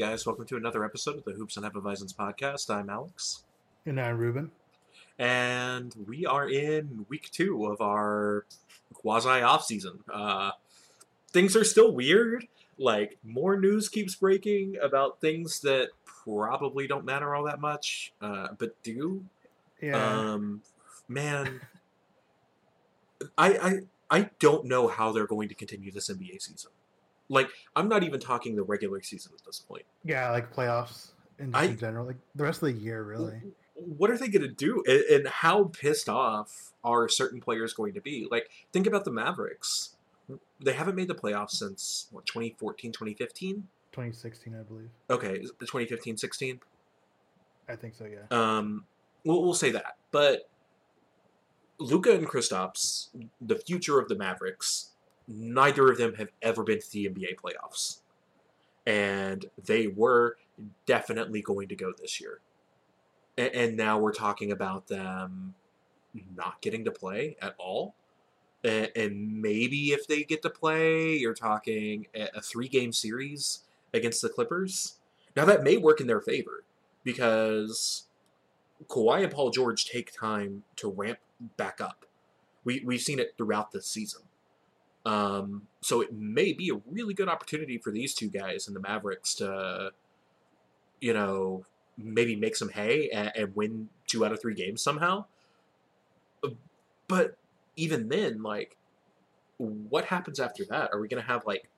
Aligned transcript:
Guys, 0.00 0.24
welcome 0.24 0.46
to 0.46 0.56
another 0.56 0.82
episode 0.82 1.18
of 1.18 1.24
the 1.24 1.32
Hoops 1.32 1.58
and 1.58 1.66
Hefeweizens 1.66 2.14
podcast. 2.14 2.74
I'm 2.74 2.88
Alex. 2.88 3.44
And 3.84 4.00
I'm 4.00 4.16
Ruben. 4.16 4.50
And 5.18 5.94
we 6.08 6.24
are 6.24 6.48
in 6.48 7.04
week 7.10 7.28
two 7.30 7.66
of 7.66 7.82
our 7.82 8.46
quasi 8.94 9.42
off 9.42 9.62
season. 9.62 9.98
Uh, 10.10 10.52
things 11.32 11.54
are 11.54 11.64
still 11.64 11.92
weird. 11.92 12.46
Like, 12.78 13.18
more 13.22 13.60
news 13.60 13.90
keeps 13.90 14.14
breaking 14.14 14.78
about 14.82 15.20
things 15.20 15.60
that 15.60 15.88
probably 16.06 16.86
don't 16.86 17.04
matter 17.04 17.34
all 17.34 17.44
that 17.44 17.60
much, 17.60 18.14
uh, 18.22 18.48
but 18.56 18.82
do. 18.82 19.26
Yeah. 19.82 20.02
Um, 20.02 20.62
man, 21.08 21.60
I, 23.36 23.50
I 23.58 23.78
I 24.10 24.30
don't 24.38 24.64
know 24.64 24.88
how 24.88 25.12
they're 25.12 25.26
going 25.26 25.50
to 25.50 25.54
continue 25.54 25.92
this 25.92 26.08
NBA 26.08 26.40
season. 26.40 26.70
Like, 27.30 27.48
I'm 27.76 27.88
not 27.88 28.02
even 28.02 28.20
talking 28.20 28.56
the 28.56 28.62
regular 28.64 29.00
season 29.02 29.32
at 29.38 29.44
this 29.46 29.60
point. 29.60 29.84
yeah, 30.04 30.30
like 30.30 30.52
playoffs 30.54 31.12
in, 31.38 31.54
I- 31.54 31.64
in 31.64 31.78
general. 31.78 32.04
Like 32.06 32.16
the 32.34 32.44
rest 32.44 32.62
of 32.62 32.74
the 32.74 32.78
year, 32.78 33.02
really. 33.02 33.40
What 33.74 34.10
are 34.10 34.18
they 34.18 34.28
going 34.28 34.42
to 34.42 34.48
do? 34.48 34.82
And, 34.86 35.00
and 35.04 35.28
how 35.28 35.64
pissed 35.64 36.08
off 36.10 36.72
are 36.84 37.08
certain 37.08 37.40
players 37.40 37.72
going 37.72 37.94
to 37.94 38.00
be? 38.02 38.28
Like, 38.30 38.50
think 38.72 38.86
about 38.86 39.04
the 39.06 39.10
Mavericks. 39.12 39.96
They 40.62 40.72
haven't 40.74 40.96
made 40.96 41.08
the 41.08 41.14
playoffs 41.14 41.52
since, 41.52 42.08
what, 42.10 42.26
2014, 42.26 42.92
2015? 42.92 43.66
2016, 43.92 44.54
I 44.54 44.62
believe. 44.62 44.90
Okay, 45.08 45.32
is 45.38 45.50
it 45.50 45.58
the 45.58 45.66
2015 45.66 46.16
16? 46.18 46.60
I 47.68 47.76
think 47.76 47.94
so, 47.94 48.04
yeah. 48.04 48.26
Um, 48.30 48.84
we'll, 49.24 49.42
we'll 49.42 49.54
say 49.54 49.70
that. 49.70 49.96
But 50.10 50.48
Luka 51.78 52.12
and 52.12 52.26
Kristaps, 52.28 53.08
the 53.40 53.56
future 53.56 53.98
of 53.98 54.08
the 54.08 54.16
Mavericks, 54.16 54.90
neither 55.30 55.90
of 55.90 55.98
them 55.98 56.14
have 56.14 56.28
ever 56.42 56.64
been 56.64 56.80
to 56.80 56.90
the 56.90 57.08
NBA 57.08 57.36
playoffs. 57.36 58.00
And 58.86 59.46
they 59.62 59.86
were 59.86 60.36
definitely 60.86 61.42
going 61.42 61.68
to 61.68 61.76
go 61.76 61.92
this 61.98 62.20
year. 62.20 62.40
And, 63.38 63.54
and 63.54 63.76
now 63.76 63.98
we're 63.98 64.12
talking 64.12 64.50
about 64.50 64.88
them 64.88 65.54
not 66.36 66.60
getting 66.60 66.84
to 66.84 66.90
play 66.90 67.36
at 67.40 67.54
all. 67.58 67.94
And, 68.64 68.90
and 68.96 69.40
maybe 69.40 69.92
if 69.92 70.06
they 70.06 70.24
get 70.24 70.42
to 70.42 70.50
play, 70.50 71.16
you're 71.16 71.34
talking 71.34 72.06
a, 72.14 72.40
three 72.40 72.68
game 72.68 72.92
series 72.92 73.60
against 73.94 74.22
the 74.22 74.28
Clippers. 74.28 74.96
Now, 75.36 75.44
that 75.44 75.62
may 75.62 75.76
work 75.76 76.00
in 76.00 76.08
their 76.08 76.20
favor 76.20 76.64
because 77.04 78.04
Kawhi 78.88 79.22
and 79.22 79.32
Paul 79.32 79.50
George 79.50 79.86
take 79.86 80.12
time 80.12 80.64
to 80.76 80.90
ramp 80.90 81.18
back 81.56 81.80
up. 81.80 82.04
We, 82.64 82.82
we've 82.84 83.00
seen 83.00 83.18
it 83.18 83.34
throughout 83.38 83.70
the 83.70 83.80
season. 83.80 84.22
Um, 85.06 85.62
so 85.80 86.00
it 86.00 86.12
may 86.12 86.52
be 86.52 86.70
a 86.70 86.80
really 86.90 87.14
good 87.14 87.28
opportunity 87.28 87.78
for 87.78 87.90
these 87.90 88.14
two 88.14 88.28
guys 88.28 88.66
and 88.66 88.76
the 88.76 88.80
Mavericks 88.80 89.34
to, 89.36 89.92
you 91.00 91.14
know, 91.14 91.64
maybe 91.96 92.36
make 92.36 92.56
some 92.56 92.68
hay 92.68 93.08
and, 93.10 93.32
and 93.34 93.56
win 93.56 93.88
two 94.06 94.24
out 94.24 94.32
of 94.32 94.40
three 94.40 94.54
games 94.54 94.82
somehow. 94.82 95.24
But 97.08 97.36
even 97.76 98.08
then, 98.08 98.42
like, 98.42 98.76
what 99.58 100.06
happens 100.06 100.38
after 100.38 100.64
that? 100.66 100.90
Are 100.92 101.00
we 101.00 101.08
going 101.08 101.22
to 101.22 101.28
have 101.28 101.44
like 101.44 101.68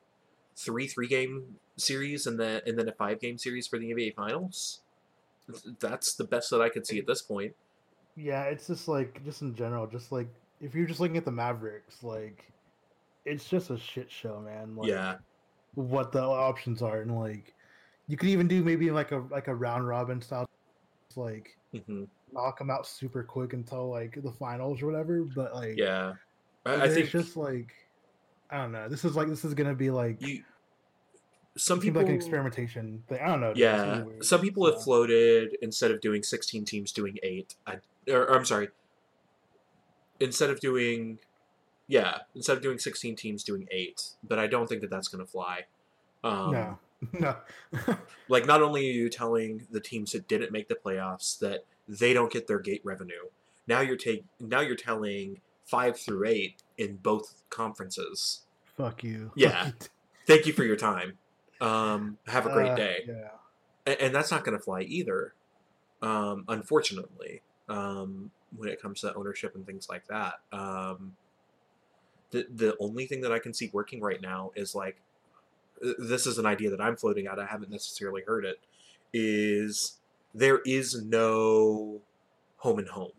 three 0.55 0.87
three 0.87 1.09
game 1.09 1.57
series 1.77 2.27
and 2.27 2.39
then 2.39 2.61
and 2.67 2.79
then 2.79 2.89
a 2.89 2.93
five 2.93 3.19
game 3.19 3.39
series 3.39 3.67
for 3.67 3.79
the 3.79 3.93
NBA 3.93 4.15
Finals? 4.15 4.81
That's 5.81 6.15
the 6.15 6.25
best 6.25 6.51
that 6.51 6.61
I 6.61 6.69
could 6.69 6.87
see 6.87 6.99
at 6.99 7.07
this 7.07 7.23
point. 7.23 7.55
Yeah, 8.17 8.45
it's 8.45 8.67
just 8.67 8.89
like, 8.89 9.25
just 9.25 9.43
in 9.43 9.55
general, 9.55 9.87
just 9.87 10.13
like, 10.13 10.29
if 10.61 10.75
you're 10.75 10.87
just 10.87 11.01
looking 11.01 11.17
at 11.17 11.25
the 11.25 11.33
Mavericks, 11.33 12.03
like, 12.03 12.52
it's 13.25 13.49
just 13.49 13.71
a 13.71 13.79
shit 13.79 14.11
show, 14.11 14.41
man. 14.41 14.77
Like, 14.77 14.89
yeah, 14.89 15.17
What 15.75 16.13
the 16.13 16.23
options 16.23 16.83
are. 16.83 17.03
And, 17.03 17.19
like, 17.19 17.55
you 18.09 18.17
could 18.17 18.29
even 18.29 18.49
do 18.49 18.63
maybe 18.63 18.91
like 18.91 19.13
a 19.13 19.25
like 19.31 19.49
a 19.49 19.55
round 19.55 19.87
robin 19.87 20.21
style, 20.21 20.47
like, 21.17 21.57
hmm 21.87 22.05
knock 22.33 22.59
them 22.59 22.71
out 22.71 22.87
super 22.87 23.23
quick 23.23 23.53
until 23.53 23.91
like 23.91 24.19
the 24.23 24.33
finals 24.33 24.81
or 24.81 24.87
whatever. 24.87 25.23
But, 25.23 25.55
like, 25.55 25.77
yeah. 25.77 26.15
I, 26.65 26.85
I 26.85 26.89
think 26.89 27.11
just 27.11 27.37
like, 27.37 27.73
I 28.51 28.57
don't 28.57 28.73
know. 28.73 28.89
This 28.89 29.05
is 29.05 29.17
like, 29.17 29.29
this 29.29 29.45
is 29.45 29.55
going 29.55 29.69
to 29.69 29.75
be 29.75 29.91
like, 29.91 30.21
you. 30.21 30.43
Some 31.59 31.81
people 31.81 32.01
like 32.01 32.09
an 32.09 32.15
experimentation 32.15 33.03
thing. 33.09 33.19
I 33.23 33.27
don't 33.27 33.41
know. 33.41 33.53
Yeah, 33.55 34.05
weird, 34.05 34.25
some 34.25 34.41
people 34.41 34.65
have 34.65 34.83
floated 34.83 35.55
instead 35.61 35.91
of 35.91 36.01
doing 36.01 36.23
16 36.23 36.65
teams, 36.65 36.93
doing 36.93 37.19
eight. 37.23 37.55
I, 37.67 37.77
or, 38.09 38.23
or 38.23 38.35
I'm 38.35 38.47
sorry, 38.47 38.69
instead 40.19 40.49
of 40.49 40.61
doing, 40.61 41.19
yeah, 41.93 42.19
instead 42.35 42.57
of 42.57 42.63
doing 42.63 42.79
16 42.79 43.17
teams, 43.17 43.45
doing 43.45 43.69
eight. 43.71 44.03
But 44.27 44.39
I 44.39 44.47
don't 44.47 44.67
think 44.67 44.81
that 44.81 44.89
that's 44.91 45.09
going 45.09 45.23
to 45.25 45.31
fly. 45.31 45.67
Um, 46.25 46.53
no, 46.53 46.79
no. 47.13 47.37
Like, 48.29 48.47
not 48.47 48.63
only 48.63 48.89
are 48.89 48.93
you 48.93 49.11
telling 49.11 49.67
the 49.71 49.81
teams 49.81 50.13
that 50.13 50.27
didn't 50.27 50.53
make 50.53 50.69
the 50.69 50.75
playoffs 50.75 51.39
that 51.41 51.65
they 51.87 52.15
don't 52.15 52.33
get 52.33 52.47
their 52.47 52.61
gate 52.61 52.81
revenue, 52.83 53.27
now 53.67 53.81
you're 53.81 53.97
take 53.97 54.25
now 54.41 54.61
you're 54.61 54.75
telling 54.77 55.41
five 55.67 55.99
through 56.01 56.27
eight 56.27 56.63
in 56.79 56.97
both 56.97 57.43
conferences. 57.51 58.43
Fuck 58.77 59.05
you. 59.05 59.31
Yeah. 59.37 59.73
Thank 60.27 60.47
you 60.47 60.53
for 60.55 60.65
your 60.65 60.77
time. 60.77 61.19
Um, 61.61 62.17
have 62.27 62.47
a 62.47 62.53
great 62.53 62.71
Uh, 62.71 62.77
day. 62.77 62.97
Yeah. 63.07 63.29
A- 63.87 64.03
and 64.05 64.15
that's 64.15 64.31
not 64.31 64.45
going 64.45 64.57
to 64.57 64.63
fly 64.65 64.81
either 64.83 65.35
um, 66.01 66.45
unfortunately 66.49 67.43
um, 67.69 68.31
when 68.57 68.69
it 68.69 68.81
comes 68.81 69.01
to 69.03 69.15
ownership 69.15 69.55
and 69.55 69.67
things 69.67 69.89
like 69.89 70.07
that 70.09 70.35
um, 70.53 71.13
the, 72.33 72.47
the 72.55 72.77
only 72.81 73.07
thing 73.07 73.21
that 73.21 73.33
i 73.33 73.39
can 73.39 73.55
see 73.55 73.71
working 73.73 74.01
right 74.01 74.21
now 74.21 74.51
is 74.57 74.75
like 74.75 74.97
uh, 75.85 75.93
this 75.99 76.27
is 76.27 76.39
an 76.39 76.47
idea 76.47 76.71
that 76.71 76.81
i'm 76.81 76.97
floating 76.97 77.27
out 77.27 77.39
i 77.39 77.47
haven't 77.47 77.71
necessarily 77.71 78.23
heard 78.27 78.45
it 78.45 78.59
is 79.13 79.99
there 80.35 80.61
is 80.67 81.03
no 81.05 82.01
home 82.59 82.79
and 82.79 82.89
home 82.89 83.13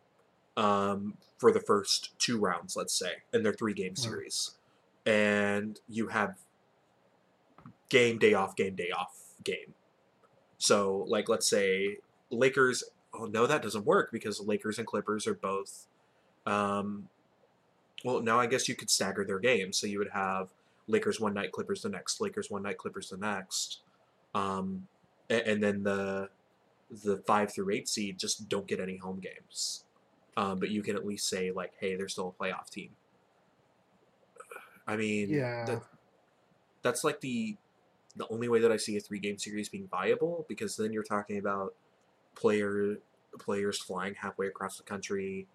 um, 0.56 1.18
for 1.38 1.52
the 1.52 1.60
first 1.60 2.18
two 2.20 2.38
rounds 2.40 2.76
let's 2.76 2.94
say 2.94 3.14
in 3.34 3.44
their 3.44 3.54
three 3.54 3.74
game 3.74 3.96
series 3.96 4.52
and 5.06 5.80
you 5.90 6.08
have 6.08 6.36
game 7.90 8.18
day 8.20 8.34
off 8.34 8.56
game 8.56 8.76
day 8.76 8.90
off 8.92 9.34
game 9.44 9.74
so, 10.64 11.04
like, 11.10 11.28
let's 11.28 11.46
say 11.46 11.98
Lakers. 12.30 12.86
Oh 13.14 13.26
no, 13.26 13.46
that 13.46 13.62
doesn't 13.62 13.86
work 13.86 14.14
because 14.14 14.40
Lakers 14.40 14.80
and 14.80 14.88
Clippers 14.88 15.28
are 15.28 15.34
both. 15.34 15.88
Um, 16.46 17.10
well, 18.04 18.22
now 18.22 18.40
I 18.40 18.48
guess 18.48 18.68
you 18.68 18.76
could 18.76 18.90
stagger 18.90 19.24
their 19.26 19.40
games, 19.40 19.78
so 19.78 19.88
you 19.88 20.00
would 20.00 20.10
have 20.12 20.50
Lakers 20.88 21.20
one 21.20 21.34
night, 21.34 21.52
Clippers 21.52 21.82
the 21.82 21.90
next, 21.90 22.20
Lakers 22.22 22.50
one 22.52 22.64
night, 22.64 22.78
Clippers 22.78 23.10
the 23.10 23.18
next, 23.18 23.80
um, 24.36 24.88
a- 25.30 25.48
and, 25.48 25.64
then 25.64 25.84
the 25.84 26.30
the 27.04 27.18
five 27.26 27.52
through 27.54 27.72
eight 27.72 27.88
seed 27.88 28.20
just 28.20 28.48
don't 28.50 28.68
get 28.68 28.80
any 28.80 28.98
home 28.98 29.20
games. 29.20 29.86
Um, 30.36 30.60
but 30.60 30.70
you 30.70 30.82
can 30.84 30.96
at 30.96 31.06
least 31.06 31.28
say 31.30 31.52
like, 31.52 31.74
hey, 31.80 31.96
they're 31.96 32.08
still 32.10 32.36
a 32.38 32.44
playoff 32.44 32.70
team. 32.70 32.90
I 34.88 34.98
mean, 34.98 35.30
Yeah. 35.30 35.66
that, 35.66 35.84
that's 36.82 37.04
like 37.04 37.22
the 37.22 37.56
the 38.16 38.28
only 38.30 38.48
way 38.48 38.60
that 38.60 38.72
I 38.72 38.78
see 38.78 38.96
a 38.98 39.00
three 39.00 39.18
game 39.20 39.40
series 39.40 39.70
being 39.70 39.88
viable 39.88 40.46
because 40.48 40.76
then 40.78 40.94
you're 40.94 41.02
talking 41.04 41.38
about 41.40 41.74
player 42.36 42.98
players 43.40 43.82
flying 43.82 44.14
halfway 44.14 44.48
across 44.48 44.78
the 44.78 44.84
country 44.84 45.48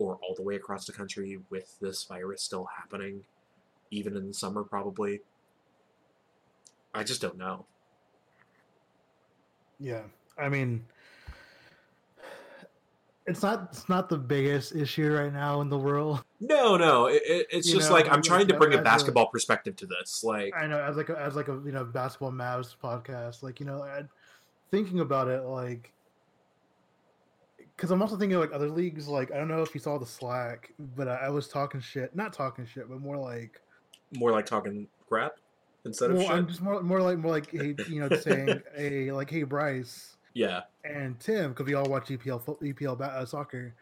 or 0.00 0.18
all 0.26 0.34
the 0.34 0.42
way 0.42 0.56
across 0.56 0.86
the 0.86 0.92
country 0.92 1.38
with 1.50 1.78
this 1.80 2.04
virus 2.04 2.42
still 2.42 2.66
happening, 2.76 3.22
even 3.90 4.16
in 4.16 4.26
the 4.28 4.34
summer 4.34 4.64
probably. 4.64 5.20
I 6.94 7.04
just 7.04 7.20
don't 7.20 7.36
know. 7.36 7.66
Yeah. 9.78 10.02
I 10.38 10.48
mean, 10.48 10.84
it's 13.26 13.42
not 13.42 13.68
it's 13.70 13.88
not 13.88 14.08
the 14.08 14.16
biggest 14.18 14.74
issue 14.74 15.12
right 15.12 15.32
now 15.32 15.60
in 15.60 15.68
the 15.68 15.78
world. 15.78 16.24
No, 16.40 16.76
no, 16.76 17.06
it, 17.06 17.22
it- 17.26 17.46
it's 17.50 17.68
You 17.68 17.76
just 17.76 17.90
know, 17.90 17.96
like 17.96 18.10
I'm 18.10 18.22
trying 18.22 18.48
to 18.48 18.54
bring 18.56 18.72
a 18.74 18.78
a- 18.78 18.82
basketball 18.82 19.26
perspective 19.28 19.76
to 19.76 19.86
this. 19.86 20.24
Like, 20.24 20.52
I 20.56 20.66
know 20.66 20.80
as 20.82 20.96
like 20.96 21.10
a, 21.10 21.18
as 21.20 21.36
like 21.36 21.48
a 21.48 21.60
you 21.64 21.72
know 21.72 21.84
basketball 21.84 22.32
Mavs 22.32 22.74
podcast, 22.82 23.42
like 23.42 23.60
you 23.60 23.66
know, 23.66 23.82
I, 23.82 24.02
thinking 24.70 25.00
about 25.00 25.28
it, 25.28 25.42
like, 25.44 25.92
because 27.80 27.90
I'm 27.90 28.02
also 28.02 28.18
thinking 28.18 28.38
like 28.38 28.52
other 28.52 28.68
leagues. 28.68 29.08
Like, 29.08 29.32
I 29.32 29.38
don't 29.38 29.48
know 29.48 29.62
if 29.62 29.74
you 29.74 29.80
saw 29.80 29.96
the 29.96 30.04
Slack, 30.04 30.70
but 30.78 31.08
I, 31.08 31.14
I 31.14 31.28
was 31.30 31.48
talking 31.48 31.80
shit, 31.80 32.14
not 32.14 32.34
talking 32.34 32.66
shit, 32.66 32.90
but 32.90 33.00
more 33.00 33.16
like, 33.16 33.58
More 34.12 34.32
like 34.32 34.44
talking 34.44 34.86
crap 35.08 35.32
instead 35.86 36.10
of 36.10 36.18
well, 36.18 36.26
shit. 36.26 36.36
I'm 36.36 36.46
just 36.46 36.60
more, 36.60 36.82
more 36.82 37.00
like, 37.00 37.16
more 37.16 37.32
like, 37.32 37.50
hey, 37.50 37.74
you 37.86 38.00
know, 38.00 38.12
saying, 38.12 38.60
hey, 38.76 39.10
like, 39.10 39.30
hey, 39.30 39.44
Bryce 39.44 40.14
Yeah, 40.34 40.60
and 40.84 41.18
Tim, 41.18 41.52
because 41.52 41.64
we 41.64 41.72
all 41.72 41.88
watch 41.88 42.08
EPL 42.08 42.44
EPL 42.60 43.00
uh, 43.00 43.24
soccer, 43.24 43.74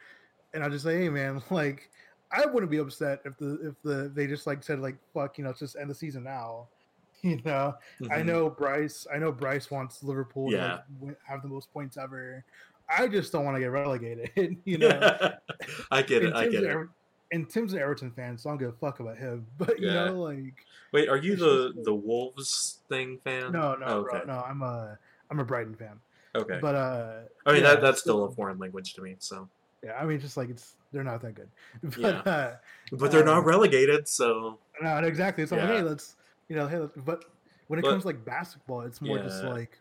and 0.54 0.62
I 0.62 0.68
just 0.68 0.84
say, 0.84 0.98
hey, 0.98 1.08
man, 1.08 1.42
like, 1.50 1.90
I 2.30 2.46
wouldn't 2.46 2.70
be 2.70 2.78
upset 2.78 3.18
if 3.24 3.36
the 3.38 3.68
if 3.68 3.82
the 3.82 4.12
they 4.14 4.28
just 4.28 4.46
like 4.46 4.62
said 4.62 4.78
like, 4.78 4.96
fuck, 5.12 5.38
you 5.38 5.44
know, 5.44 5.52
just 5.52 5.74
end 5.74 5.90
the 5.90 5.94
season 5.94 6.22
now. 6.22 6.68
You 7.20 7.40
know, 7.44 7.74
I 8.12 8.22
Mhm. 8.22 8.26
know 8.26 8.48
Bryce. 8.48 9.04
I 9.12 9.18
know 9.18 9.32
Bryce 9.32 9.72
wants 9.72 10.04
Liverpool 10.04 10.52
to 10.52 10.84
like, 11.02 11.16
have 11.26 11.42
the 11.42 11.48
most 11.48 11.72
points 11.72 11.96
ever. 11.96 12.44
I 12.90 13.06
just 13.08 13.32
don't 13.32 13.44
want 13.44 13.56
to 13.56 13.60
get 13.60 13.70
relegated. 13.70 14.56
You 14.64 14.78
know, 14.78 15.32
I 15.90 16.02
get 16.02 16.22
it. 16.24 16.34
I 16.34 16.48
get 16.48 16.64
it. 16.64 16.70
Ever- 16.70 16.90
and 17.30 17.48
Tim's 17.50 17.74
an 17.74 17.80
Everton 17.80 18.10
fan, 18.10 18.38
so 18.38 18.48
I 18.48 18.52
don't 18.52 18.58
give 18.58 18.68
a 18.70 18.72
fuck 18.72 19.00
about 19.00 19.18
him. 19.18 19.46
But 19.58 19.78
you 19.78 19.88
Yeah. 19.88 20.06
know, 20.06 20.22
like, 20.22 20.54
Wait, 20.92 21.08
are 21.10 21.18
you 21.18 21.36
the 21.36 21.72
just- 21.74 21.84
the 21.84 21.94
Wolves 21.94 22.78
thing 22.88 23.18
fan? 23.24 23.52
no, 23.52 23.74
no, 23.74 23.86
Oh, 23.86 24.02
bro, 24.04 24.22
no. 24.24 24.42
I'm 24.46 24.62
a 24.62 24.98
I'm 25.30 25.38
a 25.40 25.44
Brighton 25.44 25.74
fan. 25.74 26.00
Okay. 26.34 26.58
But 26.60 26.74
uh, 26.74 27.12
I 27.44 27.52
mean 27.52 27.62
yeah, 27.62 27.74
that 27.74 27.82
that's 27.82 28.00
still 28.00 28.18
so- 28.26 28.32
a 28.32 28.34
foreign 28.34 28.58
language 28.58 28.94
to 28.94 29.02
me. 29.02 29.16
So, 29.18 29.48
Yeah, 29.84 29.92
I 30.00 30.04
mean, 30.06 30.18
just 30.20 30.36
like 30.38 30.48
it's 30.48 30.74
they're 30.92 31.04
not 31.04 31.20
that 31.20 31.34
good. 31.34 31.48
But 31.82 31.98
Yeah. 31.98 32.08
uh, 32.32 32.56
but 32.92 33.10
they're 33.10 33.24
not 33.24 33.38
Um, 33.40 33.44
relegated. 33.44 34.08
So 34.08 34.58
No, 34.80 34.96
exactly. 34.98 35.44
So 35.46 35.56
I'm 35.58 35.68
like, 35.68 35.76
hey, 35.78 35.82
let's 35.82 36.16
you 36.48 36.56
know, 36.56 36.66
hey, 36.66 36.78
let's, 36.78 36.96
but 37.04 37.26
when 37.66 37.78
it 37.78 37.82
But- 37.82 37.90
comes 37.90 38.04
to, 38.04 38.08
like 38.08 38.24
basketball, 38.24 38.80
it's 38.82 39.02
more 39.02 39.18
just 39.18 39.44
like 39.44 39.78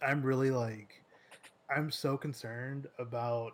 I'm 0.00 0.22
really 0.22 0.50
like 0.50 1.02
I'm 1.70 1.90
so 1.90 2.16
concerned 2.16 2.88
about 2.98 3.52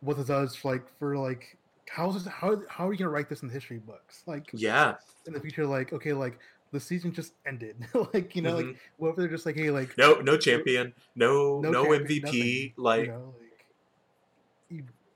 what 0.00 0.16
this 0.16 0.28
does 0.28 0.64
like 0.64 0.88
for 0.98 1.16
like 1.18 1.58
how 1.90 2.08
is 2.10 2.24
this, 2.24 2.32
how 2.32 2.62
how 2.70 2.86
are 2.86 2.90
we 2.90 2.96
gonna 2.96 3.10
write 3.10 3.28
this 3.28 3.42
in 3.42 3.48
the 3.48 3.54
history 3.54 3.78
books? 3.78 4.22
Like 4.26 4.52
yeah, 4.52 4.98
in 5.26 5.34
the 5.34 5.40
future 5.40 5.66
like 5.66 5.92
okay 5.94 6.12
like 6.14 6.40
the 6.72 6.80
season 6.80 7.12
just 7.12 7.34
ended. 7.46 7.86
Like 8.14 8.36
you 8.36 8.42
know 8.42 8.54
like 8.56 8.74
Mhm. 8.74 8.78
what 8.98 9.10
if 9.10 9.16
they're 9.16 9.28
just 9.28 9.46
like 9.46 9.56
hey 9.56 9.70
like 9.70 9.96
no 9.96 10.20
no 10.20 10.36
champion, 10.38 10.94
no 11.14 11.62
No 11.62 11.74
no, 11.74 11.92
champion, 11.92 11.92
MVP. 11.92 12.22
nothing, 12.22 12.74
Like 12.76 13.00
you 13.00 13.04
know 13.06 13.36
like 13.38 13.66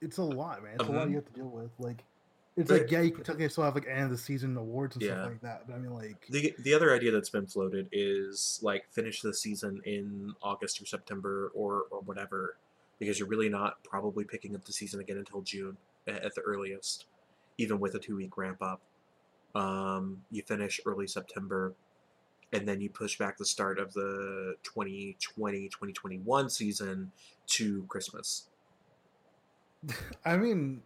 it's 0.01 0.17
a 0.17 0.23
lot 0.23 0.63
man. 0.63 0.75
It's 0.75 0.87
a 0.87 0.91
Mhm. 0.91 0.91
lot 0.91 1.09
you 1.09 1.15
have 1.15 1.25
to 1.25 1.33
deal 1.33 1.49
with. 1.49 1.71
Like 1.79 2.05
it's 2.55 2.69
But- 2.69 2.81
like 2.81 2.91
yeah 2.91 3.01
you 3.01 3.11
can 3.11 3.49
still 3.49 3.63
have 3.63 3.75
like 3.75 3.87
end 3.87 4.03
of 4.03 4.09
the 4.11 4.17
season 4.17 4.55
awards 4.57 4.95
and 4.95 5.03
Yeah. 5.03 5.13
stuff 5.15 5.29
like 5.31 5.41
that 5.41 5.67
but 5.67 5.73
I 5.75 5.79
mean 5.79 5.93
like 5.93 6.27
the 6.29 6.53
the 6.59 6.73
other 6.73 6.93
idea 6.93 7.11
that's 7.11 7.29
been 7.29 7.47
floated 7.47 7.89
is 7.91 8.59
like 8.61 8.85
finish 8.91 9.21
the 9.21 9.33
season 9.33 9.81
in 9.85 10.33
August 10.41 10.81
or 10.81 10.85
September 10.85 11.51
or 11.55 11.85
or 11.89 12.01
whatever, 12.01 12.57
because 12.99 13.17
you're 13.19 13.27
really 13.27 13.49
not 13.49 13.83
probably 13.83 14.23
picking 14.23 14.55
up 14.55 14.63
the 14.65 14.73
season 14.73 14.99
again 14.99 15.17
until 15.17 15.41
June 15.41 15.77
at 16.07 16.35
the 16.35 16.41
earliest, 16.41 17.05
even 17.57 17.79
with 17.79 17.95
a 17.95 17.99
two 17.99 18.15
week 18.15 18.37
ramp 18.37 18.61
up. 18.61 18.81
Um, 19.55 20.23
you 20.31 20.41
finish 20.43 20.79
early 20.85 21.07
September, 21.07 21.73
and 22.51 22.67
then 22.67 22.81
you 22.81 22.89
push 22.89 23.17
back 23.17 23.37
the 23.37 23.45
start 23.45 23.79
of 23.79 23.93
the 23.93 24.55
2020-2021 24.63 26.49
season 26.51 27.11
to 27.47 27.83
Christmas, 27.87 28.47
I 30.25 30.37
mean, 30.37 30.81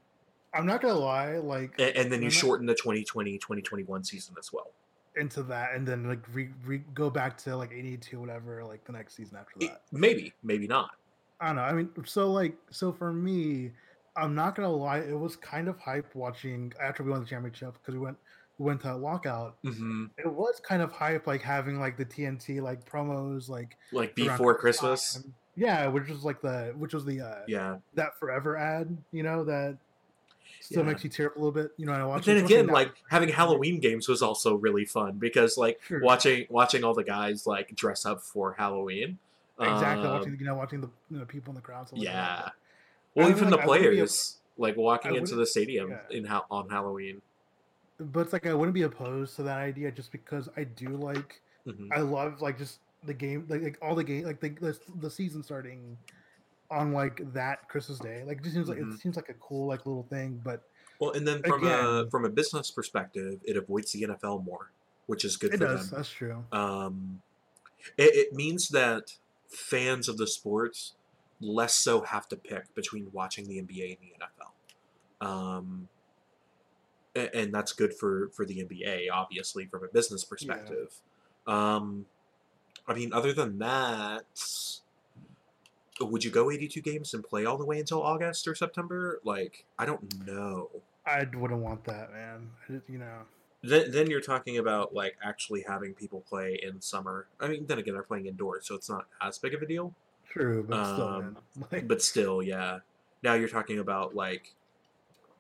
I'm 0.54 0.66
not 0.66 0.82
gonna 0.82 0.94
lie, 1.00 1.38
like 1.38 1.74
and, 1.80 1.96
and 1.96 2.12
then 2.12 2.22
you 2.22 2.30
shorten 2.30 2.66
the 2.66 2.76
2020-2021 2.76 4.06
season 4.06 4.36
as 4.40 4.52
well. 4.52 4.72
into 5.16 5.44
that, 5.44 5.74
and 5.76 5.88
then 5.88 6.08
like 6.08 6.20
re, 6.34 6.50
re 6.66 6.80
go 6.94 7.10
back 7.10 7.38
to 7.40 7.56
like 7.56 7.72
82, 7.72 8.20
whatever, 8.20 8.64
like 8.64 8.84
the 8.86 8.94
next 8.94 9.16
season 9.16 9.38
after 9.38 9.54
It- 9.60 9.70
that. 9.72 9.82
maybe, 9.92 10.34
maybe 10.44 10.68
not. 10.68 10.92
I 11.40 11.48
don't 11.48 11.56
know. 11.58 11.62
I 11.64 11.74
mean, 11.74 11.90
so 12.06 12.32
like, 12.32 12.56
so 12.72 12.92
for 12.92 13.12
me, 13.14 13.72
I'm 14.16 14.34
not 14.34 14.56
gonna 14.56 14.70
lie, 14.72 15.00
it 15.00 15.18
was 15.18 15.36
kind 15.36 15.68
of 15.68 15.78
hype 15.80 16.16
watching 16.16 16.74
after 16.82 17.04
we 17.04 17.12
won 17.12 17.20
the 17.22 17.28
championship 17.28 17.74
because 17.74 17.94
we 17.94 18.00
went 18.00 18.18
we 18.58 18.66
went 18.66 18.82
to 18.82 18.96
lockout. 18.96 19.58
hmm 19.64 20.06
It 20.18 20.32
was 20.32 20.60
kind 20.60 20.82
of 20.82 20.92
hype, 20.92 21.28
like 21.28 21.42
having 21.44 21.80
like 21.80 21.96
the 21.98 22.06
TNT 22.06 22.60
like 22.62 22.90
promos, 22.90 23.50
like 23.50 23.78
Like 23.92 24.16
before 24.16 24.56
Christmas. 24.56 25.14
time. 25.22 25.34
Yeah, 25.56 25.88
which 25.88 26.08
was 26.10 26.24
like 26.24 26.42
the 26.42 26.74
which 26.78 26.94
was 26.94 27.06
the 27.06 27.22
uh 27.22 27.44
Yeah. 27.48 27.78
that 27.94 28.18
forever 28.20 28.58
ad, 28.58 28.98
you 29.12 29.22
know, 29.24 29.44
that 29.44 29.78
still 30.68 30.84
Yeah. 30.84 30.90
makes 30.90 31.04
you 31.04 31.10
tear 31.10 31.28
up 31.28 31.36
a 31.36 31.40
little 31.40 31.52
bit, 31.52 31.72
you 31.78 31.86
know. 31.86 31.94
And 31.94 32.04
I 32.04 32.16
But 32.16 32.26
then 32.26 32.44
again, 32.44 32.66
now- 32.68 32.74
like 32.74 32.94
having 33.10 33.30
Halloween 33.30 33.80
games 33.80 34.08
was 34.08 34.22
also 34.22 34.56
really 34.56 34.86
fun 34.86 35.14
because 35.18 35.58
like 35.58 35.80
Sure. 35.84 36.02
watching 36.02 36.46
watching 36.50 36.84
all 36.84 36.94
the 36.94 37.04
guys 37.04 37.48
like 37.48 37.76
dress 37.76 38.06
up 38.06 38.22
for 38.22 38.54
Halloween. 38.54 39.18
exactly 39.60 40.06
um, 40.08 40.14
watching 40.20 40.38
you 40.40 40.46
know 40.46 40.56
watching 40.56 40.82
the 40.82 40.90
you 41.10 41.18
know, 41.20 41.26
people 41.26 41.52
in 41.52 41.56
the 41.56 41.62
crowds. 41.62 41.90
stuff 41.90 42.00
like 42.00 42.06
yeah. 42.06 42.50
Well, 43.16 43.30
even 43.30 43.50
like, 43.50 43.50
the 43.50 43.68
wouldn't 43.68 43.86
a- 43.86 43.90
players 43.90 44.38
like 44.58 44.76
walking 44.78 45.16
into 45.16 45.36
the 45.36 45.46
stadium 45.48 45.90
yeah. 45.92 46.02
in 46.18 46.26
ha- 46.26 46.46
on 46.52 46.70
Halloween. 46.70 47.22
but 48.00 48.20
it's 48.22 48.34
like 48.34 48.46
I 48.46 48.54
wouldn't 48.54 48.76
be 48.76 48.84
opposed 48.84 49.36
to 49.38 49.44
that 49.44 49.58
idea 49.58 49.92
just 49.92 50.12
because 50.12 50.50
I 50.58 50.64
do 50.66 50.90
like 50.90 51.42
Mhm. 51.66 51.88
I 51.92 52.02
love 52.02 52.42
like 52.42 52.58
just 52.58 52.80
the 53.04 53.14
game 53.14 53.46
like, 53.50 53.62
like 53.64 53.78
all 53.82 53.96
the 53.96 54.04
game 54.04 54.26
like 54.26 54.40
the, 54.40 54.50
the 54.50 54.78
the 55.00 55.10
season 55.10 55.42
starting 55.44 55.98
on 56.70 56.94
like 56.94 57.22
that 57.34 57.68
Christmas 57.70 58.00
Day. 58.00 58.24
Like 58.26 58.38
it 58.40 58.44
just 58.44 58.56
seems 58.56 58.70
like 58.70 58.78
Mhm. 58.80 58.94
it 58.96 59.00
seems 59.00 59.16
like 59.16 59.30
a 59.30 59.34
cool 59.36 59.68
like 59.68 59.86
little 59.86 60.04
thing, 60.10 60.42
but 60.44 60.64
Well, 61.00 61.12
and 61.12 61.28
then 61.28 61.42
from 61.44 61.64
a 61.66 62.08
from 62.10 62.26
a 62.26 62.30
business 62.30 62.72
perspective, 62.72 63.40
it 63.44 63.56
avoids 63.58 63.92
the 63.92 64.04
NFL 64.04 64.44
more, 64.44 64.72
which 65.06 65.24
is 65.26 65.38
good 65.38 65.54
it 65.54 65.58
for 65.60 65.66
does. 65.68 65.90
them. 65.90 65.98
That's 65.98 66.10
true. 66.10 66.44
Um, 66.52 67.22
it, 67.98 68.14
it 68.16 68.34
means 68.34 68.70
that 68.70 69.18
fans 69.48 70.10
of 70.10 70.18
the 70.18 70.28
sports 70.28 70.96
less 71.40 71.76
so 71.76 72.02
have 72.02 72.28
to 72.30 72.36
pick 72.36 72.74
between 72.76 73.10
watching 73.14 73.48
the 73.48 73.62
NBA 73.62 73.98
and 73.98 73.98
the 74.02 74.26
NFL. 74.26 75.26
Um, 75.26 75.88
and 77.16 77.54
that's 77.54 77.74
good 77.74 77.94
for, 77.94 78.30
for 78.30 78.46
the 78.46 78.64
NBA, 78.64 79.08
obviously, 79.12 79.66
from 79.66 79.84
a 79.84 79.88
business 79.88 80.24
perspective. 80.24 80.94
Um, 81.48 82.06
I 82.88 82.94
mean, 82.94 83.12
other 83.14 83.34
than 83.34 83.58
that, 83.60 84.26
would 86.02 86.24
you 86.24 86.32
go 86.32 86.52
82 86.52 86.82
games 86.82 87.14
and 87.14 87.24
play 87.24 87.46
all 87.46 87.58
the 87.58 87.66
way 87.66 87.80
until 87.80 88.02
August 88.02 88.48
or 88.48 88.56
September? 88.56 89.20
Like, 89.24 89.66
I 89.80 89.86
don't 89.86 90.26
know. 90.26 90.70
I 91.06 91.26
wouldn't 91.34 91.62
want 91.62 91.84
that, 91.86 92.12
man. 92.12 92.50
You 92.88 92.98
know. 93.00 93.22
Then, 93.64 93.92
then 93.92 94.10
you're 94.10 94.22
talking 94.22 94.58
about 94.58 94.94
like 94.94 95.18
actually 95.24 95.66
having 95.68 95.94
people 95.94 96.24
play 96.30 96.60
in 96.62 96.80
summer. 96.82 97.28
I 97.40 97.48
mean, 97.48 97.66
then 97.66 97.80
again, 97.80 97.94
they're 97.94 98.04
playing 98.04 98.28
indoors, 98.28 98.68
so 98.68 98.76
it's 98.76 98.90
not 98.90 99.08
as 99.22 99.40
big 99.40 99.54
of 99.54 99.62
a 99.62 99.66
deal. 99.66 99.94
True, 100.30 100.64
but 100.68 100.94
still, 100.94 101.08
Um, 101.08 101.22
man. 101.22 101.38
Like, 101.72 101.88
But 101.88 102.02
still, 102.02 102.44
yeah. 102.44 102.80
Now 103.24 103.34
you're 103.34 103.48
talking 103.48 103.80
about 103.80 104.14
like 104.16 104.54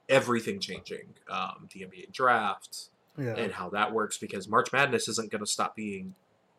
everything 0.09 0.59
changing, 0.59 1.13
um, 1.29 1.69
the 1.71 1.81
NBA 1.81 2.11
draft 2.11 2.89
yeah, 3.17 3.35
and 3.35 3.51
how 3.51 3.69
that 3.69 3.93
works 3.93 4.17
because 4.17 4.47
March 4.47 4.71
Madness 4.71 5.07
isn't 5.07 5.31
going 5.31 5.43
to 5.43 5.49
stop 5.49 5.75
being 5.75 6.15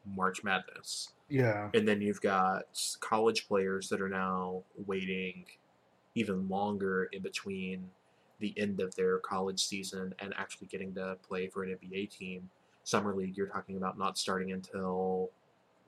March 0.07 0.45
Madness. 0.45 1.11
Yeah, 1.29 1.71
And 1.75 1.87
then 1.87 2.01
you've 2.01 2.21
got 2.21 2.65
college 3.01 3.49
players 3.49 3.89
that 3.91 4.01
are 4.01 4.09
now 4.09 4.63
waiting 4.87 5.45
even 6.15 6.49
longer 6.49 7.09
in 7.13 7.23
between 7.23 7.91
the 8.41 8.55
end 8.57 8.81
of 8.81 8.95
their 8.95 9.19
college 9.19 9.65
season 9.65 10.15
and 10.19 10.33
actually 10.37 10.69
getting 10.69 10.95
to 10.95 11.17
play 11.27 11.49
for 11.49 11.65
an 11.65 11.77
NBA 11.77 12.11
team. 12.11 12.51
Summer 12.85 13.15
League, 13.15 13.37
you're 13.37 13.49
talking 13.49 13.77
about 13.77 13.99
not 13.99 14.17
starting 14.17 14.53
until 14.53 15.31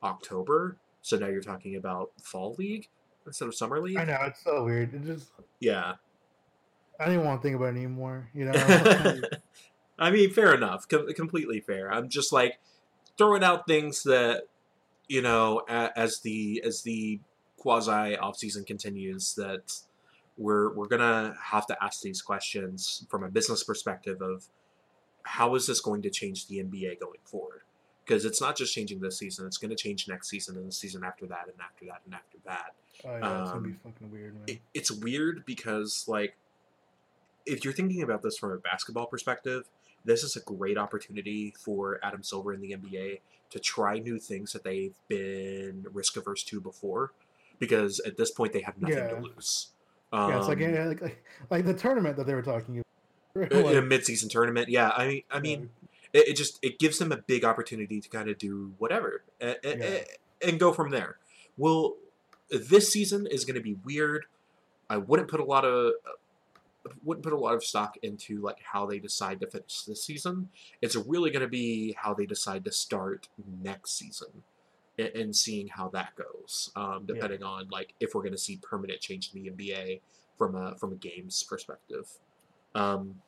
October. 0.02 0.76
So 1.02 1.16
now 1.16 1.28
you're 1.28 1.40
talking 1.40 1.76
about 1.76 2.10
Fall 2.22 2.54
League 2.58 2.88
instead 3.26 3.48
of 3.48 3.54
Summer 3.54 3.80
League. 3.80 3.96
I 3.96 4.04
know 4.04 4.18
it's 4.26 4.42
so 4.42 4.64
weird. 4.64 4.94
It 4.94 5.04
just 5.04 5.30
Yeah. 5.60 5.94
I 6.98 7.06
don't 7.06 7.24
want 7.24 7.40
to 7.40 7.42
think 7.42 7.56
about 7.56 7.74
it 7.74 7.78
anymore. 7.78 8.28
You 8.34 8.46
know, 8.46 8.52
I 9.98 10.10
mean, 10.10 10.30
fair 10.30 10.54
enough. 10.54 10.86
Com- 10.86 11.10
completely 11.14 11.60
fair. 11.60 11.90
I'm 11.90 12.10
just 12.10 12.32
like 12.32 12.58
throwing 13.16 13.42
out 13.42 13.66
things 13.66 14.02
that 14.02 14.42
you 15.10 15.20
know 15.22 15.62
as 15.68 16.20
the 16.20 16.62
as 16.64 16.82
the 16.82 17.18
quasi 17.58 18.16
off 18.16 18.36
season 18.38 18.64
continues 18.64 19.34
that 19.34 19.74
we're 20.38 20.72
we're 20.72 20.86
gonna 20.86 21.34
have 21.42 21.66
to 21.66 21.76
ask 21.84 22.00
these 22.00 22.22
questions 22.22 23.04
from 23.10 23.24
a 23.24 23.28
business 23.28 23.64
perspective 23.64 24.22
of 24.22 24.46
how 25.22 25.54
is 25.56 25.66
this 25.66 25.80
going 25.80 26.00
to 26.02 26.10
change 26.10 26.46
the 26.46 26.62
NBA 26.64 26.98
going 27.00 27.18
forward? 27.24 27.60
Because 28.06 28.24
it's 28.24 28.40
not 28.40 28.56
just 28.56 28.72
changing 28.72 29.00
this 29.00 29.18
season; 29.18 29.46
it's 29.46 29.58
going 29.58 29.68
to 29.70 29.76
change 29.76 30.08
next 30.08 30.28
season 30.30 30.56
and 30.56 30.66
the 30.68 30.72
season 30.72 31.04
after 31.04 31.26
that, 31.26 31.44
and 31.48 31.60
after 31.60 31.84
that, 31.86 32.00
and 32.06 32.14
after 32.14 32.38
that 32.46 32.74
oh 33.04 33.18
yeah, 33.18 33.42
it's 33.42 33.50
gonna 33.50 33.62
be 33.62 33.70
Um, 33.70 33.80
fucking 33.84 34.10
weird, 34.10 34.34
man. 34.34 34.44
it, 34.46 34.60
it's 34.72 34.90
weird 34.90 35.44
because 35.44 36.04
like 36.08 36.36
if 37.46 37.64
you're 37.64 37.74
thinking 37.74 38.02
about 38.02 38.22
this 38.22 38.38
from 38.38 38.52
a 38.52 38.58
basketball 38.58 39.06
perspective 39.06 39.64
this 40.04 40.22
is 40.24 40.36
a 40.36 40.40
great 40.40 40.78
opportunity 40.78 41.54
for 41.58 41.98
adam 42.02 42.22
silver 42.22 42.52
in 42.52 42.60
the 42.60 42.72
nba 42.72 43.20
to 43.50 43.58
try 43.58 43.98
new 43.98 44.18
things 44.18 44.52
that 44.52 44.64
they've 44.64 44.94
been 45.08 45.84
risk 45.92 46.16
averse 46.16 46.42
to 46.44 46.60
before 46.60 47.12
because 47.58 48.00
at 48.00 48.16
this 48.16 48.30
point 48.30 48.52
they 48.52 48.60
have 48.62 48.80
nothing 48.80 48.96
to 49.08 49.14
Yeah. 49.14 49.20
lose 49.20 49.68
yeah, 50.12 50.38
it's 50.38 50.48
like, 50.48 50.58
Um, 50.58 50.74
yeah, 50.74 50.84
like 50.86 51.00
like 51.02 51.24
like 51.50 51.64
the 51.64 51.74
tournament 51.74 52.16
that 52.16 52.26
they 52.26 52.34
were 52.34 52.42
talking 52.42 52.82
about. 53.34 53.52
in 53.52 53.58
a 53.58 53.72
Like, 53.80 53.84
mid-season 53.84 54.28
tournament 54.28 54.68
yeah 54.68 54.90
i 54.96 55.06
mean 55.06 55.22
i 55.30 55.36
yeah, 55.36 55.40
mean 55.40 55.70
it, 56.12 56.28
it 56.28 56.36
just 56.36 56.58
it 56.62 56.78
gives 56.78 56.98
them 56.98 57.12
a 57.12 57.16
big 57.16 57.44
opportunity 57.44 58.00
to 58.00 58.08
kind 58.08 58.28
of 58.28 58.36
do 58.38 58.72
whatever 58.78 59.22
and, 59.40 59.56
Yeah. 59.62 59.98
and 60.46 60.58
go 60.58 60.72
from 60.72 60.90
there 60.90 61.18
Well, 61.56 61.94
this 62.50 62.92
season 62.92 63.26
is 63.30 63.44
going 63.44 63.54
to 63.56 63.60
be 63.62 63.74
weird. 63.84 64.24
I 64.88 64.96
wouldn't 64.96 65.28
put 65.28 65.38
a 65.40 65.44
lot 65.44 65.64
of 65.64 65.92
wouldn't 67.04 67.24
put 67.24 67.32
a 67.32 67.38
lot 67.38 67.54
of 67.54 67.62
stock 67.64 67.96
into 68.02 68.40
like 68.40 68.58
how 68.62 68.86
they 68.86 68.98
decide 68.98 69.40
to 69.40 69.46
finish 69.46 69.82
this 69.82 70.04
season. 70.04 70.48
It's 70.80 70.96
really 70.96 71.30
going 71.30 71.42
to 71.42 71.48
be 71.48 71.94
how 71.98 72.14
they 72.14 72.26
decide 72.26 72.64
to 72.64 72.72
start 72.72 73.28
next 73.62 73.98
season, 73.98 74.42
and, 74.98 75.08
and 75.08 75.36
seeing 75.36 75.68
how 75.68 75.88
that 75.88 76.14
goes. 76.16 76.70
Um, 76.76 77.04
Yeah. 77.06 77.14
depending 77.14 77.42
on 77.42 77.68
like 77.70 77.94
if 78.00 78.14
we're 78.14 78.22
going 78.22 78.32
to 78.32 78.38
see 78.38 78.58
permanent 78.62 79.00
change 79.00 79.30
in 79.34 79.42
the 79.42 79.50
NBA 79.50 80.00
from 80.38 80.54
a 80.54 80.76
from 80.76 80.92
a 80.92 80.96
games 80.96 81.42
perspective. 81.42 82.08
Um, 82.74 83.22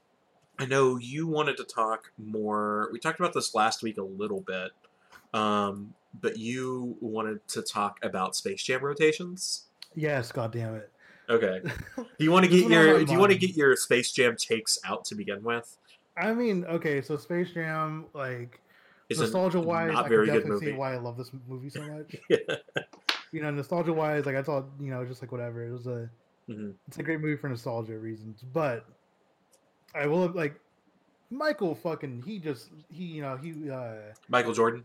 I 0.59 0.67
know 0.67 0.97
you 0.99 1.27
wanted 1.27 1.57
to 1.57 1.65
talk 1.65 2.13
more. 2.19 2.89
We 2.93 2.99
talked 3.01 3.19
about 3.19 3.33
this 3.33 3.55
last 3.55 3.83
week 3.83 3.99
a 3.99 4.03
little 4.03 4.41
bit, 4.41 4.71
um, 5.35 5.95
but 6.21 6.39
you 6.39 6.97
wanted 7.01 7.47
to 7.49 7.63
talk 7.63 7.99
about 8.05 8.37
Space 8.37 8.63
Jam 8.63 8.85
rotations. 8.85 9.65
Yes, 9.95 10.31
god 10.31 10.53
damn 10.53 10.75
it. 10.75 10.92
Okay. 11.33 11.61
Do 11.97 12.05
you 12.19 12.31
want 12.31 12.45
to 12.45 12.51
get 12.51 12.69
your 12.69 13.05
Do 13.05 13.13
you 13.13 13.19
want 13.19 13.33
to 13.33 13.39
get 13.39 13.57
your 13.57 13.75
Space 13.77 14.13
Jam 14.13 14.37
takes 14.37 14.79
out 14.85 15.05
to 15.07 15.15
begin 15.15 15.43
with? 15.43 15.77
I 16.17 16.35
mean, 16.35 16.65
okay, 16.67 17.01
so 17.01 17.17
Space 17.17 17.51
Jam, 17.53 18.05
like 18.13 18.61
It's 19.09 19.19
nostalgia 19.19 19.61
wise, 19.61 19.95
I 19.97 20.07
can 20.09 20.27
definitely 20.27 20.67
see 20.67 20.73
why 20.73 20.93
I 20.95 20.99
love 20.99 21.17
this 21.17 21.31
movie 21.49 21.71
so 21.71 21.81
much. 21.93 22.15
Yeah. 22.29 22.37
you 23.33 23.41
know, 23.43 23.51
nostalgia 23.51 23.93
wise, 23.95 24.27
like 24.27 24.37
I 24.37 24.43
thought, 24.43 24.67
you 24.79 24.91
know, 24.91 25.05
just 25.07 25.23
like 25.23 25.33
whatever. 25.33 25.67
It 25.67 25.73
was 25.73 25.87
a 25.87 26.09
Mhm. 26.51 26.75
it's 26.89 26.99
a 26.99 27.03
great 27.05 27.21
movie 27.21 27.37
for 27.37 27.49
nostalgia 27.49 27.97
reasons. 27.97 28.43
But 28.53 28.85
I 29.95 30.07
will 30.07 30.27
like 30.29 30.59
Michael 31.31 31.75
fucking 31.75 32.25
he 32.27 32.39
just 32.41 32.71
he 32.91 33.05
you 33.05 33.23
know 33.23 33.37
he 33.37 33.71
uh 33.71 34.13
Michael 34.29 34.53
Jordan. 34.53 34.85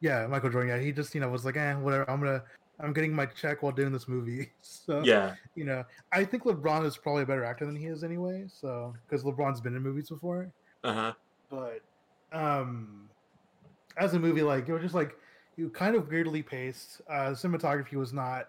yeah 0.00 0.26
Michael 0.28 0.50
Jordan 0.50 0.68
yeah 0.68 0.78
he 0.78 0.92
just 0.92 1.14
you 1.14 1.20
know 1.20 1.28
was 1.28 1.44
like 1.44 1.56
eh 1.56 1.74
whatever 1.74 2.08
I'm 2.08 2.20
gonna 2.20 2.42
I'm 2.82 2.92
getting 2.92 3.12
my 3.14 3.26
check 3.26 3.62
while 3.62 3.72
doing 3.72 3.92
this 3.92 4.08
movie 4.08 4.50
so 4.62 5.02
Yeah. 5.04 5.34
you 5.54 5.64
know 5.64 5.84
I 6.12 6.24
think 6.24 6.44
LeBron 6.44 6.84
is 6.86 6.96
probably 6.96 7.22
a 7.22 7.26
better 7.26 7.44
actor 7.44 7.66
than 7.66 7.76
he 7.76 7.86
is 7.86 8.02
anyway 8.04 8.46
so 8.48 8.94
because 9.08 9.24
LeBron's 9.24 9.60
been 9.60 9.76
in 9.76 9.82
movies 9.82 10.08
before 10.08 10.50
Uh 10.84 10.92
huh. 10.92 11.12
but 11.50 11.80
um 12.32 13.08
as 13.96 14.14
a 14.14 14.18
movie 14.18 14.42
like 14.42 14.68
it 14.68 14.72
was 14.72 14.82
just 14.82 14.94
like 14.94 15.16
you 15.56 15.68
kind 15.70 15.94
of 15.96 16.08
weirdly 16.08 16.42
paced 16.42 17.02
uh 17.10 17.30
cinematography 17.30 17.94
was 17.94 18.12
not 18.12 18.48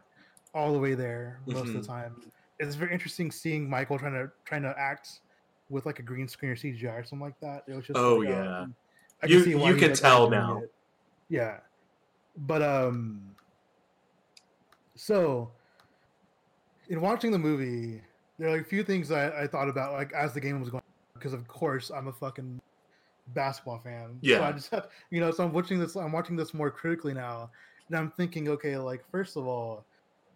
all 0.53 0.71
the 0.71 0.79
way 0.79 0.93
there 0.93 1.39
most 1.47 1.61
of 1.61 1.67
Mhm. 1.67 1.81
the 1.81 1.87
time 1.87 2.15
it's 2.59 2.75
very 2.75 2.93
interesting 2.93 3.31
seeing 3.31 3.69
michael 3.69 3.97
trying 3.97 4.13
to 4.13 4.31
trying 4.45 4.61
to 4.61 4.73
act 4.77 5.21
with 5.69 5.85
like 5.85 5.99
a 5.99 6.03
green 6.03 6.27
screen 6.27 6.51
or 6.51 6.55
cgi 6.55 6.83
or 6.93 7.03
something 7.03 7.25
like 7.25 7.39
that 7.39 7.63
it 7.67 7.73
was 7.75 7.85
just 7.87 7.97
Oh, 7.97 8.17
like, 8.17 8.29
yeah. 8.29 8.59
um, 8.59 8.75
I 9.23 9.27
You- 9.27 9.43
see 9.43 9.55
why 9.55 9.69
you 9.71 9.77
can 9.77 9.93
tell 9.93 10.29
now. 10.29 10.59
it. 10.59 10.71
yeah 11.29 11.57
but 12.37 12.61
um 12.61 13.30
so 15.01 15.49
in 16.89 17.01
watching 17.01 17.31
the 17.31 17.39
movie 17.39 17.99
there 18.37 18.49
are 18.49 18.51
like 18.51 18.61
a 18.61 18.69
few 18.69 18.83
things 18.83 19.11
I, 19.11 19.43
I 19.43 19.47
thought 19.47 19.67
about 19.67 19.93
like 19.93 20.13
as 20.13 20.33
the 20.33 20.39
game 20.39 20.59
was 20.59 20.69
going 20.69 20.83
because 21.15 21.33
of 21.33 21.47
course 21.47 21.89
i'm 21.89 22.07
a 22.07 22.13
fucking 22.13 22.61
basketball 23.33 23.79
fan 23.79 24.19
Yeah. 24.21 24.37
so 24.37 24.43
i 24.43 24.51
just 24.51 24.69
have 24.69 24.87
you 25.09 25.19
know 25.19 25.31
so 25.31 25.43
i'm 25.43 25.53
watching 25.53 25.79
this 25.79 25.95
i'm 25.95 26.11
watching 26.11 26.35
this 26.35 26.53
more 26.53 26.69
critically 26.69 27.15
now 27.15 27.49
and 27.87 27.97
i'm 27.97 28.11
thinking 28.11 28.47
okay 28.49 28.77
like 28.77 29.03
first 29.09 29.37
of 29.37 29.47
all 29.47 29.85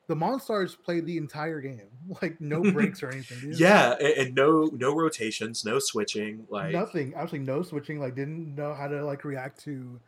the 0.08 0.16
monstars 0.16 0.76
played 0.82 1.06
the 1.06 1.18
entire 1.18 1.62
game 1.62 1.90
like 2.24 2.42
no 2.42 2.62
breaks 2.72 3.04
or 3.04 3.10
anything 3.10 3.40
dude. 3.42 3.60
Yeah, 3.60 3.94
and, 4.00 4.14
and 4.28 4.36
no 4.36 4.70
no 4.74 4.96
rotations, 4.96 5.64
no 5.66 5.78
switching. 5.80 6.46
Like 6.50 6.72
nothing 6.74 7.14
Actually, 7.16 7.40
no 7.40 7.62
switching 7.64 8.00
like 8.00 8.16
didn't 8.16 8.56
know 8.56 8.74
how 8.74 8.88
to 8.88 9.04
like 9.06 9.24
react 9.26 9.64
to 9.64 10.00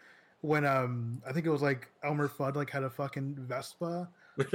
when 0.41 0.65
um 0.65 1.19
i 1.27 1.31
think 1.33 1.47
it 1.47 1.49
was 1.49 1.63
like 1.63 1.87
elmer 2.03 2.27
fudd 2.27 2.55
like 2.55 2.69
had 2.69 2.83
a 2.83 2.89
fucking 2.91 3.35
vespa 3.39 4.07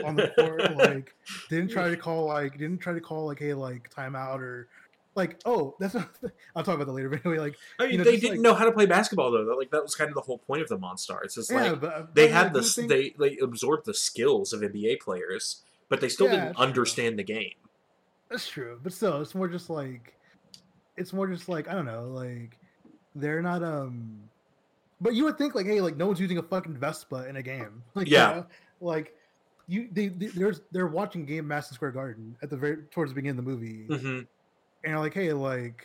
on 0.04 0.16
the 0.16 0.28
court 0.38 0.76
like 0.76 1.14
didn't 1.50 1.68
try 1.70 1.88
to 1.90 1.96
call 1.96 2.26
like 2.26 2.58
didn't 2.58 2.78
try 2.78 2.92
to 2.92 3.00
call 3.00 3.26
like 3.26 3.38
hey 3.38 3.54
like 3.54 3.90
timeout 3.94 4.38
or 4.38 4.68
like 5.14 5.40
oh 5.44 5.74
that's 5.78 5.94
not 5.94 6.08
i'll 6.56 6.62
talk 6.64 6.76
about 6.76 6.86
that 6.86 6.92
later 6.92 7.08
but 7.10 7.24
anyway 7.26 7.38
like 7.38 7.56
I 7.78 7.82
mean, 7.84 7.92
you 7.92 7.98
know, 7.98 8.04
they 8.04 8.12
just, 8.12 8.22
didn't 8.22 8.36
like- 8.38 8.42
know 8.42 8.54
how 8.54 8.64
to 8.64 8.72
play 8.72 8.86
basketball 8.86 9.30
though. 9.30 9.42
Like 9.58 9.70
that 9.70 9.82
was 9.82 9.94
kind 9.94 10.08
of 10.08 10.14
the 10.14 10.20
whole 10.22 10.38
point 10.38 10.62
of 10.62 10.68
the 10.68 10.78
Monstars. 10.78 11.36
It's 11.36 11.50
yeah 11.50 11.70
like 11.72 11.80
but 11.80 12.14
they 12.14 12.26
but, 12.28 12.32
had 12.32 12.52
this. 12.54 12.76
you 12.78 12.86
They 12.86 13.14
they 13.18 13.36
absorbed 13.38 13.84
the 13.86 13.94
skills 13.94 14.52
of 14.52 14.60
NBA 14.60 15.00
players, 15.00 15.62
but 15.88 16.00
they 16.00 16.08
still 16.08 16.26
Yeah, 16.28 16.32
didn't 16.46 16.54
true. 16.54 16.64
understand 16.64 17.18
the 17.18 17.24
game. 17.24 17.52
That's 18.30 18.48
true, 18.48 18.80
but 18.82 18.92
still, 18.94 19.20
it's 19.20 19.34
more 19.34 19.46
just 19.48 19.68
like, 19.68 20.14
it's 20.96 21.12
more 21.12 21.26
just 21.26 21.50
like 21.50 21.68
I 21.68 21.74
don't 21.74 21.84
know, 21.84 22.04
like 22.04 22.56
they're 23.14 23.42
not 23.42 23.62
um. 23.62 24.18
But 25.02 25.14
you 25.14 25.24
would 25.24 25.36
think 25.36 25.54
like, 25.54 25.66
hey, 25.66 25.80
like 25.82 25.96
no 25.98 26.06
one's 26.06 26.20
using 26.20 26.38
a 26.38 26.42
fucking 26.42 26.78
Vespa 26.78 27.28
in 27.28 27.36
a 27.36 27.42
game, 27.42 27.82
like 27.94 28.06
you 28.08 28.14
Yeah. 28.14 28.30
know? 28.30 28.46
like 28.80 29.14
you 29.68 29.88
they, 29.92 30.08
they 30.08 30.26
there's 30.26 30.60
they're 30.72 30.86
watching 30.86 31.24
game 31.24 31.46
Madison 31.48 31.74
Square 31.74 31.92
Garden 31.92 32.36
at 32.42 32.50
the 32.50 32.56
very 32.56 32.84
towards 32.90 33.10
the 33.10 33.14
beginning 33.14 33.38
of 33.38 33.44
the 33.44 33.50
movie, 33.50 33.86
hmm 33.86 34.20
and 34.84 34.98
like, 34.98 35.14
hey, 35.14 35.32
like, 35.32 35.84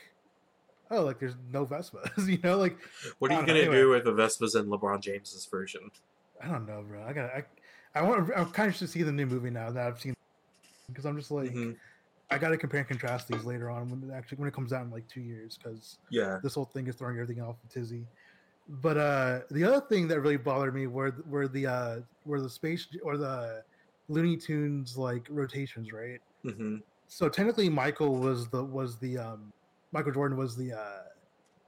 oh, 0.89 1.03
like 1.03 1.19
there's 1.19 1.35
no 1.51 1.65
Vespas, 1.65 2.27
you 2.27 2.39
know, 2.43 2.57
like 2.57 2.77
What 3.19 3.31
are 3.31 3.39
you 3.39 3.45
gonna 3.45 3.65
know, 3.65 3.71
do 3.71 3.89
with 3.89 4.05
the 4.05 4.11
Vespas 4.11 4.59
in 4.59 4.67
LeBron 4.67 5.01
James's 5.01 5.45
version? 5.45 5.89
I 6.41 6.47
don't 6.47 6.65
know, 6.67 6.83
bro. 6.87 7.03
I 7.03 7.13
got 7.13 7.29
I 7.29 7.43
I 7.93 8.01
want 8.01 8.31
I'm 8.35 8.49
kind 8.51 8.67
of 8.67 8.73
just 8.73 8.79
to 8.79 8.87
see 8.87 9.03
the 9.03 9.11
new 9.11 9.25
movie 9.25 9.49
now 9.51 9.69
that 9.71 9.85
I've 9.87 9.99
seen 9.99 10.13
because 10.87 11.05
I'm 11.05 11.17
just 11.17 11.31
like 11.31 11.51
Mhm. 11.51 11.75
I 12.29 12.37
got 12.37 12.49
to 12.49 12.57
compare 12.57 12.81
and 12.81 12.89
contrast 12.89 13.29
these 13.29 13.45
later 13.45 13.69
on 13.69 13.89
when 13.89 14.09
it 14.09 14.13
actually 14.13 14.39
when 14.39 14.47
it 14.49 14.53
comes 14.53 14.73
out 14.73 14.83
in 14.83 14.91
like 14.91 15.07
two 15.07 15.21
years 15.21 15.57
because. 15.57 15.97
Yeah. 16.11 16.39
this 16.43 16.55
whole 16.55 16.65
thing 16.65 16.87
is 16.87 16.95
throwing 16.95 17.17
everything 17.19 17.41
off 17.41 17.55
a 17.63 17.69
tizzy. 17.73 18.05
But 18.69 18.97
uh 18.97 19.39
the 19.51 19.63
other 19.63 19.81
thing 19.87 20.07
that 20.09 20.19
really 20.19 20.37
bothered 20.37 20.75
me 20.75 20.87
were 20.87 21.15
were 21.25 21.47
the 21.47 21.67
uh 21.67 21.99
were 22.25 22.41
the 22.41 22.49
space 22.49 22.87
or 23.03 23.17
the 23.17 23.63
Looney 24.09 24.35
Tunes 24.37 24.97
like 24.97 25.25
rotations, 25.29 25.91
right? 25.93 26.19
hmm 26.43 26.77
So 27.07 27.29
technically 27.29 27.69
Michael 27.69 28.17
was 28.17 28.49
the 28.49 28.63
was 28.63 28.97
the 28.99 29.17
um 29.17 29.53
Michael 29.93 30.11
Jordan 30.11 30.37
was 30.37 30.55
the 30.57 30.73
uh 30.73 31.03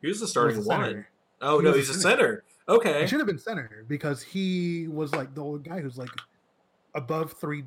He 0.02 0.08
was 0.08 0.20
the 0.20 0.24
was 0.24 0.32
starting 0.32 0.62
the 0.62 0.68
one. 0.68 0.86
center. 0.86 1.10
Oh 1.42 1.60
He 1.60 1.66
no, 1.66 1.74
he's 1.74 1.90
a 1.90 1.94
center. 1.94 2.18
center. 2.18 2.44
Okay. 2.68 3.02
He 3.02 3.08
should 3.08 3.20
have 3.20 3.28
been 3.28 3.40
center 3.40 3.86
because 3.88 4.22
he 4.22 4.88
was 4.90 5.14
like 5.16 5.34
the 5.34 5.42
old 5.42 5.64
guy 5.64 5.80
who's 5.80 5.98
like 5.98 6.12
above 6.96 7.34
three 7.34 7.64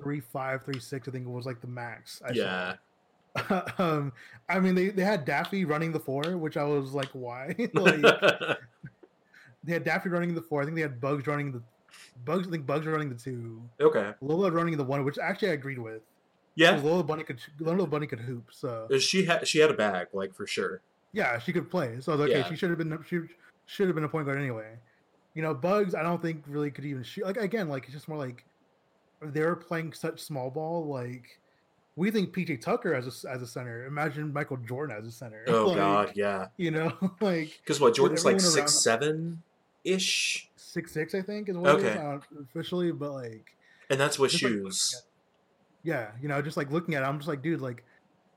three 0.00 0.20
five, 0.20 0.64
three 0.64 0.80
six, 0.80 1.08
I 1.08 1.10
think 1.10 1.26
it 1.26 1.30
was 1.30 1.46
like 1.46 1.60
the 1.60 1.66
max. 1.66 2.22
I. 2.24 2.32
Yeah. 2.32 2.76
um 3.78 4.12
I 4.48 4.60
mean 4.60 4.74
they, 4.74 4.88
they 4.90 5.02
had 5.02 5.24
Daffy 5.24 5.64
running 5.64 5.92
the 5.92 6.00
four, 6.00 6.36
which 6.36 6.56
I 6.56 6.64
was 6.64 6.92
like, 6.92 7.08
why? 7.12 7.54
like 7.74 8.02
they 9.64 9.72
had 9.72 9.84
Daffy 9.84 10.08
running 10.08 10.34
the 10.34 10.42
four. 10.42 10.62
I 10.62 10.64
think 10.64 10.76
they 10.76 10.82
had 10.82 11.00
Bugs 11.00 11.26
running 11.26 11.52
the 11.52 11.62
Bugs. 12.24 12.48
I 12.48 12.50
think 12.50 12.66
Bugs 12.66 12.86
are 12.86 12.90
running 12.92 13.08
the 13.08 13.14
two. 13.14 13.62
okay. 13.80 14.12
Lola 14.20 14.50
running 14.50 14.76
the 14.76 14.84
one, 14.84 15.04
which 15.04 15.18
actually 15.18 15.50
I 15.50 15.52
agreed 15.52 15.78
with. 15.78 16.02
Yeah. 16.54 16.76
Lola 16.82 17.02
Bunny 17.02 17.22
could 17.24 17.40
Lola 17.60 17.86
Bunny 17.86 18.06
could 18.06 18.20
hoop. 18.20 18.48
So 18.50 18.88
She 18.98 19.24
had 19.24 19.46
she 19.48 19.58
had 19.58 19.70
a 19.70 19.74
bag, 19.74 20.08
like 20.12 20.34
for 20.34 20.46
sure. 20.46 20.80
yeah, 21.12 21.38
she 21.38 21.52
could 21.52 21.70
play. 21.70 21.96
So 22.00 22.12
I 22.12 22.16
was 22.16 22.20
like, 22.20 22.30
okay, 22.30 22.38
Yeah. 22.40 22.48
she 22.48 22.56
should 22.56 22.70
have 22.70 22.78
been 22.78 22.98
she 23.06 23.20
should 23.66 23.86
have 23.86 23.94
been 23.94 24.04
a 24.04 24.08
point 24.08 24.26
guard 24.26 24.38
anyway. 24.38 24.74
You 25.34 25.40
know, 25.42 25.54
Bugs, 25.54 25.94
I 25.94 26.02
don't 26.02 26.20
think 26.20 26.44
really 26.46 26.70
could 26.70 26.84
even 26.84 27.02
shoot. 27.02 27.24
Like 27.24 27.38
again, 27.38 27.68
like 27.68 27.84
it's 27.84 27.92
just 27.94 28.08
more 28.08 28.18
like 28.18 28.44
they 29.22 29.40
were 29.40 29.56
playing 29.56 29.94
such 29.94 30.20
small 30.20 30.50
ball. 30.50 30.86
Like 30.86 31.38
we 31.96 32.10
think 32.10 32.34
PJ 32.34 32.60
Tucker 32.60 32.94
as 32.94 33.24
a 33.24 33.30
as 33.30 33.42
a 33.42 33.46
center. 33.46 33.86
Imagine 33.86 34.32
Michael 34.32 34.56
Jordan 34.58 34.96
as 34.96 35.06
a 35.06 35.12
center. 35.12 35.44
Oh 35.48 35.66
Like, 35.68 35.76
god, 35.76 36.12
yeah. 36.14 36.46
You 36.56 36.70
know, 36.70 36.92
like 37.20 37.58
Because 37.62 37.80
what 37.80 37.94
Jordan's 37.94 38.24
like 38.24 38.34
around- 38.34 38.40
six 38.40 38.82
seven 38.82 39.42
ish, 39.84 40.48
six 40.56 40.92
six, 40.92 41.14
I 41.14 41.22
think 41.22 41.48
is 41.48 41.56
what 41.56 41.80
it 41.80 41.84
is 41.84 41.96
Okay. 41.96 42.18
officially. 42.40 42.92
But 42.92 43.12
like. 43.12 43.54
and 43.90 44.00
that's 44.00 44.18
with 44.18 44.30
Just 44.30 44.42
like 44.44 44.52
shoes. 44.52 45.02
yeah 45.82 46.12
you 46.20 46.28
know 46.28 46.40
just 46.40 46.56
like 46.56 46.70
looking 46.70 46.94
at 46.94 47.02
it 47.02 47.06
i'm 47.06 47.18
just 47.18 47.28
like 47.28 47.42
dude 47.42 47.60
like 47.60 47.82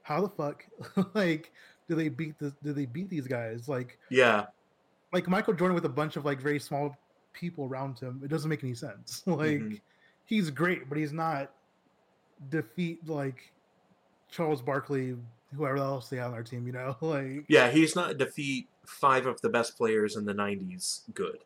how 0.02 0.20
the 0.20 0.28
fuck 0.30 0.66
like 1.14 1.52
do 1.88 1.94
they 1.96 2.10
beat 2.10 2.38
the 2.40 2.52
do 2.64 2.74
they 2.74 2.86
beat 2.88 3.08
these 3.10 3.28
guys 3.28 3.70
like 3.70 3.98
Yeah. 4.10 4.48
like 5.14 5.28
michael 5.30 5.54
jordan 5.54 5.76
with 5.76 5.86
a 5.86 5.90
bunch 5.90 6.16
of 6.18 6.26
like 6.26 6.42
very 6.42 6.60
small 6.60 6.98
people 7.32 7.66
around 7.66 8.00
him 8.00 8.20
it 8.24 8.28
doesn't 8.30 8.50
make 8.50 8.64
any 8.64 8.74
sense 8.74 9.22
like 9.28 9.62
Mhm. 9.62 9.80
he's 10.26 10.50
great 10.50 10.90
but 10.90 10.98
he's 10.98 11.14
not 11.14 11.52
defeat 12.50 13.08
like 13.08 13.54
charles 14.30 14.62
barkley 14.62 15.16
whoever 15.56 15.78
else 15.78 16.10
they 16.10 16.18
have 16.18 16.28
on 16.28 16.34
our 16.34 16.44
team 16.44 16.68
you 16.68 16.74
know 16.74 16.96
like 17.02 17.46
Yeah, 17.48 17.70
he's 17.72 17.96
not 17.96 18.18
defeat 18.18 18.68
five 18.86 19.26
of 19.26 19.40
the 19.42 19.50
best 19.50 19.78
players 19.78 20.16
in 20.16 20.26
the 20.26 20.34
'90s. 20.34 21.02
Good. 21.14 21.40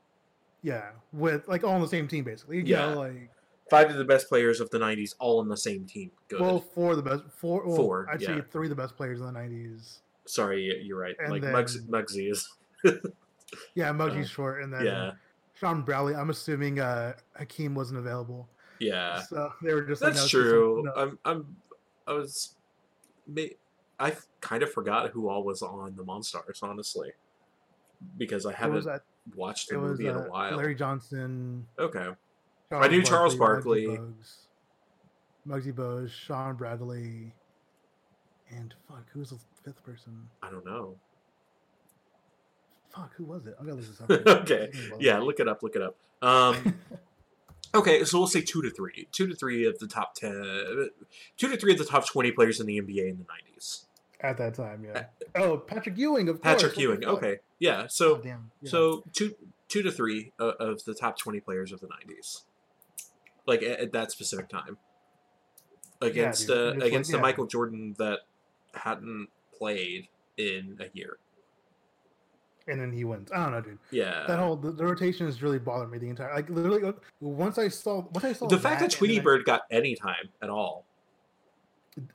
yeah 0.63 0.89
with 1.13 1.47
like 1.47 1.63
all 1.63 1.71
on 1.75 1.81
the 1.81 1.87
same 1.87 2.07
team 2.07 2.23
basically 2.23 2.57
you 2.57 2.63
Yeah. 2.65 2.93
know 2.93 2.99
like 2.99 3.29
Five 3.69 3.91
of 3.91 3.97
the 3.97 4.03
best 4.05 4.27
players 4.27 4.59
of 4.61 4.71
the 4.71 4.79
'90s, 4.79 5.13
all 5.19 5.39
on 5.39 5.47
the 5.47 5.55
same 5.55 5.85
team. 5.85 6.09
Good. 6.27 6.41
well 6.41 6.59
four 6.59 6.91
of 6.91 6.97
the 6.97 7.03
best 7.03 7.23
four 7.37 7.63
well, 7.67 7.75
Four, 7.75 8.07
i'd 8.11 8.19
yeah. 8.19 8.37
say 8.37 8.41
three 8.51 8.65
of 8.65 8.69
the 8.71 8.75
best 8.75 8.95
players 8.95 9.19
in 9.21 9.27
the 9.27 9.39
90s 9.39 9.99
Sorry, 10.25 10.81
you're 10.83 10.97
right. 10.99 11.15
And 11.19 11.31
like 11.31 11.41
then- 11.43 11.51
Muggs, 11.53 11.79
Muggsy 11.85 12.31
is. 12.31 12.47
yeah 13.75 13.91
Muggsy's 13.91 14.25
Uh, 14.25 14.29
short 14.29 14.63
and 14.63 14.73
then 14.73 14.85
Yeah. 14.85 15.11
Shawn 15.55 15.81
Bradley. 15.81 16.15
I'm 16.15 16.29
assuming 16.29 16.79
uh 16.79 17.13
Hakeem 17.37 17.75
wasn't 17.75 17.99
available. 17.99 18.47
Yeah. 18.79 19.21
So 19.23 19.51
they 19.61 19.73
were 19.73 19.81
just 19.83 20.01
like, 20.01 20.13
That's 20.13 20.21
no, 20.21 20.27
just 20.27 20.31
some- 20.31 20.41
true. 20.41 20.83
no. 20.85 20.93
I'm. 20.95 21.19
I'm. 21.25 21.55
I 22.07 22.13
was. 22.13 22.55
I 23.99 24.15
kind 24.41 24.63
of 24.63 24.71
forgot 24.71 25.09
who 25.11 25.27
all 25.29 25.43
was 25.43 25.61
on 25.61 25.95
the 25.95 26.03
Monstars, 26.03 26.63
honestly, 26.63 27.11
because 28.17 28.45
I 28.45 28.53
haven't 28.53 28.75
was, 28.77 28.87
uh, 28.87 28.99
watched 29.35 29.69
the 29.69 29.77
was 29.79 29.91
movie 29.91 30.07
in 30.07 30.15
uh, 30.15 30.21
a 30.25 30.29
while. 30.29 30.55
Larry 30.57 30.75
Johnson, 30.75 31.67
Okay. 31.77 32.07
I 32.71 32.87
knew 32.87 33.03
Charles 33.03 33.35
Barkley. 33.35 33.87
Bogues, 33.87 34.45
Muggsy 35.47 35.73
Bogues, 35.73 36.11
Shawn 36.11 36.55
Bradley, 36.55 37.33
and 38.55 38.73
fuck, 38.87 39.05
who 39.11 39.19
was 39.19 39.31
the 39.31 39.37
fifth 39.63 39.83
person? 39.83 40.27
I 40.41 40.49
don't 40.49 40.65
know. 40.65 40.95
Fuck, 42.95 43.13
who 43.15 43.25
was 43.25 43.45
it? 43.45 43.55
I 43.59 43.63
gotta 43.63 43.75
look 43.75 43.85
this 43.87 44.01
up. 44.01 44.09
real 44.09 44.19
quick. 44.23 44.37
okay. 44.51 44.69
Was- 44.91 45.01
Yeah, 45.01 45.19
look 45.19 45.39
it 45.39 45.47
up. 45.47 45.61
Look 45.61 45.75
it 45.75 45.81
up. 45.81 45.95
Um, 46.21 46.75
okay, 47.79 48.03
so 48.05 48.17
we'll 48.19 48.27
say 48.27 48.41
two 48.41 48.61
to 48.61 48.69
three. 48.69 49.07
Two 49.11 49.27
to 49.27 49.35
three 49.35 49.65
of 49.65 49.79
the 49.79 49.87
top 49.87 50.13
ten. 50.15 50.89
Two 51.37 51.49
to 51.49 51.57
three 51.57 51.71
of 51.73 51.77
the 51.77 51.85
top 51.85 52.07
twenty 52.07 52.31
players 52.31 52.59
in 52.59 52.67
the 52.67 52.79
NBA 52.79 53.09
in 53.09 53.17
the 53.17 53.25
nineties. 53.27 53.85
At 54.21 54.37
that 54.37 54.53
time, 54.55 54.83
yeah. 54.85 55.05
Oh, 55.35 55.57
Patrick 55.57 55.97
Ewing, 55.97 56.27
of 56.27 56.41
course. 56.41 56.55
Patrick 56.55 56.73
what 56.73 56.81
Ewing. 56.81 57.05
Okay. 57.05 57.37
Yeah. 57.57 57.83
Oh, 57.83 57.87
So 57.87 58.17
damn. 58.17 58.51
yeah. 58.61 58.69
so 58.69 59.03
two 59.13 59.33
two 59.69 59.81
to 59.83 59.91
three 59.91 60.33
uh, 60.39 60.53
of 60.59 60.83
the 60.83 60.93
top 60.93 61.17
twenty 61.17 61.39
players 61.39 61.71
of 61.71 61.79
the 61.79 61.87
nineties, 61.87 62.43
like 63.47 63.63
at, 63.63 63.79
at 63.79 63.91
that 63.93 64.11
specific 64.11 64.49
time, 64.49 64.77
against 66.01 66.47
dude, 66.47 66.57
uh, 66.57 66.65
just 66.71 66.77
like- 66.79 66.87
against 66.87 67.11
the 67.11 67.17
yeah. 67.17 67.21
Michael 67.21 67.45
Jordan 67.47 67.95
that 67.97 68.19
hadn't 68.73 69.27
played 69.57 70.07
in 70.37 70.77
a 70.79 70.85
year. 70.97 71.17
And 72.69 72.79
then 72.79 72.91
he 72.91 73.03
wins. 73.03 73.31
I 73.31 73.37
don't 73.43 73.51
know, 73.51 73.61
dude. 73.61 73.79
Yeah. 73.91 74.25
That 74.27 74.39
whole 74.39 74.55
the, 74.55 74.71
the 74.71 74.85
rotation 74.85 75.25
has 75.25 75.41
really 75.41 75.59
bothered 75.59 75.89
me 75.91 75.97
the 75.97 76.09
entire. 76.09 76.33
Like 76.33 76.49
literally, 76.49 76.83
uh, 76.83 76.93
once 77.19 77.57
I 77.57 77.67
saw 77.67 78.05
once 78.11 78.23
I 78.25 78.33
saw 78.33 78.47
the 78.47 78.59
fact 78.59 78.81
that 78.81 78.91
Tweety 78.91 79.15
then 79.15 79.21
I- 79.21 79.23
Bird 79.23 79.45
got 79.45 79.61
any 79.71 79.95
time 79.95 80.29
at 80.41 80.49
all. 80.49 80.85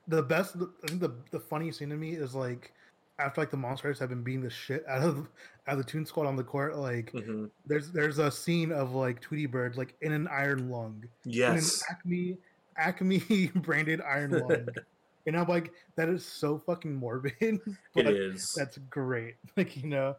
the 0.08 0.22
best 0.22 0.56
i 0.56 0.86
think 0.86 1.00
the, 1.00 1.10
the 1.30 1.40
funniest 1.40 1.78
thing 1.80 1.90
to 1.90 1.96
me 1.96 2.12
is 2.12 2.34
like 2.34 2.72
after 3.18 3.40
like 3.42 3.50
the 3.50 3.56
Monstars 3.56 3.98
have 3.98 4.08
been 4.08 4.22
beating 4.22 4.40
the 4.42 4.48
shit 4.50 4.84
out 4.88 5.02
of 5.02 5.18
out 5.66 5.72
of 5.72 5.78
the 5.78 5.84
Toon 5.84 6.04
Squad 6.06 6.26
on 6.26 6.36
the 6.36 6.44
court, 6.44 6.76
like 6.76 7.10
hmm 7.10 7.46
there's 7.66 7.90
there's 7.90 8.18
a 8.18 8.30
scene 8.30 8.72
of 8.72 8.92
like 8.94 9.20
Tweety 9.20 9.46
Bird 9.46 9.76
like 9.76 9.94
in 10.02 10.12
an 10.12 10.28
iron 10.28 10.70
lung, 10.70 11.04
Yes. 11.24 11.52
in 11.52 11.58
an 11.58 11.96
Acme 11.96 12.38
Acme 12.76 13.46
branded 13.56 14.00
iron 14.00 14.30
lung, 14.32 14.66
and 15.26 15.36
I'm 15.36 15.46
like 15.48 15.72
that 15.96 16.08
is 16.08 16.24
so 16.24 16.58
fucking 16.58 16.94
morbid. 16.94 17.34
It 17.40 17.60
but 17.94 18.06
is. 18.06 18.52
That's 18.56 18.78
great. 18.90 19.34
Like 19.56 19.76
you 19.76 19.88
know. 19.88 20.16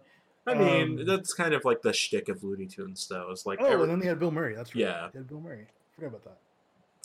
I 0.47 0.53
mean, 0.53 0.99
um, 0.99 1.05
that's 1.05 1.33
kind 1.33 1.53
of 1.53 1.65
like 1.65 1.81
the 1.81 1.91
shtick 1.93 2.29
of 2.29 2.43
Looney 2.43 2.67
Tunes, 2.67 3.07
though. 3.07 3.29
It's 3.31 3.45
like 3.45 3.59
Oh, 3.61 3.65
every- 3.65 3.83
and 3.83 3.91
then 3.91 3.99
they 3.99 4.05
had 4.07 4.19
Bill 4.19 4.31
Murray. 4.31 4.55
That's 4.55 4.75
right. 4.75 4.81
Yeah. 4.81 5.09
They 5.11 5.19
had 5.19 5.27
Bill 5.27 5.41
Murray. 5.41 5.65
Forgot 5.95 6.07
about 6.07 6.23
that. 6.25 6.37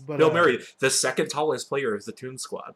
But 0.06 0.18
Bill 0.18 0.30
uh, 0.30 0.35
Murray, 0.35 0.59
the 0.78 0.90
second 0.90 1.28
tallest 1.30 1.68
player 1.68 1.94
of 1.94 2.04
the 2.04 2.12
Toon 2.12 2.38
Squad. 2.38 2.75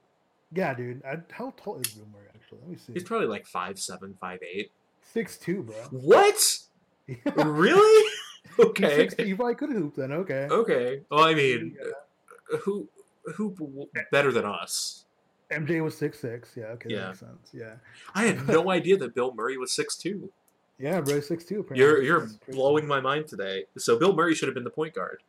Yeah, 0.52 0.73
dude. 0.75 1.02
I, 1.04 1.18
how 1.33 1.52
tall 1.56 1.78
is 1.80 1.88
Bill 1.92 2.06
Murray 2.12 2.28
actually? 2.35 2.59
Let 2.62 2.68
me 2.71 2.76
see. 2.76 2.92
He's 2.92 3.02
probably 3.04 3.26
like 3.26 3.47
five 3.47 3.78
seven, 3.78 4.14
five 4.21 4.40
eight. 4.42 4.71
six 5.12 5.37
two, 5.38 5.62
bro. 5.64 5.75
What? 5.90 6.59
really? 7.37 8.11
okay. 8.59 9.09
Six, 9.09 9.14
you 9.18 9.37
probably 9.37 9.54
could 9.56 9.71
hooped 9.71 9.97
then. 9.97 10.12
Okay. 10.12 10.47
Okay. 10.50 11.00
Well, 11.11 11.25
I 11.25 11.35
mean, 11.35 11.76
Yeah. 11.78 12.59
who 12.61 12.88
who 13.37 13.88
better 14.12 14.30
than 14.33 14.44
us? 14.44 15.04
MJ 15.50 15.83
was 15.83 15.97
six 15.97 16.18
six. 16.21 16.50
Yeah. 16.56 16.64
Okay. 16.66 16.90
Yeah. 16.90 16.99
That 17.00 17.06
makes 17.09 17.21
sense. 17.21 17.50
Yeah. 17.52 17.75
I 18.14 18.25
had 18.25 18.47
no 18.47 18.71
idea 18.78 18.97
that 18.99 19.14
Bill 19.14 19.35
Murray 19.35 19.56
was 19.56 19.73
six 19.73 19.97
two. 19.97 20.30
Yeah, 20.78 21.00
bro. 21.00 21.21
Six 21.21 21.45
two. 21.45 21.66
You're 21.75 22.02
you're 22.02 22.28
blowing 22.50 22.87
my 22.87 23.00
mind 23.00 23.28
today. 23.28 23.64
So 23.78 23.99
Bill 23.99 24.14
Murray 24.14 24.35
should 24.35 24.49
have 24.49 24.54
been 24.54 24.64
the 24.64 24.71
point 24.71 24.95
guard, 24.95 25.23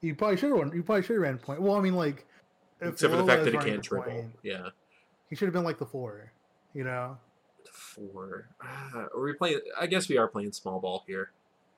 You 0.00 0.14
probably 0.14 0.36
should 0.36 0.56
have. 0.56 0.74
You 0.74 0.82
probably 0.82 1.02
should 1.02 1.14
have 1.14 1.22
ran 1.22 1.38
point. 1.38 1.60
Well, 1.60 1.74
I 1.74 1.80
mean, 1.80 1.94
like, 1.94 2.26
except 2.80 3.12
for 3.12 3.16
the 3.18 3.26
fact 3.26 3.44
that 3.44 3.52
he 3.54 3.58
can't 3.58 3.82
dribble. 3.82 4.30
Yeah. 4.42 4.68
he 5.28 5.36
should 5.36 5.46
have 5.46 5.52
been 5.54 5.64
like 5.64 5.78
the 5.78 5.86
four. 5.86 6.32
You 6.72 6.84
know, 6.84 7.18
Four. 7.72 8.46
Ah, 8.62 9.06
are 9.14 9.20
we 9.20 9.32
playing? 9.32 9.60
I 9.78 9.86
guess 9.86 10.08
we 10.08 10.16
are 10.18 10.28
playing 10.28 10.52
small 10.52 10.80
ball 10.80 11.02
here. 11.06 11.30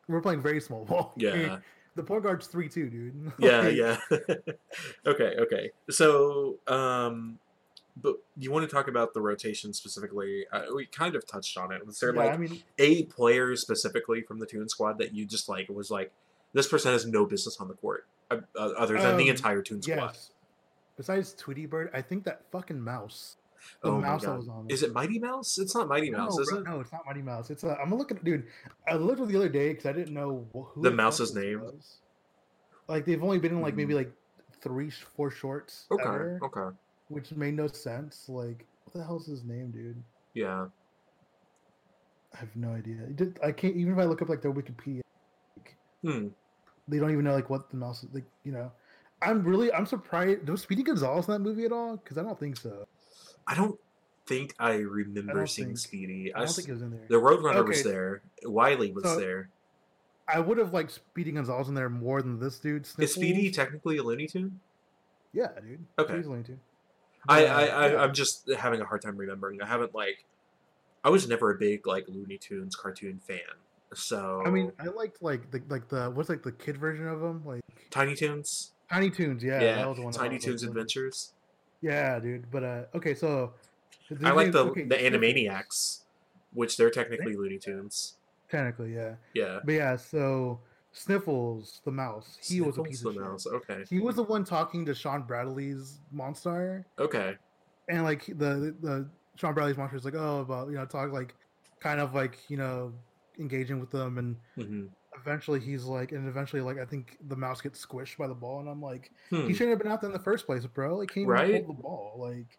we're 0.09 0.21
playing 0.21 0.43
very 0.43 0.61
small 0.61 0.85
ball. 0.85 1.13
Yeah. 1.17 1.59
the 1.97 2.03
point 2.03 2.23
guard's 2.23 2.47
three 2.47 2.69
two, 2.69 2.91
dude. 2.91 3.33
yeah 3.39 3.69
yeah 3.69 3.97
okay 5.07 5.35
okay 5.39 5.71
so 5.91 6.59
um 6.67 7.39
but 7.97 8.17
you 8.39 8.51
want 8.51 8.69
to 8.69 8.75
talk 8.75 8.89
about 8.89 9.13
the 9.15 9.21
rotation 9.21 9.73
specifically 9.73 10.47
uh, 10.53 10.63
we 10.75 10.87
kind 10.87 11.15
of 11.15 11.27
touched 11.27 11.59
on 11.59 11.71
it 11.73 11.87
was 11.87 11.99
there 12.01 12.15
yeah, 12.15 12.21
like 12.23 12.33
I 12.33 12.37
mean, 12.39 12.63
eight 12.79 13.11
players 13.11 13.61
specifically 13.61 14.23
from 14.23 14.39
the 14.39 14.47
Toon 14.47 14.69
Squad 14.69 14.99
that 14.99 15.15
you 15.15 15.27
just 15.27 15.49
like 15.49 15.69
was 15.69 15.91
like 15.91 16.11
this 16.55 16.69
person 16.69 16.93
has 16.93 17.07
no 17.07 17.27
business 17.27 17.59
on 17.61 17.69
the 17.69 17.75
court 17.75 18.07
uh, 18.31 18.39
uh, 18.57 18.73
other 18.79 18.95
than 18.99 19.17
the 19.17 19.25
Um, 19.25 19.37
entire 19.37 19.63
Toon 19.63 19.83
Squad 19.83 19.97
yes. 19.97 20.31
Besides 20.97 21.33
Tweety 21.35 21.65
Bird, 21.67 21.91
I 21.95 22.03
think 22.03 22.25
that 22.25 22.43
fucking 22.53 22.79
mouse. 22.81 23.37
The 23.83 23.89
oh 23.89 23.99
mouse 24.01 24.21
that 24.23 24.27
god 24.29 24.39
was 24.39 24.49
on. 24.49 24.67
is 24.69 24.83
it 24.83 24.93
Mighty 24.93 25.19
Mouse 25.19 25.59
it's 25.59 25.75
not 25.75 25.89
Mighty 25.89 26.11
Mouse 26.11 26.37
no, 26.37 26.43
is 26.43 26.51
bro, 26.51 26.59
it 26.59 26.65
No, 26.65 26.81
it's 26.81 26.93
not 26.93 27.07
Mighty 27.07 27.23
Mouse. 27.23 27.49
It's 27.49 27.65
a. 27.65 27.79
I'm 27.81 27.95
looking, 27.95 28.19
dude. 28.23 28.45
I 28.87 28.95
looked 28.97 29.21
at 29.21 29.29
the 29.29 29.37
other 29.37 29.49
day 29.49 29.71
because 29.71 29.87
I 29.87 29.93
didn't 29.93 30.13
know 30.13 30.47
who 30.53 30.83
The 30.83 30.91
mouse's 30.91 31.35
name? 31.35 31.61
was. 31.61 31.97
Like 32.89 33.07
they've 33.07 33.23
only 33.23 33.39
been 33.39 33.53
in 33.53 33.63
like 33.63 33.75
maybe 33.75 33.93
Hmm. 33.95 33.99
like 34.01 34.13
three, 34.61 34.91
four 34.91 35.31
shorts 35.31 35.87
okay 35.91 36.03
ever, 36.05 36.41
okay 36.43 36.77
which 37.13 37.31
made 37.33 37.55
no 37.55 37.67
sense. 37.67 38.29
Like, 38.29 38.65
what 38.85 38.95
the 38.95 39.05
hell's 39.05 39.27
his 39.27 39.45
name, 39.45 39.71
dude? 39.71 40.03
yeah 40.35 40.67
I 42.35 42.39
have 42.39 42.55
no 42.57 42.71
idea. 42.71 42.97
Did, 43.15 43.39
I 43.45 43.53
can't 43.53 43.77
even 43.77 43.93
if 43.93 43.99
I 43.99 44.05
look 44.05 44.23
up 44.23 44.29
like 44.31 44.41
their 44.41 44.53
Wikipedia, 44.53 45.03
like, 45.57 45.77
hmm 46.03 46.29
they 46.89 46.99
don't 46.99 47.13
even 47.13 47.25
know 47.25 47.35
like 47.35 47.49
what 47.51 47.71
the 47.71 47.77
mouse 47.77 48.03
is 48.03 48.09
like. 48.13 48.25
You 48.45 48.53
know, 48.53 48.73
I'm 49.21 49.45
really 49.45 49.73
I'm 49.73 49.87
surprised. 49.87 50.49
Was 50.49 50.63
Speedy 50.63 50.83
Gonzalez 50.83 51.29
in 51.29 51.33
that 51.35 51.39
movie 51.41 51.65
at 51.65 51.73
all? 51.73 51.97
Because 51.97 52.19
I 52.19 52.23
don't 52.23 52.39
think 52.41 52.57
so. 52.57 52.87
I 53.47 53.55
don't 53.55 53.79
think 54.27 54.55
I 54.59 54.75
remember 54.77 55.35
don't 55.35 55.49
seeing 55.51 55.69
think- 55.69 55.79
Speedy 55.79 56.33
I 56.35 56.41
I 56.41 56.45
don't 56.45 56.55
think 56.55 56.69
it 56.69 56.73
was 56.73 56.83
in 56.83 56.91
there. 56.91 57.01
the 57.09 57.17
Roadrunner 57.17 57.67
was 57.67 57.83
there 57.85 58.23
Wiley 58.45 58.93
was 58.93 59.05
So, 59.05 59.19
there 59.21 59.51
I 60.29 60.39
would 60.41 60.57
have 60.59 60.73
liked 60.73 60.93
Speedy 60.93 61.33
Gonzalez 61.33 61.69
in 61.69 61.75
there 61.75 61.91
more 61.91 62.23
than 62.23 62.39
this 62.41 62.59
dude. 62.59 62.87
is 62.99 63.13
Speedy 63.13 63.51
technically 63.51 63.99
a 63.99 64.03
Looney 64.03 64.27
Tune 64.27 64.61
Yeah, 65.33 65.49
dude. 65.61 65.85
Okay. 65.99 66.17
He's 66.17 66.27
only 66.27 66.43
two. 66.45 66.59
I, 67.29 67.47
I, 67.47 67.65
I 67.67 68.03
I'm 68.03 68.15
just 68.15 68.51
having 68.59 68.81
a 68.81 68.85
hard 68.85 69.03
time 69.03 69.17
remembering. 69.17 69.63
I 69.63 69.67
haven't 69.67 69.95
like, 69.95 70.25
I 71.05 71.11
was 71.11 71.29
never 71.29 71.51
a 71.51 71.59
big 71.59 71.87
like 71.87 72.07
Looney 72.09 72.39
Tunes 72.39 72.75
cartoon 72.77 73.21
fan. 73.21 73.39
So 73.95 74.43
I 74.45 74.51
mean, 74.51 74.73
I 74.79 74.87
liked 74.87 75.23
like 75.23 75.51
the 75.51 75.63
like 75.69 75.89
the 75.89 76.11
what's 76.11 76.29
like 76.29 76.43
the 76.43 76.53
kid 76.53 76.79
version 76.79 77.07
of 77.07 77.21
them, 77.21 77.43
like 77.45 77.63
Tiny 77.91 78.15
Toons, 78.15 78.73
Tiny 78.91 79.11
Toons. 79.11 79.45
Yeah, 79.45 79.61
yeah, 79.61 79.75
that 79.77 79.89
was 79.89 79.99
the 79.99 80.05
one. 80.05 80.13
Tiny 80.13 80.39
Toons 80.39 80.63
Adventures. 80.63 81.33
Yeah, 81.83 82.19
dude. 82.19 82.51
But 82.51 82.65
uh, 82.65 82.83
okay, 82.95 83.15
so 83.15 83.53
I 84.25 84.33
like 84.33 84.53
the 84.53 84.65
okay, 84.67 84.85
the 84.85 84.97
Animaniacs, 84.97 86.03
which 86.55 86.77
they're 86.77 86.91
technically 86.91 87.37
Looney 87.37 87.59
Tunes. 87.59 88.15
Technically, 88.51 88.95
yeah. 88.95 89.15
Yeah, 89.35 89.61
But 89.65 89.73
yeah, 89.73 89.97
so 89.97 90.61
Sniffles, 90.93 91.81
the 91.85 91.91
mouse, 91.91 92.39
he 92.43 92.61
was 92.61 92.79
a 92.79 92.83
piece 92.83 93.01
the 93.01 93.09
of 93.09 93.15
shit. 93.15 93.23
mouse. 93.23 93.47
Okay, 93.47 93.85
He 93.89 93.99
was 93.99 94.17
the 94.17 94.23
one 94.23 94.45
talking 94.45 94.85
to 94.87 94.95
Shawn 94.95 95.23
Bradley's 95.23 96.01
monster, 96.11 96.87
okay, 96.99 97.37
and 97.89 98.05
like 98.05 98.27
the 98.27 98.75
the 98.81 99.09
Shawn 99.37 99.55
Bradley's 99.55 99.77
monster 99.79 99.97
is 99.97 100.05
like, 100.05 100.15
oh, 100.15 100.41
about 100.41 100.69
you 100.69 100.75
know, 100.75 100.85
talk 100.85 101.11
like, 101.13 101.35
kind 101.81 102.01
of 102.01 102.15
like 102.15 102.39
you 102.49 102.57
know, 102.57 102.93
engaging 103.39 103.81
with 103.81 103.91
them, 103.91 104.19
and 104.19 104.37
hmm 104.55 104.87
eventually 105.21 105.61
he's 105.61 105.85
like, 105.85 106.13
and 106.13 106.27
eventually 106.27 106.63
like 106.63 106.79
I 106.79 106.85
think 106.87 107.19
the 107.29 107.37
mouse 107.37 107.61
gets 107.61 107.85
squished 107.85 108.17
by 108.17 108.27
the 108.27 108.35
ball, 108.35 108.61
and 108.61 108.69
I'm 108.69 108.81
like, 108.83 109.11
Hmm. 109.31 109.47
he 109.47 109.53
shouldn't 109.55 109.71
have 109.71 109.79
been 109.83 109.91
out 109.93 110.01
there 110.01 110.09
in 110.11 110.15
the 110.15 110.23
first 110.23 110.47
place, 110.47 110.65
bro. 110.67 110.97
Like, 110.97 111.17
even 111.17 111.29
Right? 111.29 111.65
hold 111.65 111.69
the 111.79 111.83
ball. 111.83 112.15
Like, 112.19 112.59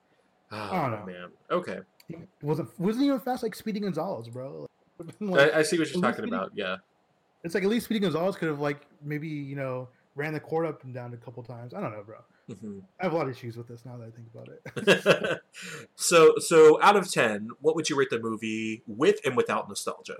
Oh 0.52 0.70
don't 0.72 0.92
know. 0.92 1.06
man. 1.06 1.30
Okay, 1.52 1.80
he 2.08 2.16
wasn't 2.42 2.70
wasn't 2.80 3.06
even 3.06 3.20
fast 3.20 3.42
like 3.44 3.56
Speedy 3.56 3.80
Gonzalez, 3.80 4.28
bro. 4.30 4.68
Like, 5.00 5.16
like- 5.20 5.54
I, 5.54 5.60
I 5.60 5.62
see 5.64 5.78
what 5.80 5.92
you're 5.92 6.02
talking 6.02 6.24
Speedy- 6.26 6.36
about. 6.36 6.52
Yeah. 6.56 6.78
It's 7.44 7.54
like 7.56 7.64
at 7.64 7.70
least 7.70 7.86
Speedy 7.86 8.00
Gonzalez 8.00 8.36
could 8.36 8.48
have 8.50 8.60
like 8.60 8.88
maybe 9.02 9.28
you 9.28 9.56
know 9.56 9.90
ran 10.16 10.34
the 10.34 10.40
court 10.40 10.66
up 10.66 10.84
and 10.84 10.94
down 10.94 11.14
a 11.14 11.18
couple 11.18 11.42
times. 11.44 11.74
I 11.74 11.82
don't 11.82 11.92
know, 11.92 12.04
bro. 12.04 12.18
hmm 12.60 12.80
I 13.00 13.06
have 13.06 13.14
a 13.14 13.16
lot 13.16 13.26
of 13.28 13.32
issues 13.32 13.58
with 13.58 13.68
this 13.68 13.86
now 13.86 13.98
that 13.98 14.06
I 14.08 14.12
think 14.12 14.28
about 14.34 14.50
it. 14.50 15.42
so 15.96 16.36
so 16.38 16.82
out 16.82 16.96
of 16.96 17.12
ten, 17.12 17.50
what 17.62 17.76
would 17.76 17.90
you 17.90 17.96
rate 17.98 18.10
the 18.10 18.20
movie 18.20 18.84
with 18.88 19.20
and 19.26 19.36
without 19.38 19.68
nostalgia? 19.68 20.18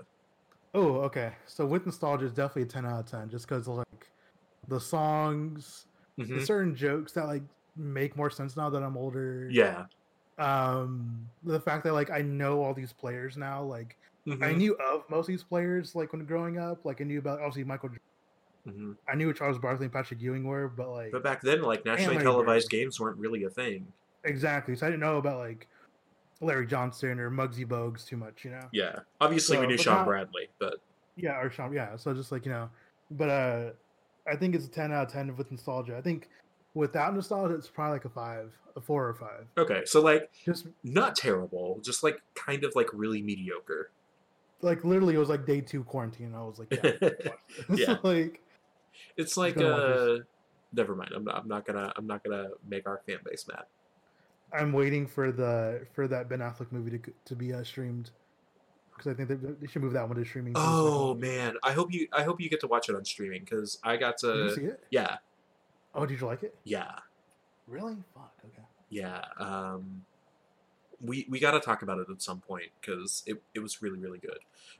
oh, 0.76 0.96
okay. 1.02 1.32
So 1.46 1.64
with 1.66 1.86
nostalgia 1.86 2.24
is 2.26 2.32
definitely 2.32 2.62
a 2.62 2.66
ten 2.66 2.84
out 2.86 3.00
of 3.00 3.06
ten, 3.06 3.28
just 3.30 3.46
because 3.48 3.68
like 3.68 3.86
the 4.68 4.80
songs, 4.80 5.86
Mhm. 6.18 6.38
the 6.40 6.46
certain 6.46 6.74
jokes 6.74 7.12
that 7.12 7.26
like 7.26 7.42
make 7.76 8.16
more 8.16 8.30
sense 8.30 8.56
now 8.56 8.70
that 8.70 8.82
I'm 8.82 8.96
older. 8.96 9.48
Yeah. 9.50 9.84
Um, 10.38 11.28
the 11.44 11.60
fact 11.60 11.84
that 11.84 11.92
like 11.92 12.10
I 12.10 12.22
know 12.22 12.62
all 12.62 12.74
these 12.74 12.92
players 12.92 13.36
now, 13.36 13.62
like 13.62 13.96
I 14.26 14.30
Mhm. 14.30 14.56
knew 14.56 14.74
of 14.76 15.08
most 15.10 15.24
of 15.24 15.26
these 15.28 15.42
players 15.44 15.94
like 15.94 16.12
when 16.12 16.24
growing 16.24 16.58
up. 16.58 16.84
Like 16.84 17.00
I 17.00 17.04
knew 17.04 17.18
about 17.18 17.40
obviously 17.40 17.64
Michael. 17.64 17.90
Mhm. 18.66 18.96
I 19.06 19.14
knew 19.14 19.32
Charles 19.34 19.58
Barkley 19.58 19.84
and 19.86 19.92
Patrick 19.92 20.20
Ewing 20.22 20.44
were, 20.44 20.68
but 20.68 20.88
like 20.90 21.12
But 21.12 21.22
back 21.22 21.42
then, 21.42 21.60
like 21.62 21.84
nationally 21.84 22.22
televised 22.22 22.66
Bird. 22.70 22.76
games 22.76 22.98
weren't 22.98 23.18
really 23.18 23.44
a 23.44 23.50
thing. 23.50 23.92
exactly. 24.24 24.74
So 24.74 24.86
I 24.86 24.90
didn't 24.90 25.00
know 25.00 25.18
about 25.18 25.38
like 25.38 25.68
Larry 26.40 26.66
Johnson 26.66 27.20
or 27.20 27.30
Muggsy 27.30 27.66
Bogues 27.66 28.06
too 28.06 28.16
much, 28.16 28.44
you 28.44 28.50
know. 28.50 28.66
Yeah. 28.72 29.00
Obviously, 29.20 29.58
we 29.58 29.66
knew 29.66 29.76
Shawn 29.76 29.98
now- 29.98 30.04
Bradley, 30.04 30.48
but 30.58 30.80
Yeah, 31.16 31.38
or 31.40 31.50
Shawn. 31.50 31.72
Yeah, 31.72 31.94
so 31.96 32.12
just 32.14 32.32
like 32.32 32.44
you 32.46 32.50
know, 32.52 32.70
but 33.10 33.28
uh, 33.28 33.70
I 34.26 34.34
think 34.36 34.54
it's 34.54 34.64
a 34.66 34.70
ten 34.70 34.90
out 34.92 35.06
of 35.08 35.12
ten 35.12 35.36
with 35.36 35.50
nostalgia. 35.50 35.96
I 35.96 36.00
think 36.00 36.28
without 36.72 37.14
nostalgia, 37.14 37.54
it's 37.54 37.68
probably 37.68 37.92
like 37.92 38.04
a 38.06 38.08
five, 38.08 38.52
a 38.74 38.80
four 38.80 39.06
or 39.06 39.14
five. 39.14 39.46
okay. 39.58 39.84
So 39.84 40.00
like, 40.00 40.30
Just 40.44 40.66
not 40.82 41.14
terrible, 41.14 41.78
just 41.82 42.02
like 42.02 42.20
kind 42.34 42.64
of 42.64 42.74
like 42.74 42.88
really 42.94 43.22
mediocre. 43.22 43.90
Like 44.64 44.84
literally, 44.84 45.14
it 45.14 45.18
was 45.18 45.28
like 45.28 45.46
day 45.46 45.60
two 45.60 45.84
quarantine. 45.84 46.26
And 46.26 46.36
I 46.36 46.42
was 46.42 46.58
like, 46.58 46.68
yeah. 46.72 46.92
Yeah. 47.76 47.96
like 48.02 48.40
It's 49.16 49.36
like 49.36 49.54
gonna 49.56 49.70
watch 49.70 49.82
this. 49.86 50.20
uh, 50.20 50.22
never 50.72 50.94
mind. 50.96 51.12
I'm 51.14 51.24
not. 51.24 51.36
I'm 51.42 51.48
not 51.48 51.66
gonna. 51.66 51.92
I'm 51.96 52.06
not 52.06 52.24
gonna 52.24 52.48
make 52.68 52.86
our 52.86 53.00
fan 53.06 53.18
base 53.24 53.46
mad. 53.48 53.64
I'm 54.52 54.72
waiting 54.72 55.06
for 55.06 55.32
the 55.32 55.86
for 55.94 56.06
that 56.08 56.28
Ben 56.28 56.38
Affleck 56.40 56.70
movie 56.72 56.98
to 56.98 57.12
to 57.26 57.34
be 57.36 57.52
uh, 57.52 57.64
streamed 57.64 58.10
because 58.96 59.10
I 59.10 59.14
think 59.14 59.28
they, 59.28 59.34
they 59.34 59.66
should 59.66 59.82
move 59.82 59.92
that 59.94 60.06
one 60.08 60.16
to 60.16 60.24
streaming. 60.24 60.54
for 60.54 60.60
the 60.60 60.66
second 60.66 60.76
Oh 60.86 61.14
man, 61.14 61.54
I 61.62 61.72
hope 61.72 61.92
you. 61.92 62.06
I 62.12 62.22
hope 62.22 62.40
you 62.40 62.48
get 62.48 62.60
to 62.60 62.66
watch 62.68 62.88
it 62.88 62.94
on 62.94 63.04
streaming 63.04 63.40
because 63.40 63.78
I 63.82 63.96
got 63.96 64.18
Did 64.18 64.34
you 64.36 64.48
to. 64.48 64.54
see 64.54 64.64
it? 64.66 64.84
Yeah, 64.90 65.16
Oh, 65.94 66.06
did 66.06 66.20
you 66.20 66.26
like 66.26 66.42
it? 66.42 66.54
yeah, 66.64 66.92
Really? 67.66 67.96
Fuck. 68.14 68.32
Okay. 68.46 68.62
yeah. 68.90 69.22
Um, 69.38 70.04
we 71.04 71.26
we 71.28 71.38
got 71.40 71.52
to 71.52 71.60
talk 71.60 71.82
about 71.82 71.98
it 71.98 72.08
at 72.10 72.22
some 72.22 72.40
point 72.40 72.70
because 72.80 73.22
it 73.26 73.40
it 73.54 73.60
was 73.60 73.82
really 73.82 73.98
really 73.98 74.18
good. 74.18 74.38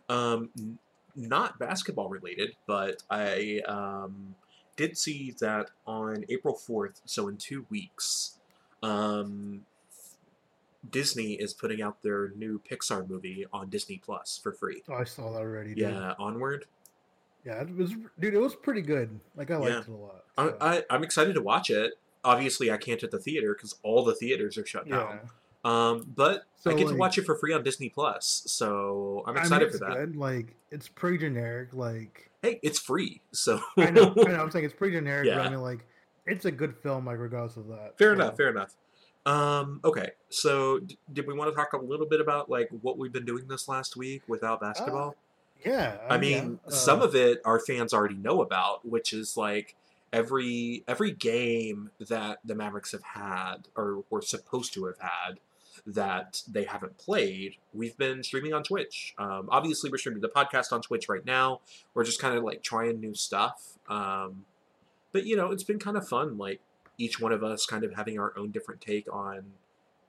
Um, 0.08 0.50
n- 0.58 0.78
not 1.16 1.58
basketball 1.58 2.08
related, 2.08 2.56
but 2.66 3.02
I 3.10 3.60
um 3.66 4.34
did 4.76 4.98
see 4.98 5.34
that 5.40 5.70
on 5.86 6.24
April 6.28 6.54
fourth, 6.54 7.00
so 7.04 7.28
in 7.28 7.36
two 7.36 7.66
weeks, 7.70 8.38
um. 8.82 9.64
Disney 10.90 11.32
is 11.32 11.54
putting 11.54 11.80
out 11.80 12.02
their 12.02 12.28
new 12.36 12.60
Pixar 12.70 13.08
movie 13.08 13.46
on 13.54 13.70
Disney 13.70 13.96
Plus 14.04 14.38
for 14.42 14.52
free. 14.52 14.82
Oh, 14.86 14.96
I 14.96 15.04
saw 15.04 15.32
that 15.32 15.38
already. 15.38 15.70
Dude. 15.70 15.78
Yeah, 15.78 16.12
Onward. 16.18 16.66
Yeah, 17.42 17.62
it 17.62 17.74
was, 17.74 17.94
dude. 18.20 18.34
It 18.34 18.38
was 18.38 18.54
pretty 18.54 18.82
good. 18.82 19.18
Like 19.34 19.50
I 19.50 19.56
liked 19.56 19.72
Yeah. 19.72 19.80
it 19.80 19.88
a 19.88 19.92
lot. 19.92 20.24
I, 20.36 20.46
so, 20.46 20.56
I, 20.60 20.82
I'm 20.90 21.02
excited 21.02 21.36
to 21.36 21.40
watch 21.40 21.70
it. 21.70 21.94
Obviously, 22.22 22.70
I 22.70 22.76
can't 22.76 23.02
at 23.02 23.10
the 23.10 23.18
theater 23.18 23.54
because 23.54 23.76
all 23.82 24.04
the 24.04 24.14
theaters 24.14 24.58
are 24.58 24.66
shut 24.66 24.86
yeah. 24.86 24.96
down. 24.96 25.20
Um, 25.64 26.06
but 26.14 26.44
So, 26.56 26.70
I 26.70 26.74
get 26.74 26.88
to 26.88 26.94
watch 26.94 27.16
it 27.18 27.24
for 27.24 27.34
free 27.36 27.52
on 27.54 27.62
Disney 27.62 27.88
Plus, 27.88 28.42
so 28.46 29.22
I'm 29.26 29.32
I 29.32 29.34
mean, 29.34 29.42
excited 29.44 29.72
for 29.72 29.78
that. 29.78 29.94
Good. 29.94 30.16
Like 30.16 30.54
it's 30.70 30.88
pretty 30.88 31.18
generic. 31.18 31.72
Like 31.72 32.30
Hey, 32.42 32.60
it's 32.62 32.78
free, 32.78 33.22
so 33.32 33.60
I 33.78 33.90
know, 33.90 34.14
I 34.18 34.30
know. 34.30 34.42
I'm 34.42 34.50
saying 34.52 34.66
it's 34.66 34.74
pretty 34.74 34.94
generic. 34.96 35.26
But 35.28 35.36
Yeah. 35.36 35.42
I 35.42 35.48
mean, 35.48 35.62
like 35.62 35.86
it's 36.26 36.44
a 36.44 36.50
good 36.52 36.76
film. 36.76 37.06
Like 37.06 37.18
regardless 37.18 37.56
of 37.56 37.68
that. 37.68 37.96
fair 37.98 38.10
so- 38.10 38.14
enough. 38.14 38.36
Fair 38.36 38.50
enough. 38.50 38.74
Um, 39.26 39.80
okay, 39.82 40.10
so 40.28 40.80
d- 40.80 40.98
did 41.10 41.26
we 41.26 41.32
want 41.32 41.50
to 41.50 41.56
talk 41.56 41.72
a 41.72 41.78
little 41.78 42.04
bit 42.04 42.20
about 42.20 42.50
like 42.50 42.68
what 42.82 42.98
we've 42.98 43.12
been 43.12 43.24
doing 43.24 43.46
this 43.48 43.68
last 43.68 43.96
week 43.96 44.22
without 44.28 44.60
basketball? 44.60 45.16
Yeah. 45.64 45.96
I 46.10 46.16
uh, 46.16 46.18
mean, 46.18 46.58
yeah, 46.68 46.74
some 46.74 47.00
uh, 47.00 47.04
of 47.04 47.14
it 47.14 47.40
our 47.44 47.58
fans 47.58 47.94
already 47.94 48.16
know 48.16 48.42
about, 48.42 48.86
which 48.86 49.14
is 49.14 49.34
like 49.36 49.76
every 50.12 50.84
every 50.86 51.10
game 51.10 51.90
that 52.08 52.40
the 52.44 52.54
Mavericks 52.54 52.92
have 52.92 53.02
had 53.02 53.68
or 53.74 54.04
were 54.10 54.20
supposed 54.20 54.74
to 54.74 54.84
have 54.84 54.98
had 54.98 55.40
that 55.86 56.42
they 56.48 56.64
haven't 56.64 56.96
played, 56.98 57.56
we've 57.72 57.96
been 57.96 58.22
streaming 58.22 58.52
on 58.52 58.62
Twitch. 58.62 59.14
Um, 59.18 59.48
obviously, 59.50 59.90
we're 59.90 59.98
streaming 59.98 60.20
the 60.22 60.28
podcast 60.28 60.72
on 60.72 60.80
Twitch 60.82 61.08
right 61.08 61.24
now. 61.24 61.60
We're 61.94 62.04
just 62.04 62.20
kind 62.20 62.36
of 62.36 62.44
like 62.44 62.62
trying 62.62 63.00
new 63.00 63.14
stuff. 63.14 63.78
Um, 63.88 64.44
but 65.12 65.26
you 65.26 65.36
know, 65.36 65.50
it's 65.52 65.64
been 65.64 65.78
kind 65.78 65.96
of 65.96 66.08
fun. 66.08 66.38
Like 66.38 66.60
each 66.98 67.20
one 67.20 67.32
of 67.32 67.42
us 67.42 67.66
kind 67.66 67.84
of 67.84 67.94
having 67.94 68.18
our 68.18 68.32
own 68.38 68.50
different 68.50 68.80
take 68.80 69.12
on 69.12 69.44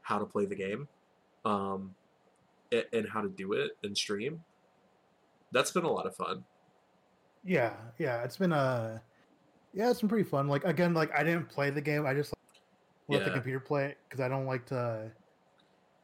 how 0.02 0.20
to 0.20 0.26
play 0.26 0.46
the 0.46 0.56
game, 0.56 0.88
um, 1.46 1.96
a- 2.72 2.94
and 2.96 3.10
how 3.10 3.22
to 3.22 3.30
do 3.30 3.54
it 3.54 3.72
and 3.84 3.98
stream. 3.98 4.44
That's 5.52 5.72
been 5.72 5.84
a 5.84 5.92
lot 5.92 6.06
of 6.06 6.16
fun. 6.16 6.44
Yeah, 7.44 7.74
yeah. 7.98 8.24
It's 8.24 8.38
been 8.38 8.52
a. 8.52 9.02
yeah, 9.74 9.90
it's 9.90 10.00
been 10.02 10.10
pretty 10.10 10.28
fun. 10.30 10.48
Like 10.48 10.64
again, 10.66 10.94
like 10.94 11.12
I 11.16 11.24
didn't 11.24 11.50
play 11.50 11.70
the 11.70 11.82
game. 11.82 12.06
I 12.06 12.14
just 12.14 12.34
let 13.08 13.20
the 13.26 13.30
computer 13.34 13.60
play 13.60 13.86
it 13.86 13.98
because 14.10 14.20
I 14.20 14.28
don't 14.28 14.46
like 14.48 14.66
to. 14.68 15.12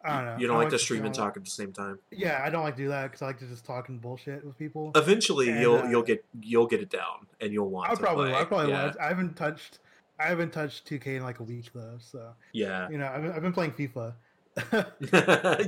I 0.04 0.16
don't 0.18 0.26
know. 0.26 0.38
You 0.40 0.48
don't 0.48 0.58
I 0.58 0.60
like 0.62 0.70
to 0.70 0.80
stream 0.80 1.06
and 1.06 1.14
talk 1.14 1.38
at 1.38 1.44
the 1.44 1.50
same 1.50 1.72
time. 1.72 2.00
Yeah, 2.12 2.42
I 2.44 2.50
don't 2.50 2.64
like 2.64 2.76
to 2.76 2.82
do 2.84 2.90
that 2.90 3.04
because 3.04 3.22
I 3.22 3.28
like 3.28 3.40
to 3.40 3.46
just 3.46 3.66
talk 3.66 3.90
and 3.90 4.02
bullshit 4.02 4.44
with 4.46 4.58
people. 4.58 4.92
Eventually, 4.96 5.50
And, 5.50 5.60
you'll 5.62 5.78
uh, 5.78 5.90
you'll 5.90 6.02
get 6.04 6.24
you'll 6.42 6.68
get 6.68 6.82
it 6.82 6.90
down, 6.90 7.28
and 7.40 7.54
you'll 7.54 7.70
want 7.70 7.92
I 7.92 7.96
probably. 7.96 8.34
I 8.34 8.44
probably, 8.44 8.72
yeah. 8.72 8.86
will. 8.86 8.94
I 9.00 9.08
haven't 9.10 9.36
touched, 9.36 9.80
I 10.20 10.28
haven't 10.28 10.52
touched 10.54 10.90
2K 10.90 11.18
in 11.18 11.24
like 11.24 11.40
a 11.40 11.44
week 11.44 11.70
though. 11.74 11.98
So 12.00 12.34
Yeah, 12.54 12.90
you 12.90 12.98
know, 12.98 13.08
I've 13.08 13.22
been, 13.22 13.32
I've 13.32 13.42
been 13.42 13.54
playing 13.54 13.72
FIFA. 13.74 14.14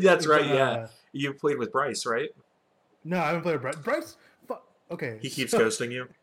that's 0.02 0.28
right. 0.28 0.46
Yeah, 0.46 0.70
uh, 0.70 0.88
you 1.12 1.34
played 1.34 1.58
with 1.58 1.72
Bryce, 1.72 2.06
right? 2.06 2.30
no, 3.04 3.18
I 3.20 3.28
haven't 3.28 3.42
played 3.44 3.54
with 3.54 3.62
Bryce. 3.62 3.76
Bryce, 3.78 4.18
fu- 4.48 4.56
okay. 4.92 5.20
He 5.22 5.30
keeps 5.30 5.52
so- 5.52 5.60
ghosting 5.60 5.92
you. 5.92 6.08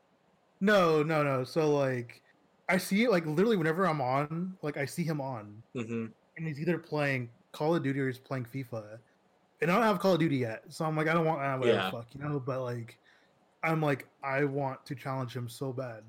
No, 0.63 1.03
no, 1.03 1.23
no. 1.23 1.43
So 1.45 1.71
like, 1.75 2.21
I 2.69 2.77
see 2.77 3.05
it 3.05 3.11
like 3.11 3.25
literally 3.25 3.57
whenever 3.57 3.87
I'm 3.87 4.03
on, 4.03 4.57
like 4.61 4.77
I 4.77 4.85
see 4.85 5.05
him 5.05 5.19
on, 5.19 5.63
hmm 5.75 6.07
and 6.37 6.47
he's 6.47 6.61
either 6.61 6.77
playing 6.77 7.31
Call 7.53 7.75
of 7.75 7.83
Duty 7.83 8.01
or 8.01 8.07
he's 8.07 8.19
playing 8.19 8.47
FIFA. 8.47 8.99
And 9.63 9.71
I 9.71 9.75
don't 9.75 9.83
have 9.85 9.99
Call 9.99 10.15
of 10.15 10.21
Duty 10.21 10.37
yet, 10.39 10.63
so 10.69 10.85
I'm 10.85 10.97
like, 10.97 11.09
I 11.09 11.13
don't 11.13 11.25
want 11.27 11.41
uh, 11.43 11.57
whatever 11.59 11.77
Yeah. 11.79 11.85
the 11.87 11.91
fuck, 11.97 12.07
you 12.15 12.21
know. 12.23 12.41
But 12.41 12.63
like, 12.63 12.99
I'm 13.63 13.83
like, 13.83 14.07
I 14.25 14.45
want 14.45 14.85
to 14.87 14.95
challenge 14.95 15.37
him 15.37 15.49
so 15.49 15.73
bad 15.73 16.03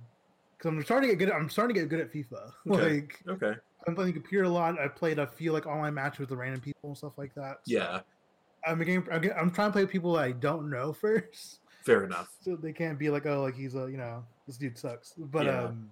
because 0.57 0.69
I'm 0.69 0.81
starting 0.83 1.09
to 1.09 1.15
get 1.15 1.19
good. 1.25 1.33
At, 1.33 1.39
I'm 1.41 1.49
starting 1.49 1.75
to 1.75 1.81
get 1.81 1.89
good 1.89 1.99
at 1.99 2.13
FIFA. 2.13 2.51
Okay. 2.71 2.93
Like, 2.95 3.19
Okay. 3.27 3.53
I'm 3.87 3.95
playing 3.95 4.13
the 4.13 4.19
computer 4.19 4.45
a 4.45 4.49
lot. 4.49 4.79
I 4.79 4.87
played 4.87 5.17
a 5.19 5.25
few 5.27 5.51
like 5.51 5.65
online 5.65 5.93
matches 5.95 6.19
with 6.19 6.29
the 6.29 6.37
random 6.37 6.61
people 6.61 6.89
and 6.91 6.97
stuff 6.97 7.17
like 7.17 7.33
that. 7.35 7.57
So 7.63 7.73
Yeah. 7.73 8.01
I'm 8.65 8.77
getting, 8.77 8.97
I'm, 9.11 9.21
getting, 9.21 9.37
I'm 9.37 9.49
trying 9.51 9.69
to 9.69 9.73
play 9.73 9.81
with 9.83 9.91
people 9.91 10.15
I 10.17 10.31
don't 10.33 10.69
know 10.69 10.93
first, 11.01 11.61
Fair 11.83 12.03
enough. 12.05 12.29
so 12.41 12.55
they 12.55 12.71
can't 12.73 12.99
be 12.99 13.09
like, 13.09 13.25
oh, 13.25 13.41
like 13.41 13.55
he's 13.55 13.73
a, 13.73 13.89
you 13.89 13.97
know, 13.97 14.23
this 14.45 14.57
dude 14.57 14.77
sucks. 14.77 15.13
But 15.17 15.47
Yeah. 15.47 15.63
um, 15.63 15.89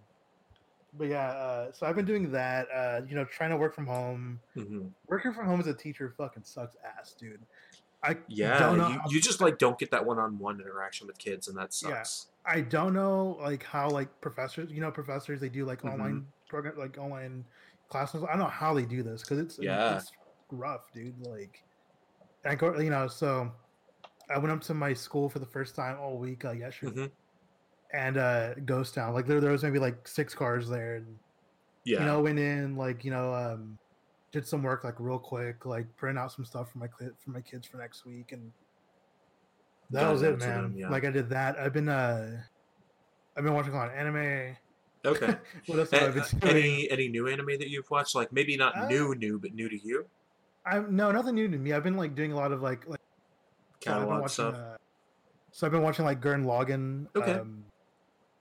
but 0.94 1.08
yeah. 1.08 1.30
Uh, 1.30 1.72
so 1.72 1.86
I've 1.86 1.96
been 1.96 2.06
doing 2.06 2.32
that. 2.32 2.68
Uh, 2.74 3.02
you 3.08 3.16
know, 3.16 3.26
trying 3.26 3.50
to 3.52 3.58
work 3.58 3.74
from 3.76 3.88
home. 3.88 4.40
hmm 4.54 4.88
Working 5.08 5.34
from 5.34 5.46
home 5.48 5.60
as 5.60 5.68
a 5.68 5.74
teacher 5.74 6.14
fucking 6.18 6.44
sucks 6.44 6.76
ass, 6.84 7.14
dude. 7.20 7.42
I 8.04 8.16
Yeah, 8.28 8.60
don't 8.60 8.78
know. 8.78 8.90
you, 8.90 9.02
you 9.10 9.22
just 9.22 9.42
like 9.42 9.58
don't 9.58 9.78
get 9.78 9.92
that 9.92 10.06
one-on-one 10.06 10.62
interaction 10.62 11.08
with 11.08 11.18
kids, 11.18 11.48
and 11.48 11.58
that 11.58 11.74
sucks. 11.74 12.28
Yeah. 12.46 12.52
I 12.52 12.62
don't 12.62 12.94
know 12.94 13.38
like 13.42 13.64
how 13.64 13.90
like 13.90 14.10
professors, 14.22 14.72
you 14.72 14.82
know, 14.82 14.92
professors 14.92 15.42
they 15.42 15.50
do 15.50 15.66
like 15.66 15.82
Mhm. 15.82 15.92
online 15.94 16.28
program, 16.48 16.78
like 16.78 16.98
online 16.98 17.44
classes. 17.90 18.24
I 18.24 18.28
don't 18.30 18.40
know 18.40 18.46
how 18.46 18.74
they 18.74 18.86
do 18.86 19.04
this 19.04 19.22
because 19.24 19.40
it's 19.40 19.60
Yeah. 19.60 19.98
it's 19.98 20.12
rough, 20.52 20.92
dude. 20.94 21.20
Like, 21.26 21.64
I 22.46 22.56
go, 22.56 22.80
you 22.80 22.90
know, 22.90 23.08
so 23.08 23.52
I 24.30 24.38
went 24.38 24.52
up 24.52 24.62
to 24.62 24.74
my 24.74 24.94
school 24.94 25.28
for 25.30 25.40
the 25.40 25.46
first 25.46 25.76
time 25.76 26.00
all 26.00 26.18
week 26.18 26.46
uh, 26.46 26.52
yesterday, 26.52 26.94
hmm 27.02 27.06
and 27.94 28.18
uh, 28.18 28.54
Ghost 28.66 28.94
Town. 28.96 29.14
Like 29.14 29.26
there, 29.28 29.40
there 29.42 29.52
was 29.52 29.64
maybe 29.64 29.80
like 29.80 30.08
six 30.08 30.34
cars 30.36 30.70
there, 30.70 30.96
and 30.98 31.08
Yeah. 31.86 32.00
you 32.00 32.06
know, 32.06 32.22
went 32.22 32.40
in 32.40 32.76
like 32.78 33.04
you 33.04 33.12
know, 33.12 33.34
um, 33.34 33.78
did 34.32 34.46
some 34.48 34.62
work 34.64 34.84
like 34.84 34.96
real 35.00 35.20
quick, 35.20 35.66
like 35.66 35.88
print 35.98 36.18
out 36.20 36.32
some 36.32 36.46
stuff 36.46 36.72
for 36.72 36.78
my 36.80 36.88
for 37.24 37.32
my 37.32 37.42
kids 37.42 37.68
for 37.68 37.78
next 37.78 38.06
week, 38.06 38.32
and 38.32 38.52
that 39.92 40.02
Got 40.02 40.12
was 40.12 40.22
it 40.22 40.28
it, 40.28 40.34
out 40.34 40.40
to 40.42 40.48
man. 40.48 40.62
them, 40.64 40.76
yeah. 40.78 40.90
Like 40.90 41.06
I 41.06 41.10
did 41.12 41.30
that. 41.30 41.58
I've 41.58 41.74
been 41.74 41.90
uh, 41.90 42.42
I've 43.36 43.44
been 43.44 43.54
watching 43.54 43.74
a 43.74 43.78
lot 43.78 43.88
of 43.90 43.96
anime. 43.96 44.56
okay. 45.06 45.36
what 45.68 45.80
else 45.80 45.92
have 45.92 46.04
I 46.04 46.12
been 46.12 46.22
uh, 46.22 46.28
doing? 46.42 46.56
any 46.56 46.92
any 46.92 47.08
new 47.08 47.28
anime 47.28 47.48
that 47.58 47.70
you've 47.70 47.90
watched? 47.90 48.14
Like 48.16 48.32
maybe 48.32 48.56
not 48.58 48.76
Uh, 48.78 48.88
new, 48.88 49.16
new, 49.16 49.40
but 49.40 49.54
new 49.54 49.68
to 49.70 49.78
you. 49.84 50.06
I'm 50.66 50.96
no 50.96 51.12
nothing 51.12 51.36
new 51.36 51.48
to 51.48 51.58
me. 51.58 51.74
I've 51.74 51.84
been 51.84 51.98
like 51.98 52.14
doing 52.16 52.34
a 52.34 52.36
lot 52.36 52.52
of 52.52 52.62
like 52.62 52.88
like 52.88 53.00
so 53.82 53.92
Catalog 53.92 54.10
watching, 54.22 54.28
stuff. 54.30 54.56
Uh, 54.56 54.78
so 55.52 55.66
I've 55.66 55.72
been 55.72 55.82
watching 55.82 56.06
like 56.06 56.22
Gurren 56.22 56.44
Lagann. 56.46 57.08
Okay. 57.16 57.32
Um, 57.40 57.64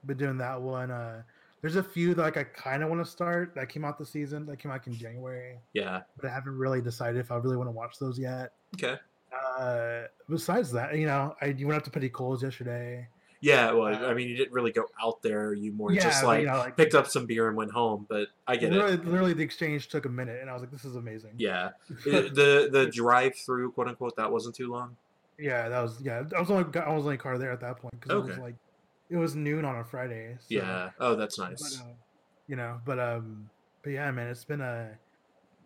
been 0.06 0.16
doing 0.16 0.38
that 0.38 0.60
one. 0.60 0.90
Uh, 0.90 1.22
there's 1.60 1.76
a 1.76 1.82
few 1.82 2.14
that 2.14 2.22
like 2.22 2.36
I 2.36 2.44
kind 2.44 2.82
of 2.82 2.88
want 2.88 3.04
to 3.04 3.10
start 3.10 3.54
that 3.54 3.68
came 3.68 3.84
out 3.84 3.98
this 3.98 4.10
season. 4.10 4.46
That 4.46 4.58
came 4.58 4.70
out 4.70 4.86
in 4.86 4.94
January, 4.94 5.58
yeah. 5.72 6.02
but 6.16 6.30
I 6.30 6.32
haven't 6.32 6.56
really 6.56 6.80
decided 6.80 7.18
if 7.18 7.32
I 7.32 7.36
really 7.36 7.56
want 7.56 7.68
to 7.68 7.72
watch 7.72 7.98
those 7.98 8.18
yet. 8.18 8.52
Okay. 8.74 8.96
Uh, 9.58 10.02
besides 10.28 10.70
that, 10.72 10.96
you 10.96 11.06
know, 11.06 11.34
I 11.40 11.46
you 11.46 11.66
went 11.66 11.78
up 11.78 11.92
to 11.92 11.98
Peticolas 11.98 12.42
yesterday. 12.42 13.08
Yeah. 13.40 13.72
Well, 13.72 13.94
Uh, 13.94 14.08
I 14.08 14.14
mean, 14.14 14.28
you 14.28 14.36
didn't 14.36 14.52
really 14.52 14.72
go 14.72 14.86
out 15.02 15.22
there. 15.22 15.52
You 15.52 15.72
more 15.72 15.92
yeah, 15.92 16.02
just 16.02 16.24
like 16.24 16.42
you 16.42 16.46
know, 16.46 16.58
like 16.58 16.76
picked 16.76 16.94
up 16.94 17.08
some 17.08 17.26
beer 17.26 17.48
and 17.48 17.56
went 17.56 17.72
home. 17.72 18.06
But 18.08 18.28
I 18.46 18.56
get 18.56 18.72
it. 18.72 18.76
literally, 18.76 18.96
literally 18.96 19.32
the 19.32 19.42
exchange 19.42 19.88
took 19.88 20.06
a 20.06 20.08
minute, 20.08 20.40
and 20.40 20.48
I 20.48 20.52
was 20.52 20.62
like, 20.62 20.70
"This 20.70 20.84
is 20.84 20.96
amazing." 20.96 21.32
Yeah. 21.36 21.70
The 22.04 22.68
the 22.70 22.86
drive 22.86 23.36
through, 23.36 23.72
quote 23.72 23.88
unquote, 23.88 24.16
that 24.16 24.30
wasn't 24.30 24.54
too 24.54 24.70
long. 24.70 24.96
Yeah, 25.38 25.68
that 25.68 25.80
was 25.80 26.00
yeah. 26.00 26.22
I 26.36 26.40
was 26.40 26.50
only 26.50 26.80
I 26.80 26.92
was 26.92 27.04
only 27.04 27.16
car 27.16 27.38
there 27.38 27.52
at 27.52 27.60
that 27.60 27.78
point 27.78 28.00
because 28.00 28.24
it 28.24 28.28
was 28.28 28.38
like 28.38 28.54
it 29.10 29.16
was 29.16 29.34
noon 29.34 29.64
on 29.64 29.76
a 29.76 29.84
Friday. 29.84 30.36
So, 30.40 30.46
Yeah. 30.48 30.90
Oh, 31.00 31.14
that's 31.14 31.36
but, 31.36 31.50
nice. 31.50 31.80
uh, 31.80 31.84
you 32.46 32.56
know, 32.56 32.80
but 32.84 32.98
um, 32.98 33.48
but 33.82 33.90
yeah, 33.90 34.10
man, 34.10 34.28
it's 34.28 34.44
been 34.44 34.60
a 34.60 34.90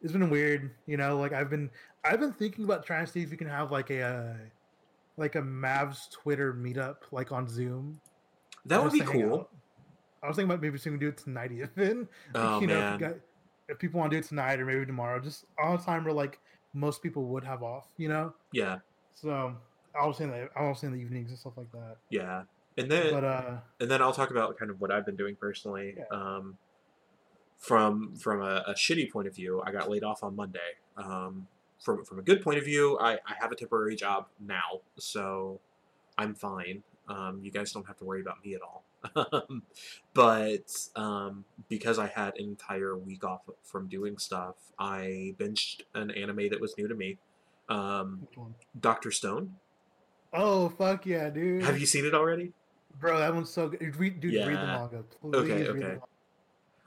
it's 0.02 0.12
been 0.12 0.30
weird. 0.30 0.70
You 0.86 0.96
know, 0.96 1.18
like 1.18 1.32
I've 1.32 1.50
been 1.50 1.70
I've 2.04 2.20
been 2.20 2.32
thinking 2.32 2.64
about 2.64 2.84
trying 2.84 3.06
to 3.06 3.10
see 3.12 3.22
if 3.22 3.30
we 3.30 3.36
can 3.36 3.48
have 3.48 3.70
like 3.70 3.90
a 3.90 4.02
uh, 4.02 4.34
like 5.16 5.34
a 5.34 5.40
Mavs 5.42 6.10
Twitter 6.10 6.52
meetup 6.54 6.96
like 7.10 7.32
on 7.32 7.48
Zoom. 7.48 8.00
That 8.66 8.82
would 8.82 8.92
be 8.92 9.00
cool. 9.00 9.40
out. 9.40 9.48
I 10.22 10.28
was 10.28 10.36
thinking 10.36 10.50
about 10.50 10.62
maybe 10.62 10.78
seeing 10.78 10.94
we 10.94 11.00
do 11.00 11.08
it 11.08 11.16
tonight 11.18 11.50
even. 11.76 12.08
Oh 12.34 12.60
you 12.60 12.66
know, 12.68 12.74
man. 12.78 12.94
if, 12.94 13.00
got, 13.00 13.14
if 13.68 13.78
people 13.78 13.98
want 14.00 14.10
to 14.12 14.16
do 14.16 14.20
it 14.20 14.28
tonight 14.28 14.60
or 14.60 14.64
maybe 14.66 14.86
tomorrow, 14.86 15.18
just 15.20 15.46
on 15.60 15.74
a 15.74 15.78
time 15.82 16.04
where 16.04 16.14
like 16.14 16.38
most 16.74 17.02
people 17.02 17.24
would 17.26 17.44
have 17.44 17.62
off. 17.62 17.86
You 17.96 18.08
know, 18.08 18.32
Yeah. 18.52 18.78
so 19.14 19.54
I 20.00 20.06
was 20.06 20.16
saying 20.16 20.30
that 20.30 20.50
I 20.56 20.62
was 20.68 20.78
saying 20.78 20.92
the 20.92 21.00
evenings 21.00 21.30
and 21.30 21.38
stuff 21.38 21.54
like 21.56 21.70
that. 21.72 21.96
Yeah. 22.10 22.42
And 22.76 22.90
then 22.90 23.12
But 23.12 23.24
uh, 23.24 23.56
and 23.80 23.90
then 23.90 24.00
I'll 24.00 24.12
talk 24.12 24.30
about 24.30 24.58
kind 24.58 24.70
of 24.70 24.80
what 24.80 24.90
I've 24.90 25.04
been 25.04 25.16
doing 25.16 25.36
personally. 25.36 25.96
Yeah. 25.98 26.04
Um, 26.10 26.56
from 27.58 28.16
from 28.16 28.42
a, 28.42 28.64
a 28.66 28.74
shitty 28.74 29.10
point 29.10 29.28
of 29.28 29.34
view, 29.34 29.62
I 29.64 29.72
got 29.72 29.88
laid 29.90 30.02
off 30.04 30.22
on 30.22 30.34
Monday. 30.34 30.58
Um, 30.96 31.46
from 31.80 32.04
from 32.04 32.18
a 32.18 32.22
good 32.22 32.42
point 32.42 32.58
of 32.58 32.64
view, 32.64 32.98
I, 33.00 33.14
I 33.14 33.34
have 33.40 33.52
a 33.52 33.54
temporary 33.54 33.96
job 33.96 34.26
now, 34.40 34.80
so 34.98 35.60
I'm 36.18 36.34
fine. 36.34 36.82
Um, 37.08 37.40
you 37.42 37.50
guys 37.50 37.72
don't 37.72 37.86
have 37.86 37.98
to 37.98 38.04
worry 38.04 38.20
about 38.20 38.44
me 38.44 38.54
at 38.54 38.62
all. 38.62 38.84
But 40.14 40.70
um, 40.94 41.44
because 41.68 41.98
I 41.98 42.06
had 42.06 42.36
an 42.36 42.44
entire 42.44 42.96
week 42.96 43.24
off 43.24 43.40
from 43.62 43.88
doing 43.88 44.18
stuff, 44.18 44.56
I 44.78 45.34
binged 45.38 45.82
an 45.94 46.10
anime 46.10 46.50
that 46.50 46.60
was 46.60 46.76
new 46.76 46.86
to 46.86 46.94
me. 46.94 47.18
Um, 47.68 48.28
Doctor 48.78 49.10
Stone. 49.10 49.54
Oh 50.32 50.68
fuck 50.68 51.06
yeah, 51.06 51.30
dude! 51.30 51.62
Have 51.62 51.78
you 51.78 51.86
seen 51.86 52.04
it 52.04 52.14
already? 52.14 52.52
Bro, 53.00 53.18
that 53.18 53.34
one's 53.34 53.50
so 53.50 53.68
good. 53.68 53.96
Read, 53.96 54.20
dude, 54.20 54.34
read 54.34 54.56
the 54.56 54.66
manga. 54.66 55.02
Please 55.20 55.34
Okay, 55.34 55.68
okay. 55.68 55.96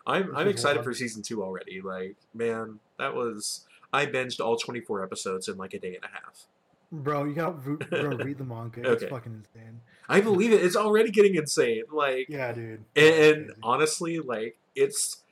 I'm 0.08 0.28
Which 0.28 0.36
I'm 0.36 0.48
excited 0.48 0.84
for 0.84 0.94
season 0.94 1.24
two 1.24 1.44
already. 1.44 1.82
Like, 1.82 2.16
man, 2.34 2.80
that 3.00 3.16
was 3.16 3.66
I 3.92 4.06
binged 4.06 4.40
all 4.40 4.56
24 4.58 5.04
episodes 5.04 5.48
in 5.48 5.58
like 5.58 5.74
a 5.74 5.80
day 5.80 5.96
and 5.96 6.04
a 6.04 6.08
half. 6.10 6.46
Bro, 6.92 7.26
you 7.26 7.34
got 7.34 7.64
bro, 7.64 7.78
read 8.18 8.38
the 8.38 8.44
manga. 8.44 8.92
It's 8.92 9.04
Okay. 9.04 9.10
fucking 9.10 9.44
insane. 9.56 9.82
I 10.08 10.22
believe 10.22 10.54
it. 10.54 10.64
It's 10.64 10.76
already 10.76 11.10
getting 11.12 11.36
insane. 11.36 11.84
Like, 11.92 12.28
Yeah, 12.30 12.52
dude. 12.52 12.86
and, 12.96 13.16
and 13.16 13.52
honestly, 13.64 14.20
like, 14.20 14.58
it's 14.76 15.24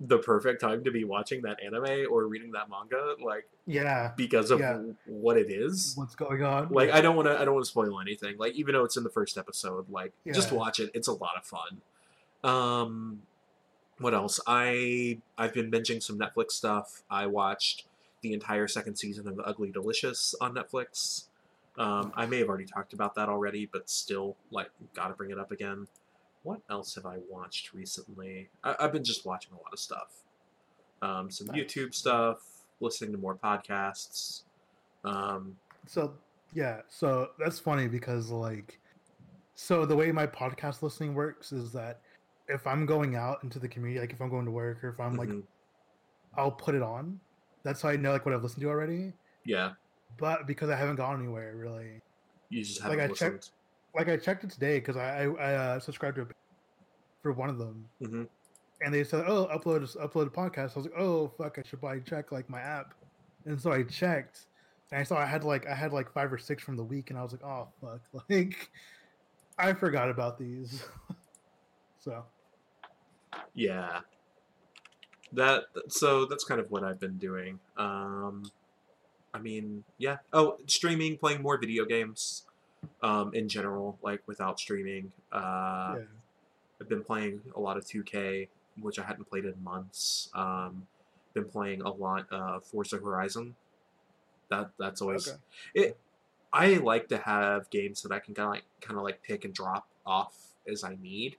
the 0.00 0.18
perfect 0.18 0.60
time 0.60 0.82
to 0.84 0.90
be 0.90 1.04
watching 1.04 1.42
that 1.42 1.58
anime 1.64 2.06
or 2.10 2.26
reading 2.26 2.52
that 2.52 2.70
manga. 2.70 3.14
Like, 3.22 3.44
yeah, 3.66 4.12
because 4.16 4.50
of 4.50 4.60
Yeah. 4.60 4.82
what 5.06 5.36
it 5.38 5.50
is. 5.50 5.94
what's 5.96 6.14
going 6.14 6.42
on? 6.42 6.68
Like, 6.70 6.90
I 6.90 7.00
don't 7.00 7.16
want 7.16 7.28
to. 7.28 7.38
I 7.38 7.44
don't 7.44 7.54
want 7.54 7.64
to 7.64 7.70
spoil 7.70 8.00
anything. 8.00 8.36
Like, 8.38 8.54
even 8.54 8.74
though 8.74 8.84
it's 8.84 8.96
in 8.96 9.04
the 9.04 9.10
first 9.10 9.38
episode, 9.38 9.88
like, 9.90 10.12
just 10.26 10.52
watch 10.52 10.80
it. 10.80 10.90
It's 10.94 11.08
a 11.08 11.12
lot 11.12 11.36
of 11.36 11.44
fun. 11.44 11.80
Um, 12.44 13.22
what 13.98 14.14
else? 14.14 14.40
I 14.46 15.18
I've 15.38 15.54
been 15.54 15.70
binging 15.70 16.02
some 16.02 16.18
Netflix 16.18 16.52
stuff. 16.52 17.02
I 17.10 17.26
watched 17.26 17.86
the 18.20 18.32
entire 18.32 18.68
second 18.68 18.96
season 18.96 19.26
of 19.28 19.40
Ugly 19.44 19.70
Delicious 19.72 20.34
on 20.40 20.54
Netflix. 20.54 21.24
Um, 21.78 22.12
I 22.14 22.26
may 22.26 22.38
have 22.38 22.48
already 22.48 22.66
talked 22.66 22.92
about 22.92 23.14
that 23.14 23.28
already, 23.28 23.66
but 23.66 23.88
still, 23.88 24.36
like, 24.50 24.70
gotta 24.94 25.14
bring 25.14 25.30
it 25.30 25.38
up 25.38 25.50
again. 25.50 25.86
What 26.42 26.60
else 26.68 26.96
have 26.96 27.06
I 27.06 27.18
watched 27.30 27.72
recently? 27.72 28.48
I, 28.62 28.74
I've 28.80 28.92
been 28.92 29.04
just 29.04 29.24
watching 29.24 29.52
a 29.52 29.56
lot 29.56 29.72
of 29.72 29.78
stuff. 29.78 30.08
Um, 31.00 31.30
some 31.30 31.46
Nice. 31.48 31.56
YouTube 31.56 31.94
stuff, 31.94 32.42
listening 32.82 33.12
to 33.12 33.18
more 33.18 33.36
podcasts. 33.36 34.42
Um, 35.04 35.56
So 35.86 36.14
yeah, 36.52 36.82
so 36.88 37.30
that's 37.38 37.58
funny 37.58 37.88
because 37.88 38.30
like, 38.30 38.78
so 39.54 39.86
the 39.86 39.96
way 39.96 40.12
my 40.12 40.26
podcast 40.26 40.82
listening 40.82 41.14
works 41.14 41.52
is 41.52 41.72
that 41.72 42.00
if 42.48 42.66
I'm 42.66 42.84
going 42.84 43.16
out 43.16 43.42
into 43.42 43.58
the 43.58 43.68
community, 43.68 44.00
like 44.00 44.12
if 44.12 44.20
I'm 44.20 44.28
going 44.28 44.44
to 44.44 44.50
work 44.50 44.82
or 44.84 44.88
if 44.90 45.00
I'm 45.00 45.16
like, 45.16 45.28
mhm, 45.28 45.42
I'll 46.36 46.50
put 46.52 46.74
it 46.74 46.82
on. 46.82 47.18
That's 47.64 47.80
how 47.82 47.88
I 47.90 47.96
know 47.96 48.12
like 48.12 48.26
what 48.26 48.34
I've 48.34 48.42
listened 48.42 48.62
to 48.62 48.68
already. 48.68 49.12
yeah, 49.44 49.72
But 50.18 50.46
because 50.46 50.68
I 50.70 50.76
haven't 50.76 50.96
gone 50.96 51.20
anywhere 51.20 51.54
really, 51.56 52.00
you 52.50 52.62
just 52.62 52.80
Like, 52.80 52.98
haven't 52.98 53.04
I 53.04 53.08
listened. 53.08 53.32
checked- 53.42 53.50
like 53.94 54.08
I 54.08 54.16
checked 54.16 54.44
it 54.44 54.50
today 54.50 54.80
because 54.80 54.96
I 54.96 55.24
I, 55.24 55.28
I 55.34 55.54
uh, 55.54 55.80
subscribed 55.80 56.16
to 56.16 56.22
it 56.22 56.28
for 57.22 57.32
one 57.32 57.50
of 57.50 57.58
them, 57.58 57.88
Mhm. 58.02 58.28
And 58.84 58.92
they 58.92 59.04
said, 59.04 59.24
"Oh, 59.26 59.46
upload 59.46 59.96
upload 59.96 60.26
a 60.26 60.30
podcast." 60.30 60.72
I 60.76 60.80
was 60.80 60.84
like, 60.86 60.98
"Oh, 60.98 61.28
fuck! 61.38 61.58
I 61.58 61.62
should 61.68 61.80
probably 61.80 62.00
check 62.00 62.32
like 62.32 62.48
my 62.48 62.60
app," 62.60 62.94
and 63.44 63.60
so 63.60 63.72
I 63.72 63.82
checked, 63.82 64.46
and 64.90 65.00
I 65.00 65.04
saw 65.04 65.16
I 65.16 65.26
had 65.26 65.44
like 65.44 65.66
I 65.66 65.74
had 65.74 65.92
like 65.92 66.12
five 66.12 66.32
or 66.32 66.38
six 66.38 66.62
from 66.62 66.76
the 66.76 66.84
week, 66.84 67.10
and 67.10 67.18
I 67.18 67.22
was 67.22 67.32
like, 67.32 67.44
"Oh, 67.44 67.68
fuck!" 67.80 68.00
Like 68.28 68.70
I 69.58 69.72
forgot 69.74 70.10
about 70.10 70.38
these. 70.38 70.84
so 71.98 72.24
Yeah. 73.54 74.00
That 75.32 75.64
so 75.88 76.26
that's 76.26 76.44
kind 76.44 76.60
of 76.60 76.70
what 76.70 76.84
I've 76.84 77.00
been 77.00 77.18
doing. 77.18 77.58
Um 77.76 78.50
I 79.34 79.38
mean, 79.38 79.84
yeah. 79.98 80.18
Oh, 80.32 80.58
streaming, 80.66 81.16
playing 81.16 81.42
more 81.42 81.58
video 81.58 81.84
games 81.84 82.44
um 83.02 83.34
in 83.34 83.48
general, 83.48 83.98
like 84.02 84.22
without 84.26 84.58
streaming. 84.58 85.12
Uh 85.32 85.96
yeah, 85.98 86.04
I've 86.80 86.88
been 86.88 87.04
playing 87.04 87.40
a 87.54 87.60
lot 87.60 87.76
of 87.76 87.84
2K, 87.84 88.48
which 88.80 88.98
I 88.98 89.04
hadn't 89.04 89.26
played 89.26 89.44
in 89.44 89.62
months. 89.62 90.30
Um 90.34 90.86
been 91.34 91.48
playing 91.48 91.82
a 91.82 91.90
lot 91.90 92.26
uh 92.32 92.60
Forza 92.60 92.98
Horizon. 92.98 93.56
That 94.50 94.70
that's 94.78 95.00
always 95.00 95.28
Okay. 95.28 95.38
it 95.74 95.98
I 96.52 96.74
like 96.74 97.08
to 97.08 97.18
have 97.18 97.70
games 97.70 98.02
that 98.02 98.12
I 98.12 98.18
can 98.18 98.34
kind 98.34 98.46
of 98.48 98.52
like 98.54 98.64
kind 98.80 98.98
of 98.98 99.04
like 99.04 99.22
pick 99.22 99.44
and 99.44 99.54
drop 99.54 99.88
off 100.04 100.36
as 100.68 100.84
I 100.84 100.96
need, 101.00 101.38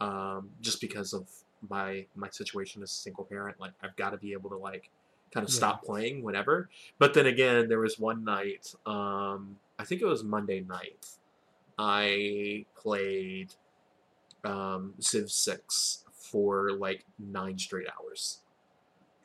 um, 0.00 0.50
just 0.60 0.80
because 0.80 1.12
of 1.12 1.28
my 1.68 2.06
my 2.16 2.28
situation 2.30 2.82
as 2.82 2.90
a 2.90 2.94
single 2.94 3.24
parent. 3.24 3.60
Like 3.60 3.72
I've 3.82 3.96
got 3.96 4.10
to 4.10 4.18
be 4.18 4.32
able 4.32 4.50
to 4.50 4.56
like 4.56 4.90
kind 5.32 5.44
of 5.44 5.52
Yeah. 5.52 5.56
stop 5.56 5.84
playing 5.84 6.22
whenever. 6.22 6.70
But 6.98 7.14
then 7.14 7.26
again, 7.26 7.68
there 7.68 7.80
was 7.80 7.98
one 7.98 8.24
night, 8.24 8.74
um, 8.86 9.58
I 9.78 9.84
think 9.84 10.02
it 10.02 10.06
was 10.06 10.24
Monday 10.24 10.60
night, 10.60 11.06
I 11.78 12.66
played 12.76 13.54
um, 14.44 14.94
Civ 15.00 15.30
Six 15.30 16.04
for 16.30 16.72
like 16.72 17.04
nine 17.18 17.58
straight 17.58 17.86
hours 17.98 18.40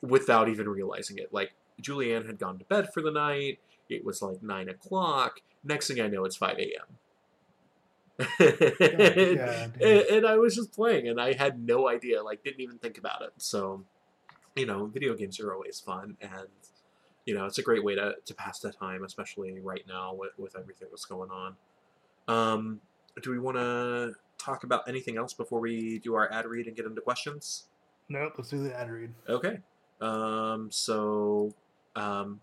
without 0.02 0.48
even 0.48 0.68
realizing 0.68 1.18
it. 1.18 1.32
Like 1.32 1.54
Julianne 1.82 2.26
had 2.26 2.38
gone 2.38 2.58
to 2.58 2.64
bed 2.64 2.92
for 2.92 3.02
the 3.02 3.10
night. 3.10 3.58
It 3.88 4.04
was 4.04 4.22
like 4.22 4.42
nine 4.42 4.68
o'clock. 4.68 5.40
Next 5.62 5.88
thing 5.88 6.00
I 6.00 6.08
know, 6.08 6.24
it's 6.24 6.36
five 6.36 6.58
a.m. 6.58 6.98
yeah, 8.38 9.68
and, 9.80 10.00
and 10.10 10.26
I 10.26 10.36
was 10.36 10.54
just 10.54 10.72
playing, 10.72 11.08
and 11.08 11.20
I 11.20 11.32
had 11.32 11.66
no 11.66 11.88
idea. 11.88 12.22
Like, 12.22 12.44
didn't 12.44 12.60
even 12.60 12.78
think 12.78 12.96
about 12.98 13.22
it. 13.22 13.32
So, 13.38 13.84
you 14.54 14.66
know, 14.66 14.86
video 14.86 15.14
games 15.14 15.40
are 15.40 15.52
always 15.52 15.80
fun, 15.80 16.16
and 16.20 16.48
you 17.26 17.34
know, 17.34 17.46
it's 17.46 17.58
a 17.58 17.62
great 17.62 17.82
way 17.82 17.94
to, 17.94 18.14
to 18.24 18.34
pass 18.34 18.60
the 18.60 18.70
time, 18.70 19.04
especially 19.04 19.58
right 19.60 19.84
now 19.88 20.14
with 20.14 20.32
with 20.38 20.56
everything 20.56 20.88
that's 20.90 21.06
going 21.06 21.30
on. 21.30 21.56
Um, 22.28 22.80
do 23.22 23.30
we 23.30 23.38
want 23.38 23.56
to 23.56 24.14
talk 24.44 24.64
about 24.64 24.88
anything 24.88 25.16
else 25.16 25.32
before 25.32 25.60
we 25.60 25.98
do 26.00 26.14
our 26.14 26.30
ad 26.32 26.46
read 26.46 26.66
and 26.66 26.76
get 26.76 26.86
into 26.86 27.00
questions? 27.00 27.64
nope. 28.08 28.34
Let's 28.36 28.50
do 28.50 28.62
the 28.62 28.78
ad 28.78 28.90
read. 28.90 29.12
Okay. 29.28 29.58
Um, 30.00 30.68
so, 30.70 31.54
um, 31.96 32.40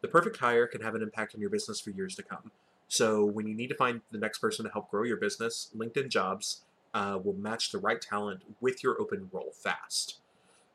the 0.00 0.08
perfect 0.08 0.36
hire 0.36 0.66
can 0.66 0.80
have 0.82 0.94
an 0.94 1.02
impact 1.02 1.34
on 1.34 1.40
your 1.40 1.50
business 1.50 1.80
for 1.80 1.90
years 1.90 2.14
to 2.16 2.22
come. 2.22 2.50
So, 2.88 3.24
when 3.24 3.46
you 3.46 3.54
need 3.54 3.68
to 3.68 3.74
find 3.74 4.00
the 4.10 4.18
next 4.18 4.38
person 4.38 4.64
to 4.64 4.70
help 4.70 4.90
grow 4.90 5.04
your 5.04 5.16
business, 5.16 5.70
LinkedIn 5.76 6.08
Jobs 6.08 6.62
uh, 6.94 7.18
will 7.22 7.34
match 7.34 7.72
the 7.72 7.78
right 7.78 8.00
talent 8.00 8.42
with 8.60 8.82
your 8.82 9.00
open 9.00 9.28
role 9.32 9.52
fast. 9.52 10.18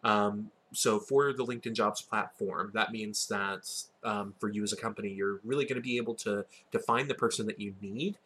Um, 0.03 0.51
so, 0.73 0.99
for 0.99 1.33
the 1.33 1.45
LinkedIn 1.45 1.73
Jobs 1.73 2.01
platform, 2.01 2.71
that 2.73 2.91
means 2.91 3.27
that 3.27 3.69
um, 4.03 4.33
for 4.39 4.49
you 4.49 4.63
as 4.63 4.71
a 4.71 4.77
company, 4.77 5.09
you're 5.09 5.39
really 5.43 5.65
going 5.65 5.75
to 5.75 5.81
be 5.81 5.97
able 5.97 6.15
to 6.15 6.45
to 6.71 6.79
find 6.79 7.09
the 7.09 7.15
person 7.15 7.45
that 7.47 7.59
you 7.59 7.75
need 7.81 8.17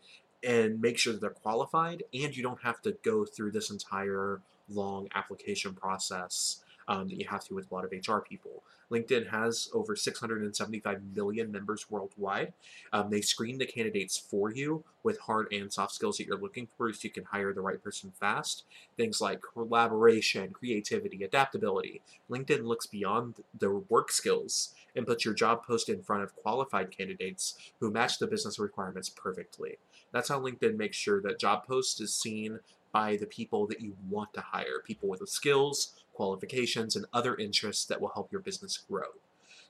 and 0.43 0.81
make 0.81 0.97
sure 0.97 1.13
that 1.13 1.21
they're 1.21 1.29
qualified, 1.29 2.03
and 2.13 2.35
you 2.35 2.43
don't 2.43 2.61
have 2.61 2.81
to 2.81 2.97
go 3.03 3.25
through 3.25 3.51
this 3.51 3.69
entire 3.69 4.41
long 4.69 5.07
application 5.15 5.73
process 5.73 6.63
um, 6.87 7.07
that 7.07 7.19
you 7.19 7.27
have 7.27 7.43
to 7.45 7.55
with 7.55 7.69
a 7.71 7.73
lot 7.73 7.85
of 7.85 7.91
HR 7.91 8.19
people. 8.19 8.63
LinkedIn 8.91 9.31
has 9.31 9.69
over 9.73 9.95
675 9.95 11.01
million 11.15 11.51
members 11.51 11.89
worldwide. 11.89 12.53
Um, 12.93 13.09
they 13.09 13.21
screen 13.21 13.57
the 13.57 13.65
candidates 13.65 14.17
for 14.17 14.51
you 14.51 14.83
with 15.03 15.19
hard 15.19 15.51
and 15.51 15.73
soft 15.73 15.93
skills 15.93 16.17
that 16.17 16.27
you're 16.27 16.37
looking 16.37 16.67
for 16.77 16.91
so 16.93 16.99
you 17.03 17.09
can 17.09 17.23
hire 17.25 17.53
the 17.53 17.61
right 17.61 17.83
person 17.83 18.11
fast. 18.19 18.63
Things 18.95 19.21
like 19.21 19.41
collaboration, 19.41 20.51
creativity, 20.51 21.23
adaptability. 21.23 22.01
LinkedIn 22.29 22.63
looks 22.63 22.85
beyond 22.85 23.35
the 23.57 23.71
work 23.71 24.11
skills 24.11 24.73
and 24.95 25.07
puts 25.07 25.25
your 25.25 25.33
job 25.33 25.65
post 25.65 25.89
in 25.89 26.03
front 26.03 26.23
of 26.23 26.35
qualified 26.35 26.95
candidates 26.95 27.55
who 27.79 27.91
match 27.91 28.19
the 28.19 28.27
business 28.27 28.59
requirements 28.59 29.09
perfectly. 29.09 29.77
That's 30.15 30.29
how 30.29 30.39
LinkedIn 30.39 30.77
makes 30.77 30.95
sure 30.95 31.21
that 31.23 31.39
job 31.39 31.67
post 31.67 31.99
is 31.99 32.15
seen 32.15 32.61
by 32.93 33.17
the 33.17 33.25
people 33.25 33.67
that 33.67 33.81
you 33.81 33.97
want 34.09 34.33
to 34.33 34.39
hire, 34.39 34.79
people 34.81 35.09
with 35.09 35.19
the 35.19 35.27
skills, 35.27 35.91
qualifications, 36.13 36.95
and 36.95 37.05
other 37.11 37.35
interests 37.35 37.83
that 37.83 37.99
will 37.99 38.13
help 38.13 38.31
your 38.31 38.39
business 38.39 38.77
grow. 38.77 39.07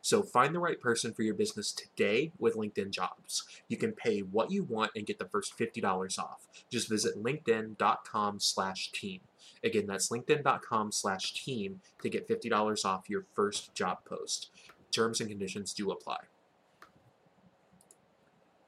So 0.03 0.21
find 0.21 0.53
the 0.53 0.59
right 0.59 0.79
person 0.79 1.15
for 1.15 1.23
your 1.23 1.33
business 1.33 1.71
today 1.71 2.31
with 2.37 2.53
LinkedIn 2.53 2.91
Jobs. 2.91 3.47
You 3.69 3.77
can 3.77 3.93
pay 3.93 4.19
what 4.19 4.51
you 4.51 4.61
want 4.61 4.91
and 4.95 5.07
get 5.07 5.17
the 5.17 5.25
first 5.25 5.57
$50 5.57 6.19
off. 6.19 6.47
Just 6.69 6.89
visit 6.89 7.23
linkedin.com 7.23 8.39
slash 8.39 8.91
team. 8.91 9.21
Again, 9.63 9.87
that's 9.87 10.09
linkedin.com 10.09 10.91
slash 10.91 11.43
team 11.43 11.81
to 12.03 12.09
get 12.09 12.29
$50 12.29 12.85
off 12.85 13.09
your 13.09 13.25
first 13.33 13.73
job 13.73 14.05
post. 14.05 14.51
Terms 14.91 15.19
and 15.21 15.27
conditions 15.27 15.73
do 15.73 15.89
apply. 15.89 16.19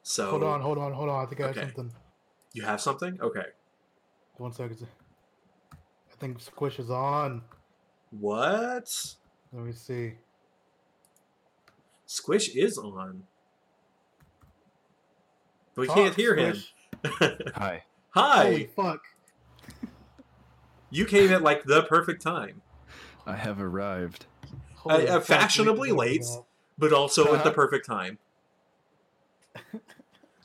So 0.07 0.29
hold 0.29 0.43
on, 0.43 0.61
hold 0.61 0.77
on, 0.77 0.93
hold 0.93 1.09
on. 1.09 1.25
I 1.25 1.27
think 1.27 1.41
I 1.41 1.47
have 1.47 1.55
something. 1.57 1.91
you 2.53 2.63
have 2.63 2.79
something? 2.79 3.19
Okay. 3.19 3.43
One 4.37 4.53
second. 4.53 4.87
I 5.73 6.15
think 6.17 6.39
Squish 6.39 6.79
is 6.79 6.89
on. 6.89 7.41
What? 8.11 8.89
Let 9.51 9.65
me 9.65 9.73
see. 9.73 10.13
Squish 12.05 12.55
is 12.55 12.77
on. 12.77 13.23
But 15.75 15.81
we 15.81 15.87
Talk, 15.87 15.97
can't 15.97 16.15
hear 16.15 16.35
him. 16.35 16.55
Hi. 17.55 17.83
Hi. 18.11 18.43
Holy 18.43 18.69
fuck. 18.73 19.01
You 20.89 21.03
came 21.03 21.33
at 21.33 21.41
like 21.41 21.65
the 21.65 21.83
perfect 21.83 22.21
time, 22.21 22.61
I 23.25 23.35
have 23.35 23.59
arrived. 23.59 24.25
Uh, 24.85 25.19
fashionably 25.19 25.91
late. 25.91 26.23
but 26.77 26.93
also 26.93 27.35
at 27.35 27.43
the 27.43 27.51
perfect 27.63 27.85
time. 27.85 28.19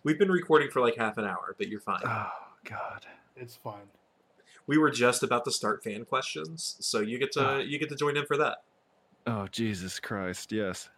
We've 0.05 0.19
been 0.19 0.31
recording 0.31 0.71
for 0.71 0.81
like 0.81 0.97
half 0.97 1.17
an 1.19 1.25
hour, 1.25 1.55
but 1.59 1.69
you're 1.69 1.81
fine. 1.81 2.01
Oh 2.05 2.31
God. 2.65 3.07
It's 3.37 3.55
fine. 3.57 3.89
we 4.67 4.79
were 4.79 4.91
just 4.91 5.23
about 5.23 5.45
to 5.45 5.51
start 5.51 5.83
fan 5.83 6.05
questions, 6.05 6.77
so 6.81 7.01
you 7.01 7.19
get 7.19 7.33
to 7.33 7.45
Ah. 7.45 7.59
you 7.59 7.79
get 7.79 7.89
to 7.91 7.97
join 7.97 8.17
in 8.17 8.27
for 8.27 8.37
that. 8.37 8.63
Oh 9.27 9.47
Jesus 9.49 10.01
Christ. 10.01 10.51
Yes. 10.53 10.89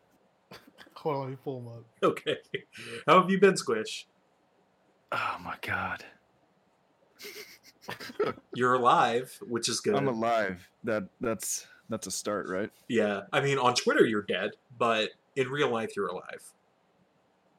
Hold 0.94 1.16
on, 1.16 1.20
let 1.22 1.30
me 1.30 1.36
pull 1.44 1.60
them 1.60 1.68
up. 1.68 1.84
Okay. 2.02 2.38
How 3.06 3.20
have 3.20 3.30
you 3.30 3.38
been, 3.38 3.56
Squish? 3.56 4.06
Oh 5.12 5.36
my 5.42 5.56
God. 5.60 6.04
You're 8.54 8.74
alive, 8.74 9.38
which 9.46 9.68
is 9.68 9.80
good. 9.80 9.94
I'm 9.94 10.08
alive. 10.08 10.68
That 10.84 11.04
that's 11.20 11.66
that's 11.90 12.06
a 12.06 12.10
start, 12.10 12.48
right? 12.48 12.70
yeah. 12.88 13.22
I 13.32 13.40
mean, 13.40 13.58
on 13.58 13.74
Twitter 13.74 14.06
you're 14.06 14.22
dead, 14.22 14.52
but 14.78 15.10
in 15.36 15.48
real 15.48 15.68
life 15.68 15.94
you're 15.96 16.06
alive. 16.08 16.42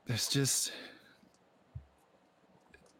There's 0.05 0.27
just. 0.27 0.71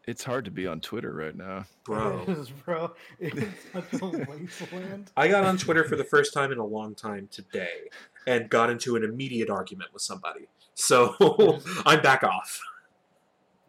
It's 0.06 0.22
hard 0.22 0.44
to 0.44 0.52
be 0.52 0.66
on 0.68 0.80
Twitter 0.80 1.12
right 1.12 1.34
now. 1.34 1.64
Bro. 1.84 2.24
It 2.28 2.38
is, 2.38 2.50
bro. 2.50 2.92
It's 3.18 3.54
such 3.72 4.00
a 4.00 4.06
wasteland. 4.28 5.10
I 5.16 5.26
got 5.28 5.44
on 5.44 5.56
Twitter 5.58 5.84
for 5.84 5.96
the 5.96 6.04
first 6.04 6.32
time 6.32 6.52
in 6.52 6.58
a 6.58 6.64
long 6.64 6.94
time 6.94 7.28
today 7.30 7.88
and 8.26 8.48
got 8.48 8.70
into 8.70 8.94
an 8.94 9.02
immediate 9.02 9.50
argument 9.50 9.92
with 9.92 10.02
somebody. 10.02 10.46
So 10.74 11.16
I'm 11.86 12.02
back 12.02 12.22
off. 12.22 12.60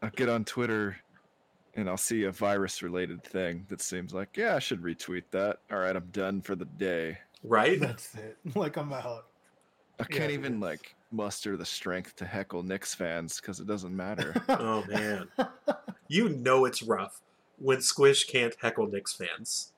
I'll 0.04 0.12
get 0.12 0.30
on 0.30 0.45
Twitter 0.45 0.97
and 1.76 1.89
I'll 1.89 1.97
see 1.97 2.23
a 2.23 2.32
virus 2.32 2.84
related 2.84 3.23
thing 3.23 3.65
that 3.69 3.82
seems 3.82 4.13
like, 4.13 4.38
yeah, 4.38 4.56
I 4.56 4.60
should 4.60 4.82
retweet 4.82 5.23
that. 5.32 5.58
All 5.71 5.80
right, 5.80 5.95
I'm 5.95 6.10
done 6.12 6.41
for 6.41 6.56
the 6.56 6.65
day. 6.65 7.17
Right? 7.43 7.80
That's 7.80 8.13
it. 8.13 8.38
Like 8.56 8.78
I'm 8.78 8.93
out. 8.93 9.26
I 9.99 10.03
can't 10.03 10.29
Yeah, 10.31 10.38
even 10.38 10.55
it's- 10.57 10.62
like 10.62 10.95
muster 11.12 11.55
the 11.57 11.65
strength 11.65 12.15
to 12.17 12.25
heckle 12.25 12.63
Knicks 12.63 12.93
fans 12.93 13.39
because 13.39 13.60
it 13.60 13.67
doesn't 13.67 13.95
matter. 13.95 14.33
Oh 14.49 14.83
man. 14.88 15.27
You 16.10 16.29
know 16.29 16.63
it's 16.63 16.81
rough 16.81 17.21
when 17.57 17.81
Squish 17.81 18.25
can't 18.27 18.55
heckle 18.62 18.88
Knicks 18.88 19.13
fans. 19.13 19.73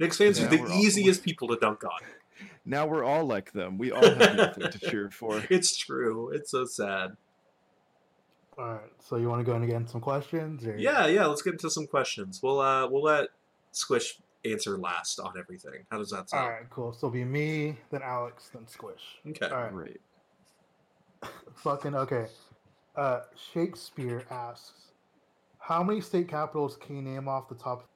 Knicks 0.00 0.18
fans 0.18 0.40
Yeah, 0.40 0.46
are 0.46 0.48
the 0.48 0.56
we're 0.62 0.66
all- 0.68 0.80
easiest 0.80 1.22
people 1.22 1.46
to 1.48 1.56
dunk 1.56 1.84
on. 1.84 2.00
now 2.64 2.86
we're 2.86 3.04
all 3.04 3.24
like 3.24 3.52
them. 3.52 3.78
We 3.78 3.92
all 3.92 4.02
have 4.02 4.34
nothing 4.36 4.70
to 4.72 4.78
cheer 4.80 5.10
for. 5.10 5.40
It's 5.48 5.76
true. 5.76 6.30
It's 6.30 6.50
so 6.50 6.64
sad. 6.64 7.16
All 8.58 8.72
right. 8.74 8.90
So 8.98 9.14
you 9.16 9.28
want 9.28 9.40
to 9.40 9.44
go 9.44 9.54
in 9.56 9.62
again 9.62 9.86
some 9.86 10.00
questions? 10.00 10.66
Or... 10.66 10.76
Yeah, 10.76 11.06
yeah. 11.06 11.26
Let's 11.26 11.42
get 11.42 11.52
into 11.52 11.70
some 11.70 11.86
questions. 11.86 12.40
We'll 12.42 12.60
uh 12.60 12.88
we'll 12.88 13.02
let 13.04 13.28
Squish 13.70 14.18
answer 14.44 14.76
last 14.76 15.18
on 15.20 15.38
everything. 15.38 15.84
How 15.90 15.98
does 15.98 16.10
that 16.10 16.30
sound? 16.30 16.44
All 16.44 16.50
right, 16.50 16.70
Cool. 16.70 16.92
So 16.92 17.06
it'll 17.06 17.10
be 17.10 17.24
me, 17.24 17.76
then 17.90 18.02
Alex, 18.02 18.50
then 18.52 18.66
Squish. 18.66 19.18
Okay. 19.28 19.46
All 19.46 19.62
right. 19.62 19.72
Great. 19.72 20.00
Fucking 21.56 21.94
okay. 21.94 22.26
Uh, 22.96 23.20
Shakespeare 23.52 24.24
asks, 24.30 24.92
"How 25.58 25.82
many 25.82 26.00
state 26.00 26.28
capitals 26.28 26.76
can 26.76 26.96
you 26.96 27.02
name 27.02 27.28
off 27.28 27.48
the 27.48 27.54
top?" 27.54 27.88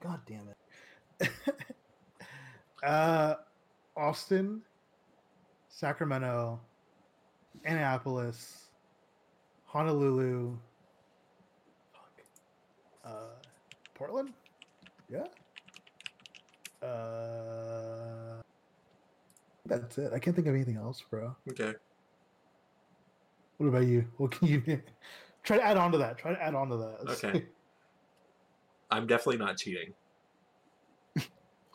God 0.00 0.20
damn 0.26 0.48
it. 1.20 1.30
uh, 2.86 3.36
Austin, 3.96 4.60
Sacramento, 5.68 6.60
Annapolis, 7.64 8.64
Honolulu. 9.64 10.56
Fuck. 11.92 12.24
Uh, 13.04 13.10
Portland. 13.94 14.34
Yeah. 15.10 15.24
Uh, 16.84 18.42
that's 19.66 19.96
it. 19.98 20.12
I 20.12 20.18
can't 20.18 20.36
think 20.36 20.46
of 20.48 20.54
anything 20.54 20.76
else, 20.76 21.02
bro. 21.10 21.34
Okay. 21.50 21.72
What 23.58 23.68
about 23.68 23.86
you? 23.86 24.06
What 24.18 24.32
can 24.32 24.48
you 24.48 24.60
try 25.42 25.56
to 25.56 25.62
add 25.64 25.76
on 25.76 25.92
to 25.92 25.98
that? 25.98 26.18
Try 26.18 26.34
to 26.34 26.42
add 26.42 26.54
on 26.54 26.68
to 26.70 26.76
that. 26.76 26.96
Let's 27.04 27.24
Okay. 27.24 27.38
see. 27.40 27.44
I'm 28.90 29.06
definitely 29.06 29.38
not 29.38 29.56
cheating. 29.56 29.94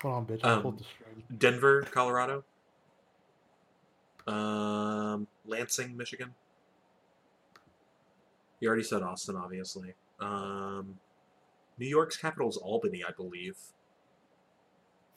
Hold 0.01 0.13
on, 0.15 0.25
bitch. 0.25 0.39
I 0.45 0.51
Um, 0.53 0.61
pulled 0.61 0.79
the 0.79 0.83
string. 0.85 1.23
Denver, 1.37 1.81
Colorado. 1.81 2.43
Um, 4.27 5.27
Lansing, 5.45 5.97
Michigan. 5.97 6.33
You 8.61 8.67
already 8.69 8.83
said 8.83 9.01
Austin, 9.01 9.35
obviously. 9.35 9.93
Um, 10.19 10.99
New 11.77 11.87
York's 11.87 12.15
capital 12.15 12.47
is 12.49 12.55
Albany, 12.57 13.03
I 13.03 13.11
believe. 13.11 13.57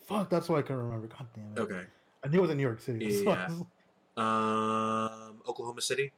Fuck, 0.04 0.28
that's 0.30 0.48
why 0.48 0.58
I 0.58 0.62
couldn't 0.62 0.82
remember. 0.82 1.06
God 1.06 1.26
damn 1.34 1.52
it. 1.56 1.60
Okay. 1.60 1.86
I 2.24 2.28
knew 2.28 2.38
it 2.38 2.42
was 2.42 2.50
in 2.50 2.56
New 2.56 2.62
York 2.62 2.80
City. 2.80 3.22
so 3.24 3.30
Yeah. 3.30 3.48
was- 3.48 3.64
Um, 4.16 5.42
Oklahoma 5.48 5.80
City. 5.80 6.12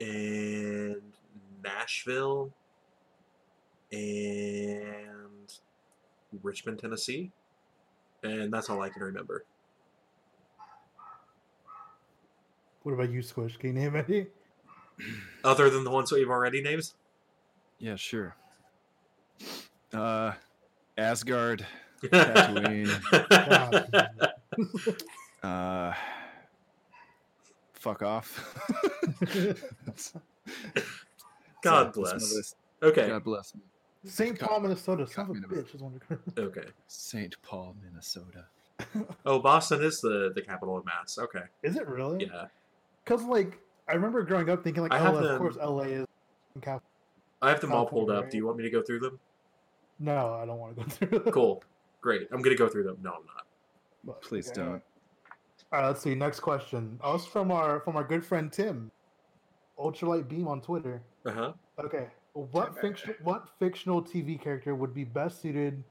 And 0.00 1.02
Nashville. 1.62 2.52
And 3.92 5.52
Richmond, 6.42 6.78
Tennessee. 6.80 7.30
And 8.22 8.52
that's 8.52 8.68
all 8.68 8.82
I 8.82 8.88
can 8.88 9.02
remember. 9.02 9.44
What 12.82 12.92
about 12.92 13.10
you, 13.10 13.22
Squish? 13.22 13.56
Can 13.56 13.74
you 13.76 13.80
name 13.90 13.96
any? 13.96 14.26
Other 15.44 15.70
than 15.70 15.84
the 15.84 15.90
ones 15.90 16.10
that 16.10 16.18
you've 16.18 16.30
already 16.30 16.60
named? 16.62 16.92
Yeah, 17.78 17.96
sure. 17.96 18.34
Uh, 19.92 20.32
Asgard, 20.98 21.64
Tatooine. 22.02 22.90
God. 23.30 24.10
uh, 25.42 25.94
fuck 27.74 28.02
off. 28.02 28.54
God 31.62 31.86
that's 31.86 31.96
my 31.96 32.12
bless. 32.12 32.54
Okay. 32.82 33.08
God 33.08 33.24
bless 33.24 33.54
me. 33.54 33.60
St. 34.04 34.38
Paul, 34.38 34.60
Minnesota. 34.60 35.06
Son 35.06 35.30
of 35.30 35.36
a 35.36 35.40
bitch. 35.40 35.74
Is 35.74 35.80
one 35.80 36.00
Okay. 36.36 36.64
St. 36.86 37.34
Paul, 37.42 37.76
Minnesota. 37.82 38.44
Oh, 39.26 39.40
Boston 39.40 39.82
is 39.82 40.00
the, 40.00 40.30
the 40.34 40.40
capital 40.40 40.76
of 40.76 40.84
Mass. 40.84 41.18
Okay. 41.18 41.42
Is 41.64 41.76
it 41.76 41.86
really? 41.88 42.26
Yeah. 42.32 42.46
Because 43.04 43.24
like 43.24 43.58
I 43.88 43.94
remember 43.94 44.22
growing 44.22 44.48
up 44.50 44.62
thinking 44.62 44.84
like, 44.84 44.92
I 44.92 44.98
oh, 45.00 45.02
have 45.02 45.14
of 45.16 45.22
them- 45.24 45.38
course 45.38 45.56
LA 45.56 45.82
is 45.82 46.06
cap. 46.62 46.82
I 47.42 47.50
have 47.50 47.60
them 47.60 47.72
all 47.72 47.86
pulled 47.86 48.08
California, 48.08 48.26
up. 48.26 48.30
Do 48.30 48.36
you 48.36 48.46
want 48.46 48.56
me 48.58 48.64
to 48.64 48.70
go 48.70 48.82
through 48.82 49.00
them? 49.00 49.18
No, 49.98 50.34
I 50.34 50.46
don't 50.46 50.58
want 50.58 50.76
to 50.76 50.82
go 50.84 50.88
through. 51.08 51.18
that. 51.20 51.32
Cool. 51.32 51.62
Great. 52.00 52.28
I'm 52.30 52.42
going 52.42 52.56
to 52.56 52.58
go 52.62 52.68
through 52.68 52.84
them. 52.84 52.98
No, 53.02 53.10
I'm 53.10 53.26
not. 53.26 53.46
But, 54.04 54.22
Please 54.22 54.48
okay. 54.50 54.60
don't. 54.62 54.82
All 55.72 55.80
right, 55.80 55.86
let's 55.88 56.00
see. 56.00 56.14
Next 56.14 56.40
question. 56.40 56.98
Oh, 57.02 57.16
it's 57.16 57.26
from 57.26 57.50
our 57.52 57.80
from 57.80 57.96
our 57.96 58.04
good 58.04 58.24
friend 58.24 58.50
Tim, 58.50 58.90
Ultralight 59.78 60.28
Beam 60.28 60.48
on 60.48 60.60
Twitter. 60.62 61.02
Uh 61.26 61.30
huh. 61.32 61.52
Okay, 61.84 62.06
what 62.32 62.80
fiction 62.80 63.14
what 63.22 63.48
fictional 63.58 64.02
TV 64.02 64.40
character 64.40 64.74
would 64.74 64.94
be 64.94 65.04
best 65.04 65.42
suited 65.42 65.84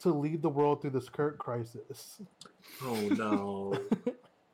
to 0.00 0.10
lead 0.10 0.42
the 0.42 0.48
world 0.48 0.80
through 0.82 0.90
this 0.90 1.08
current 1.08 1.38
crisis? 1.38 2.20
Oh, 2.84 3.08
no. 3.16 3.74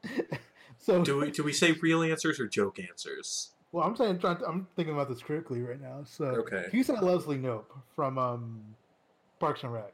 so, 0.79 1.03
do, 1.03 1.19
we, 1.19 1.31
do 1.33 1.43
we 1.43 1.53
say 1.53 1.73
real 1.73 2.03
answers 2.03 2.39
or 2.41 2.47
joke 2.47 2.79
answers? 2.79 3.51
well, 3.73 3.85
I'm 3.85 3.97
saying 3.97 4.21
trying 4.21 4.37
to, 4.39 4.47
I'm 4.47 4.67
thinking 4.77 4.95
about 4.95 5.09
this 5.09 5.21
critically 5.21 5.61
right 5.63 5.81
now. 5.81 6.03
So, 6.05 6.27
Okay. 6.27 6.67
he 6.71 6.83
said 6.83 7.03
Leslie 7.03 7.39
Knope 7.39 7.65
from 7.97 8.19
um, 8.19 8.61
Parks 9.43 9.65
and 9.65 9.73
Rec. 9.73 9.93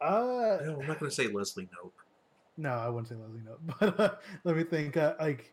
Uh, 0.00 0.58
No, 0.62 0.78
I'm 0.80 0.86
not 0.86 1.00
going 1.00 1.10
to 1.10 1.14
say 1.14 1.26
Leslie 1.26 1.64
Knope. 1.64 1.90
No, 2.56 2.70
I 2.70 2.88
wouldn't 2.88 3.08
say 3.08 3.16
Leslie 3.16 3.40
Knope. 3.40 3.76
But 3.80 4.00
uh, 4.00 4.14
let 4.44 4.56
me 4.56 4.62
think. 4.62 4.96
Uh, 4.96 5.14
like, 5.18 5.52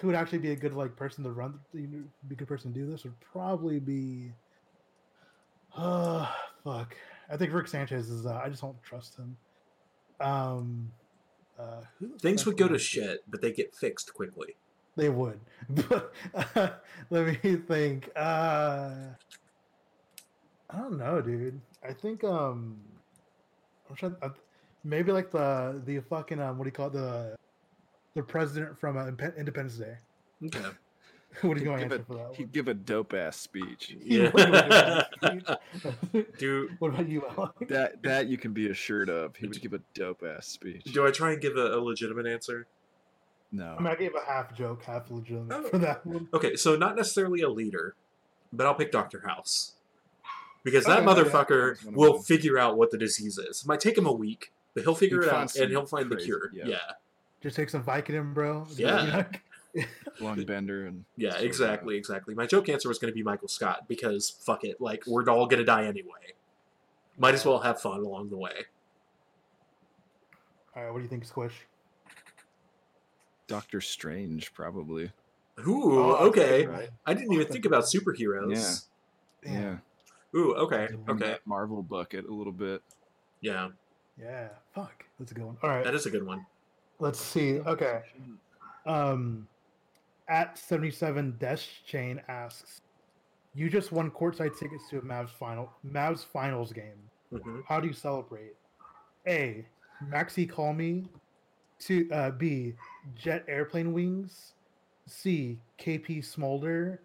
who 0.00 0.08
would 0.08 0.16
actually 0.16 0.38
be 0.38 0.50
a 0.50 0.56
good 0.56 0.74
like 0.74 0.96
person 0.96 1.22
to 1.22 1.30
run? 1.30 1.60
You 1.72 1.86
know, 1.86 2.02
be 2.26 2.34
a 2.34 2.38
good 2.38 2.48
person 2.48 2.72
to 2.72 2.78
do 2.80 2.90
this 2.90 3.04
would 3.04 3.18
probably 3.20 3.78
be. 3.78 4.32
Uh, 5.76 6.26
fuck. 6.64 6.96
I 7.30 7.36
think 7.36 7.52
Rick 7.52 7.68
Sanchez 7.68 8.10
is. 8.10 8.26
Uh, 8.26 8.40
I 8.44 8.48
just 8.48 8.62
don't 8.62 8.82
trust 8.82 9.16
him. 9.16 9.36
Um, 10.20 10.90
uh, 11.56 11.82
who 12.00 12.18
Things 12.18 12.44
would 12.46 12.56
go 12.56 12.66
to 12.66 12.80
shit, 12.80 13.22
but 13.28 13.40
they 13.40 13.52
get 13.52 13.76
fixed 13.76 14.12
quickly. 14.12 14.56
They 14.96 15.08
would, 15.08 15.38
but 15.70 16.12
uh, 16.34 16.70
let 17.10 17.44
me 17.44 17.56
think. 17.56 18.10
Uh, 18.16 18.90
I 20.68 20.78
don't 20.78 20.98
know, 20.98 21.20
dude. 21.20 21.60
I 21.86 21.92
think 21.92 22.24
um, 22.24 22.76
I'm 23.90 23.96
trying. 23.96 24.16
Uh, 24.22 24.30
maybe 24.84 25.12
like 25.12 25.30
the 25.30 25.80
the 25.84 26.00
fucking 26.00 26.40
um, 26.40 26.58
what 26.58 26.64
do 26.64 26.68
you 26.68 26.72
call 26.72 26.86
it? 26.88 26.92
the 26.94 27.36
the 28.14 28.22
president 28.22 28.78
from 28.78 28.96
uh, 28.96 29.06
Independence 29.06 29.76
Day. 29.76 29.96
Okay. 30.46 30.60
what 31.42 31.56
are 31.56 31.60
you 31.60 31.64
going 31.64 31.78
to 31.78 31.84
answer 31.84 32.04
for 32.06 32.14
that 32.16 32.34
he'd 32.36 32.44
one? 32.44 32.50
give 32.52 32.68
a 32.68 32.74
dope 32.74 33.14
ass 33.14 33.36
speech. 33.38 33.96
He 34.04 34.18
would 34.20 34.32
give 34.34 34.54
a 34.54 35.08
Yeah. 35.22 36.22
do 36.38 36.68
what 36.78 36.92
about 36.92 37.08
you, 37.08 37.24
Alex? 37.36 37.54
That 37.68 38.02
that 38.02 38.26
you 38.28 38.36
can 38.36 38.52
be 38.52 38.68
assured 38.70 39.08
of. 39.08 39.34
He 39.36 39.46
would 39.46 39.60
give 39.60 39.72
a 39.72 39.80
dope 39.94 40.22
ass 40.22 40.46
speech. 40.46 40.84
do 40.84 41.06
I 41.06 41.10
try 41.10 41.32
and 41.32 41.40
give 41.40 41.56
a, 41.56 41.74
a 41.74 41.80
legitimate 41.80 42.26
answer? 42.26 42.66
No. 43.50 43.76
I 43.78 43.82
mean, 43.82 43.92
I 43.92 43.96
gave 43.96 44.12
a 44.14 44.24
half 44.24 44.54
joke, 44.56 44.82
half 44.82 45.10
legitimate 45.10 45.54
Oh. 45.54 45.68
for 45.68 45.78
that 45.78 46.06
one. 46.06 46.26
Okay, 46.32 46.56
so 46.56 46.74
not 46.76 46.96
necessarily 46.96 47.42
a 47.42 47.50
leader, 47.50 47.94
but 48.52 48.66
I'll 48.66 48.74
pick 48.74 48.90
Doctor 48.90 49.22
House 49.26 49.74
because 50.64 50.86
oh, 50.86 50.90
that 50.90 51.00
Okay, 51.00 51.08
okay. 51.20 51.28
motherfucker 51.30 51.80
That's 51.82 51.96
will 51.96 52.14
them. 52.14 52.22
figure 52.22 52.58
out 52.58 52.76
what 52.76 52.90
the 52.90 52.98
disease 52.98 53.38
is. 53.38 53.62
It 53.62 53.66
might 53.68 53.80
take 53.80 53.96
him 53.98 54.06
a 54.06 54.12
week, 54.12 54.52
but 54.74 54.82
he'll 54.84 54.94
figure 54.94 55.20
He'd 55.22 55.28
it 55.28 55.34
out 55.34 55.56
and 55.56 55.70
he'll 55.70 55.86
find 55.86 56.10
the 56.10 56.16
cure. 56.16 56.50
yeah. 56.54 56.64
Yeah. 56.66 56.78
Just 57.42 57.56
take 57.56 57.70
some 57.70 57.82
Vicodin, 57.82 58.32
bro. 58.34 58.66
Yeah. 58.76 59.24
Long 60.20 60.42
bender 60.46 60.86
and 60.86 61.04
Yeah, 61.16 61.36
exactly, 61.38 61.96
exactly. 61.96 62.34
My 62.34 62.46
joke 62.46 62.68
answer 62.68 62.88
was 62.88 62.98
going 62.98 63.10
to 63.12 63.14
be 63.14 63.22
Michael 63.24 63.48
Scott 63.48 63.88
because 63.88 64.30
fuck 64.30 64.62
it, 64.64 64.80
like 64.80 65.02
we're 65.06 65.28
all 65.28 65.46
going 65.46 65.58
to 65.58 65.64
die 65.64 65.86
anyway. 65.86 66.34
Might 67.18 67.34
as 67.34 67.44
well 67.44 67.58
have 67.60 67.80
fun 67.80 68.00
along 68.00 68.30
the 68.30 68.36
way. 68.36 68.52
All 70.76 70.82
right, 70.84 70.90
what 70.92 70.98
do 70.98 71.02
you 71.02 71.08
think, 71.08 71.24
Squish? 71.24 71.52
Doctor 73.46 73.80
Strange, 73.80 74.54
probably. 74.54 75.10
Ooh, 75.66 75.98
Oh, 75.98 76.26
okay. 76.28 76.66
right. 76.66 76.88
I 77.04 77.12
didn't 77.14 77.32
even 77.32 77.46
think 77.48 77.66
about 77.66 77.84
superheroes. 77.84 78.86
Yeah. 79.44 79.52
Damn. 79.52 79.82
Ooh, 80.34 80.54
okay, 80.54 80.88
okay. 81.08 81.26
that 81.26 81.46
Marvel 81.46 81.82
bucket 81.82 82.26
a 82.26 82.32
little 82.32 82.52
bit. 82.52 82.82
Yeah, 83.40 83.68
Yeah. 84.18 84.48
Fuck. 84.74 85.04
That's 85.18 85.32
a 85.32 85.34
good 85.34 85.44
one. 85.44 85.56
All 85.62 85.68
right. 85.70 85.84
that 85.84 85.94
is 85.94 86.06
a 86.06 86.10
good 86.10 86.24
one. 86.26 86.46
Let's 87.00 87.20
see. 87.20 87.58
Okay. 87.60 88.00
Um, 88.86 89.46
at 90.28 90.56
seventy-seven 90.56 91.36
Desh 91.38 91.82
Chain 91.84 92.20
asks, 92.28 92.80
"You 93.54 93.68
just 93.68 93.92
won 93.92 94.10
courtside 94.10 94.58
tickets 94.58 94.88
to 94.90 94.98
a 94.98 95.02
Mavs 95.02 95.30
final 95.30 95.70
Mavs 95.86 96.24
finals 96.24 96.72
game. 96.72 97.10
hmm 97.30 97.60
How 97.68 97.80
do 97.80 97.88
you 97.88 97.92
celebrate? 97.92 98.54
A. 99.26 99.64
Maxi 100.08 100.48
call 100.48 100.72
me. 100.72 101.06
To 101.80 102.08
uh, 102.12 102.30
B. 102.30 102.74
Jet 103.16 103.44
airplane 103.48 103.92
wings. 103.92 104.54
C. 105.06 105.58
KP 105.80 106.24
Smolder. 106.24 107.00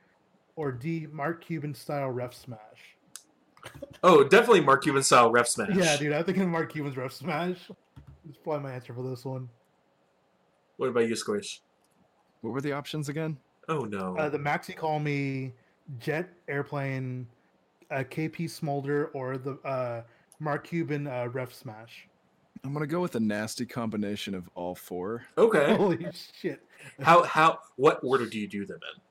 Or 0.56 0.72
D. 0.72 1.08
Mark 1.12 1.44
Cuban 1.44 1.74
style 1.74 2.10
ref 2.12 2.34
smash. 2.34 2.97
Oh, 4.04 4.24
definitely 4.24 4.62
Mark 4.62 4.84
Cuban 4.84 5.04
style 5.04 5.32
ref 5.32 5.48
smash. 5.48 5.70
Yeah, 5.74 5.98
dude, 5.98 6.14
I'm 6.14 6.24
thinking 6.24 6.50
Mark 6.50 6.72
Cuban's 6.72 6.98
ref 6.98 7.12
smash. 7.14 7.58
That's 8.26 8.38
probably 8.44 8.64
my 8.64 8.72
answer 8.74 8.94
for 8.94 9.08
this 9.08 9.26
one. 9.26 9.50
What 10.78 10.90
about 10.90 11.08
you, 11.08 11.16
Squish? 11.16 11.62
What 12.42 12.52
were 12.54 12.62
the 12.62 12.74
options 12.74 13.10
again? 13.10 13.38
Oh 13.68 13.80
no. 13.82 14.16
Uh, 14.18 14.30
the 14.30 14.38
Maxi 14.38 14.76
call 14.76 15.00
me 15.00 15.54
jet 16.00 16.30
airplane, 16.48 17.28
uh, 17.92 18.04
KP 18.10 18.50
Smolder, 18.50 19.10
or 19.14 19.38
the 19.38 19.54
uh, 19.66 20.04
Mark 20.40 20.68
Cuban 20.68 21.08
uh, 21.08 21.28
ref 21.32 21.54
smash. 21.54 22.08
I'm 22.64 22.74
gonna 22.74 22.88
go 22.88 23.02
with 23.02 23.16
a 23.16 23.20
nasty 23.20 23.66
combination 23.66 24.36
of 24.36 24.50
all 24.56 24.76
four. 24.76 25.26
okay. 25.38 25.76
Holy 25.76 26.06
shit! 26.40 26.62
How 27.02 27.24
how 27.24 27.60
what 27.76 28.00
order 28.04 28.26
do 28.26 28.40
you 28.40 28.48
do 28.48 28.66
them 28.66 28.80
in? 28.96 29.02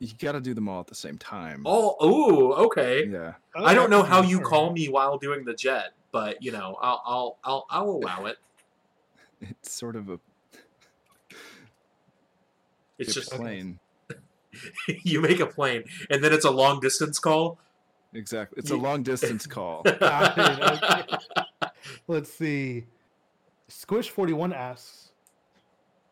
You 0.00 0.08
got 0.18 0.32
to 0.32 0.40
do 0.40 0.54
them 0.54 0.68
all 0.68 0.80
at 0.80 0.86
the 0.86 0.94
same 0.94 1.18
time. 1.18 1.62
Oh, 1.66 1.96
ooh, 2.06 2.52
okay. 2.66 3.06
Yeah. 3.06 3.34
I 3.56 3.74
don't 3.74 3.90
know 3.90 4.04
how 4.04 4.22
you 4.22 4.40
call 4.40 4.72
me 4.72 4.88
while 4.88 5.18
doing 5.18 5.44
the 5.44 5.54
jet, 5.54 5.92
but 6.12 6.40
you 6.42 6.52
know, 6.52 6.76
I'll 6.80 7.02
I'll 7.04 7.38
I'll, 7.44 7.66
I'll 7.70 7.90
allow 7.90 8.26
it. 8.26 8.36
It's 9.40 9.72
sort 9.72 9.94
of 9.94 10.08
a 10.08 10.18
It's 12.98 13.10
it's 13.10 13.14
just 13.14 13.30
plane. 13.30 13.78
you 15.04 15.20
make 15.20 15.38
a 15.38 15.46
plane, 15.46 15.84
and 16.10 16.24
then 16.24 16.32
it's 16.32 16.44
a 16.44 16.50
long 16.50 16.80
distance 16.80 17.20
call. 17.20 17.56
Exactly. 18.14 18.58
It's 18.58 18.72
a 18.72 18.76
long 18.76 19.02
distance 19.04 19.46
call. 19.46 19.82
It, 19.84 20.02
okay. 20.02 21.02
Let's 22.08 22.32
see. 22.32 22.86
Squish 23.68 24.10
forty 24.10 24.32
one 24.32 24.52
asks, 24.52 25.12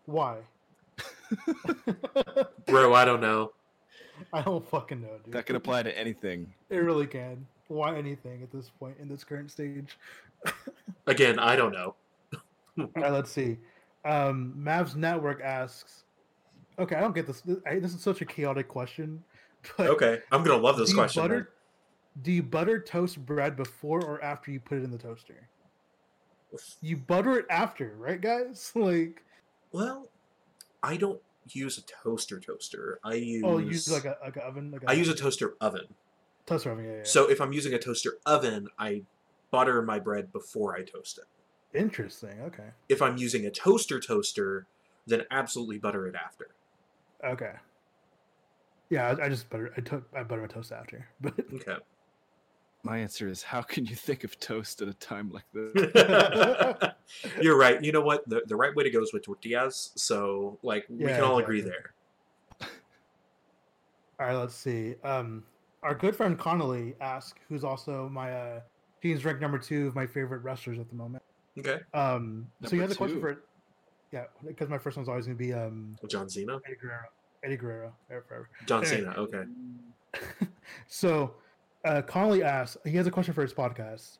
"Why?" 0.04 0.38
Bro, 2.66 2.94
I 2.94 3.04
don't 3.04 3.20
know. 3.20 3.52
I 4.32 4.42
don't 4.42 4.66
fucking 4.68 5.02
know, 5.02 5.18
dude. 5.24 5.34
that 5.34 5.46
can 5.46 5.56
apply 5.56 5.82
to 5.82 5.98
anything. 5.98 6.52
It 6.70 6.78
really 6.78 7.06
can. 7.06 7.46
Why 7.68 7.96
anything 7.96 8.42
at 8.42 8.52
this 8.52 8.70
point 8.78 8.96
in 9.00 9.08
this 9.08 9.24
current 9.24 9.50
stage? 9.50 9.98
Again, 11.06 11.38
I 11.38 11.56
don't 11.56 11.72
know. 11.72 11.94
All 12.78 12.88
right, 12.94 13.12
let's 13.12 13.30
see. 13.30 13.58
Um, 14.04 14.54
Mavs 14.56 14.94
Network 14.94 15.40
asks, 15.42 16.04
"Okay, 16.78 16.94
I 16.94 17.00
don't 17.00 17.14
get 17.14 17.26
this. 17.26 17.40
This, 17.42 17.94
is 17.94 18.00
such 18.00 18.20
a 18.20 18.24
chaotic 18.24 18.68
question, 18.68 19.24
but 19.76 19.88
Okay, 19.88 20.20
I'm 20.30 20.44
gonna 20.44 20.62
love 20.62 20.76
this 20.76 20.90
do 20.90 20.96
question. 20.96 21.22
then. 21.22 21.28
butter 21.28 21.50
do 22.22 22.32
you 22.32 22.42
butter 22.42 22.80
toast 22.80 23.24
bread 23.24 23.56
before 23.56 24.02
or 24.02 24.22
after 24.22 24.50
you 24.50 24.60
put 24.60 24.78
it 24.78 24.84
in 24.84 24.90
the 24.90 24.98
toaster? 24.98 25.48
You 26.80 26.96
butter 26.96 27.38
it 27.40 27.46
after, 27.50 27.94
right, 27.98 28.20
guys? 28.20 28.72
Like, 28.76 29.22
Well, 29.72 30.08
I 30.82 30.96
don't 30.96 31.20
use 31.52 31.78
a 31.78 31.82
toaster 31.82 32.40
toaster. 32.40 32.98
I 33.04 33.14
use 33.14 33.42
oh, 33.44 33.58
you 33.58 33.68
use 33.68 33.90
like 33.90 34.04
a 34.04 34.16
like 34.22 34.36
an 34.36 34.42
oven. 34.42 34.70
Like 34.70 34.82
a 34.84 34.90
I 34.90 34.92
use 34.94 35.08
a 35.08 35.14
toaster 35.14 35.54
oven. 35.60 35.86
toaster 36.46 36.70
oven. 36.72 36.84
Yeah, 36.84 36.90
yeah, 36.90 36.96
yeah. 36.98 37.02
So 37.04 37.28
if 37.30 37.40
I'm 37.40 37.52
using 37.52 37.74
a 37.74 37.78
toaster 37.78 38.14
oven, 38.26 38.68
I 38.78 39.02
butter 39.50 39.82
my 39.82 39.98
bread 39.98 40.32
before 40.32 40.74
I 40.76 40.82
toast 40.82 41.18
it. 41.18 41.78
interesting. 41.78 42.40
Okay, 42.42 42.70
If 42.88 43.00
I'm 43.02 43.16
using 43.16 43.46
a 43.46 43.50
toaster 43.50 44.00
toaster, 44.00 44.66
then 45.06 45.22
absolutely 45.30 45.78
butter 45.78 46.06
it 46.06 46.14
after. 46.14 46.48
okay. 47.24 47.52
Yeah, 48.88 49.08
I, 49.18 49.24
I 49.24 49.28
just 49.28 49.50
butter. 49.50 49.72
I 49.76 49.80
took 49.80 50.04
I 50.16 50.22
butter 50.22 50.42
my 50.42 50.48
toast 50.48 50.72
after, 50.72 51.08
but 51.20 51.34
Okay. 51.54 51.76
My 52.86 52.98
answer 52.98 53.26
is 53.28 53.42
how 53.42 53.62
can 53.62 53.84
you 53.84 53.96
think 53.96 54.22
of 54.22 54.38
toast 54.38 54.80
at 54.80 54.86
a 54.88 54.94
time 54.94 55.32
like 55.32 55.44
this? 55.52 56.92
You're 57.42 57.58
right. 57.58 57.82
You 57.82 57.90
know 57.90 58.00
what? 58.00 58.28
The, 58.28 58.42
the 58.46 58.54
right 58.54 58.74
way 58.74 58.84
to 58.84 58.90
go 58.90 59.02
is 59.02 59.12
with 59.12 59.24
tortillas. 59.24 59.90
So, 59.96 60.58
like, 60.62 60.86
we 60.88 61.04
Yeah, 61.06 61.16
can 61.16 61.24
all 61.24 61.38
agree 61.38 61.58
exactly. 61.58 61.82
there. 62.60 62.70
All 64.20 64.26
right, 64.26 64.34
let's 64.36 64.54
see. 64.54 64.94
Um, 65.02 65.42
our 65.82 65.94
good 65.94 66.14
friend 66.14 66.38
Connolly 66.38 66.94
asked, 67.00 67.38
who's 67.48 67.64
also 67.64 68.08
my 68.08 68.32
uh, 68.32 68.60
he's 69.00 69.24
ranked 69.24 69.42
number 69.42 69.58
two 69.58 69.88
of 69.88 69.94
my 69.94 70.06
favorite 70.06 70.42
wrestlers 70.42 70.78
at 70.78 70.88
the 70.88 70.94
moment. 70.94 71.22
Okay. 71.58 71.80
Um, 71.92 72.46
so 72.62 72.70
he 72.70 72.76
Number 72.76 72.88
has 72.88 72.92
a 72.92 72.98
question 72.98 73.16
two. 73.16 73.20
for, 73.20 73.42
yeah, 74.12 74.24
because 74.46 74.68
my 74.68 74.78
first 74.78 74.96
one's 74.96 75.08
always 75.08 75.26
gonna 75.26 75.36
be 75.36 75.52
um 75.52 75.96
John 76.08 76.28
Cena? 76.28 76.60
Eddie 76.66 76.76
Guerrero. 76.80 77.02
Eddie 77.44 77.56
Guerrero, 77.56 77.92
forever, 78.08 78.24
forever. 78.28 78.48
John 78.66 78.84
Cena. 78.86 79.14
Okay. 79.18 79.42
so, 80.86 81.34
uh, 81.86 82.02
Connolly 82.02 82.42
asks, 82.42 82.76
he 82.84 82.96
has 82.96 83.06
a 83.06 83.10
question 83.10 83.32
for 83.32 83.42
his 83.42 83.54
podcast. 83.54 84.18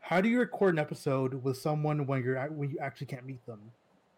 How 0.00 0.20
do 0.20 0.28
you 0.28 0.38
record 0.38 0.74
an 0.74 0.78
episode 0.78 1.34
with 1.42 1.58
someone 1.58 2.06
when 2.06 2.22
you're 2.22 2.40
when 2.50 2.70
you 2.70 2.78
actually 2.80 3.08
can't 3.08 3.26
meet 3.26 3.44
them 3.44 3.60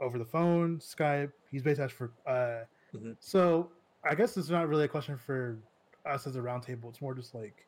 over 0.01 0.18
the 0.18 0.24
phone, 0.24 0.78
Skype? 0.78 1.32
He's 1.51 1.62
basically 1.62 1.84
asked 1.84 1.94
for. 1.94 2.12
Uh, 2.26 2.64
Mhm. 2.94 3.16
So, 3.20 3.70
I 4.05 4.14
guess 4.16 4.36
it's 4.36 4.51
not 4.51 4.68
really 4.68 4.84
a 4.84 4.88
question 4.88 5.16
for 5.16 5.59
us 6.07 6.26
as 6.26 6.34
a 6.36 6.40
roundtable. 6.40 6.88
It's 6.88 7.01
more 7.01 7.14
just 7.14 7.34
like, 7.34 7.66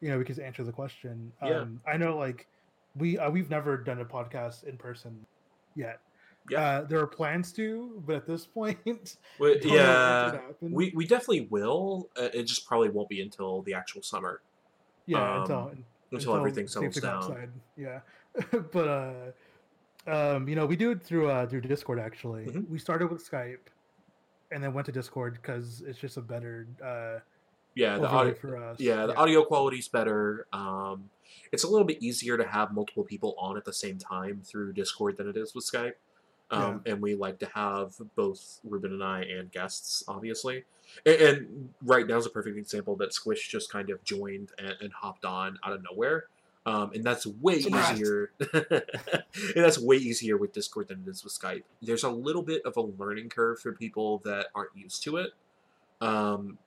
you 0.00 0.10
know, 0.10 0.18
we 0.18 0.24
can 0.24 0.38
answer 0.40 0.64
the 0.64 0.72
question. 0.72 1.32
Yeah. 1.42 1.60
Um, 1.60 1.80
I 1.86 1.96
know, 1.96 2.16
like, 2.18 2.46
we 2.94 3.16
uh, 3.18 3.30
we've 3.30 3.48
never 3.48 3.76
done 3.78 4.00
a 4.00 4.04
podcast 4.04 4.64
in 4.64 4.76
person 4.76 5.24
yet. 5.74 6.00
Yeah. 6.50 6.60
Uh, 6.60 6.84
there 6.84 6.98
are 7.00 7.06
plans 7.06 7.52
to, 7.54 8.02
but 8.06 8.16
at 8.16 8.26
this 8.26 8.46
point, 8.58 8.78
Well, 9.38 9.54
don't 9.60 9.64
know 9.66 10.28
if 10.28 10.34
it 10.34 10.40
yeah. 10.60 10.68
We, 10.68 10.92
we 10.94 11.06
definitely 11.06 11.42
will. 11.50 12.08
Uh, 12.16 12.28
it 12.34 12.44
just 12.44 12.66
probably 12.66 12.88
won't 12.90 13.08
be 13.08 13.20
until 13.20 13.62
the 13.62 13.74
actual 13.74 14.02
summer, 14.02 14.40
yeah 15.06 15.34
um, 15.34 15.40
until 15.42 15.72
until, 16.12 16.36
everything 16.36 16.66
settles 16.68 16.96
down. 16.96 17.16
outside, 17.22 17.50
Yeah, 17.76 18.00
but 18.72 18.88
uh, 18.88 20.10
um, 20.10 20.48
you 20.48 20.56
know, 20.56 20.64
we 20.66 20.76
do 20.76 20.90
it 20.92 21.02
through 21.02 21.30
uh 21.30 21.46
through 21.46 21.60
Discord. 21.62 21.98
Actually, 21.98 22.46
Mhm. 22.46 22.68
we 22.68 22.78
started 22.78 23.10
with 23.10 23.28
Skype, 23.28 23.68
and 24.50 24.62
then 24.62 24.72
went 24.72 24.86
to 24.86 24.92
Discord 24.92 25.34
because 25.34 25.82
it's 25.86 25.98
just 25.98 26.16
a 26.16 26.22
better 26.22 26.66
uh 26.82 27.20
Yeah, 27.74 27.98
the 27.98 28.08
audio, 28.08 28.34
for 28.34 28.56
us. 28.56 28.80
yeah, 28.80 29.06
the 29.06 29.14
audio 29.16 29.44
quality's 29.44 29.88
better. 29.88 30.46
Um, 30.52 31.10
it's 31.52 31.64
a 31.64 31.68
little 31.68 31.86
bit 31.86 32.02
easier 32.02 32.36
to 32.38 32.44
have 32.46 32.72
multiple 32.72 33.04
people 33.04 33.34
on 33.38 33.56
at 33.58 33.64
the 33.64 33.72
same 33.72 33.98
time 33.98 34.40
through 34.44 34.72
Discord 34.72 35.16
than 35.18 35.28
it 35.28 35.36
is 35.36 35.54
with 35.54 35.64
Skype. 35.70 35.92
Um, 36.50 36.82
And 36.86 37.02
we 37.02 37.14
like 37.14 37.38
to 37.40 37.46
have 37.54 37.94
both 38.16 38.60
Ruben 38.64 38.92
and 38.92 39.04
I 39.04 39.22
and 39.22 39.52
guests, 39.52 40.02
obviously. 40.08 40.64
And, 41.04 41.16
and 41.16 41.68
right 41.82 42.06
now 42.06 42.16
is 42.16 42.26
a 42.26 42.30
perfect 42.30 42.56
example 42.56 42.96
that 42.96 43.12
Squish 43.12 43.48
just 43.48 43.70
kind 43.70 43.90
of 43.90 44.02
joined 44.04 44.52
and, 44.58 44.74
and 44.80 44.92
hopped 44.92 45.24
on 45.24 45.58
out 45.64 45.72
of 45.74 45.82
nowhere. 45.90 46.24
Um, 46.64 46.90
and 46.94 47.04
that's 47.04 47.26
way 47.26 47.60
Surprise. 47.60 47.92
easier. 47.92 48.30
and 48.52 49.64
that's 49.64 49.78
way 49.78 49.96
easier 49.96 50.36
with 50.36 50.52
Discord 50.52 50.88
than 50.88 51.02
it 51.06 51.10
is 51.10 51.24
with 51.24 51.32
Skype. 51.38 51.62
There's 51.80 52.04
a 52.04 52.10
little 52.10 52.42
bit 52.42 52.62
of 52.64 52.76
a 52.76 52.82
learning 52.82 53.30
curve 53.30 53.60
for 53.60 53.72
people 53.72 54.18
that 54.24 54.46
aren't 54.54 54.76
used 54.76 55.02
to 55.04 55.16
it. 55.16 55.32
Um, 56.00 56.58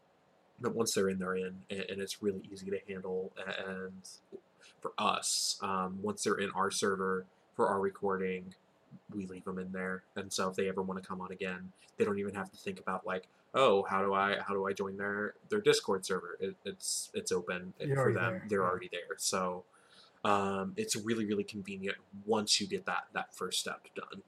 but 0.60 0.76
once 0.76 0.94
they're 0.94 1.10
in, 1.10 1.20
they're 1.20 1.36
in, 1.36 1.56
and, 1.70 1.82
and 1.82 2.02
it's 2.02 2.22
really 2.22 2.42
easy 2.52 2.70
to 2.72 2.80
handle. 2.88 3.32
And 3.68 4.08
for 4.80 4.92
us, 4.98 5.58
um, 5.62 6.00
once 6.02 6.24
they're 6.24 6.36
in 6.36 6.52
our 6.52 6.72
server 6.72 7.26
for 7.56 7.68
our 7.68 7.80
recording, 7.80 8.56
we 9.14 9.26
leave 9.28 9.46
them 9.46 9.60
in 9.60 9.72
there. 9.72 10.04
And 10.16 10.32
so 10.32 10.50
if 10.50 10.56
they 10.56 10.70
ever 10.70 10.82
want 10.82 11.02
to 11.02 11.08
come 11.08 11.22
on 11.22 11.32
again, 11.32 11.72
they 11.98 12.06
don't 12.06 12.20
even 12.20 12.34
have 12.34 12.50
to 12.52 12.58
think 12.58 12.80
about 12.80 13.06
like, 13.06 13.28
oh, 13.54 13.84
how 13.84 14.02
do 14.02 14.14
I 14.14 14.38
how 14.46 14.54
do 14.54 14.68
I 14.68 14.74
join 14.74 14.98
their 14.98 15.36
their 15.50 15.62
Discord 15.62 16.06
server? 16.06 16.38
It, 16.40 16.56
it's 16.66 17.10
it's 17.14 17.32
open 17.32 17.74
You're 17.80 17.96
for 17.96 18.14
them. 18.14 18.32
there, 18.32 18.46
They're 18.50 18.62
yeah. 18.62 18.66
already 18.68 18.90
there. 18.92 19.18
So 19.18 19.64
um, 20.24 20.74
it's 20.78 20.96
really 20.96 21.26
really 21.26 21.44
convenient 21.44 21.98
once 22.26 22.60
you 22.62 22.68
get 22.68 22.86
that 22.86 23.06
that 23.14 23.34
first 23.34 23.60
step 23.60 23.86
done. 23.96 24.22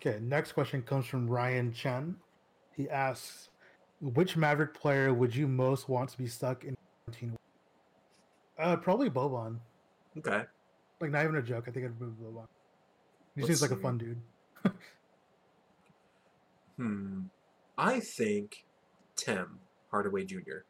Okay, 0.00 0.18
next 0.20 0.52
question 0.52 0.82
comes 0.82 1.06
from 1.06 1.26
Ryan 1.28 1.72
Chen. 1.72 2.16
He 2.76 2.88
asks, 2.90 3.48
"Which 4.00 4.36
Maverick 4.36 4.74
player 4.74 5.14
would 5.14 5.34
you 5.34 5.48
most 5.48 5.88
want 5.88 6.10
to 6.10 6.18
be 6.18 6.26
stuck 6.26 6.64
in 6.64 6.76
quarantine?" 7.06 7.32
with?" 7.32 7.40
Uh, 8.58 8.76
probably 8.76 9.10
Boban. 9.10 9.58
Okay. 10.18 10.44
Like, 11.00 11.10
not 11.10 11.24
even 11.24 11.36
a 11.36 11.42
joke. 11.42 11.64
I 11.68 11.70
think 11.70 11.84
I'd 11.86 12.00
move 12.00 12.14
Boban. 12.22 12.46
He 13.36 13.42
Let's 13.42 13.48
seems 13.48 13.62
like 13.62 13.70
a 13.70 13.80
fun 13.80 13.98
dude. 13.98 14.20
Hmm. 16.76 17.20
I 17.78 18.00
think 18.00 18.64
Tim 19.14 19.60
Hardaway 19.90 20.24
Jr. 20.24 20.64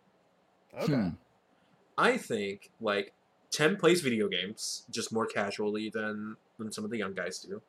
Okay. 0.79 0.93
Hmm. 0.93 1.09
I 1.99 2.17
think 2.17 2.71
like 2.81 3.13
Tim 3.51 3.77
plays 3.77 4.01
video 4.03 4.29
games 4.29 4.85
just 4.91 5.13
more 5.13 5.27
casually 5.27 5.91
than 5.91 6.37
than 6.59 6.71
some 6.73 6.85
of 6.85 6.91
the 6.91 6.99
young 6.99 7.15
guys 7.15 7.39
do. 7.39 7.63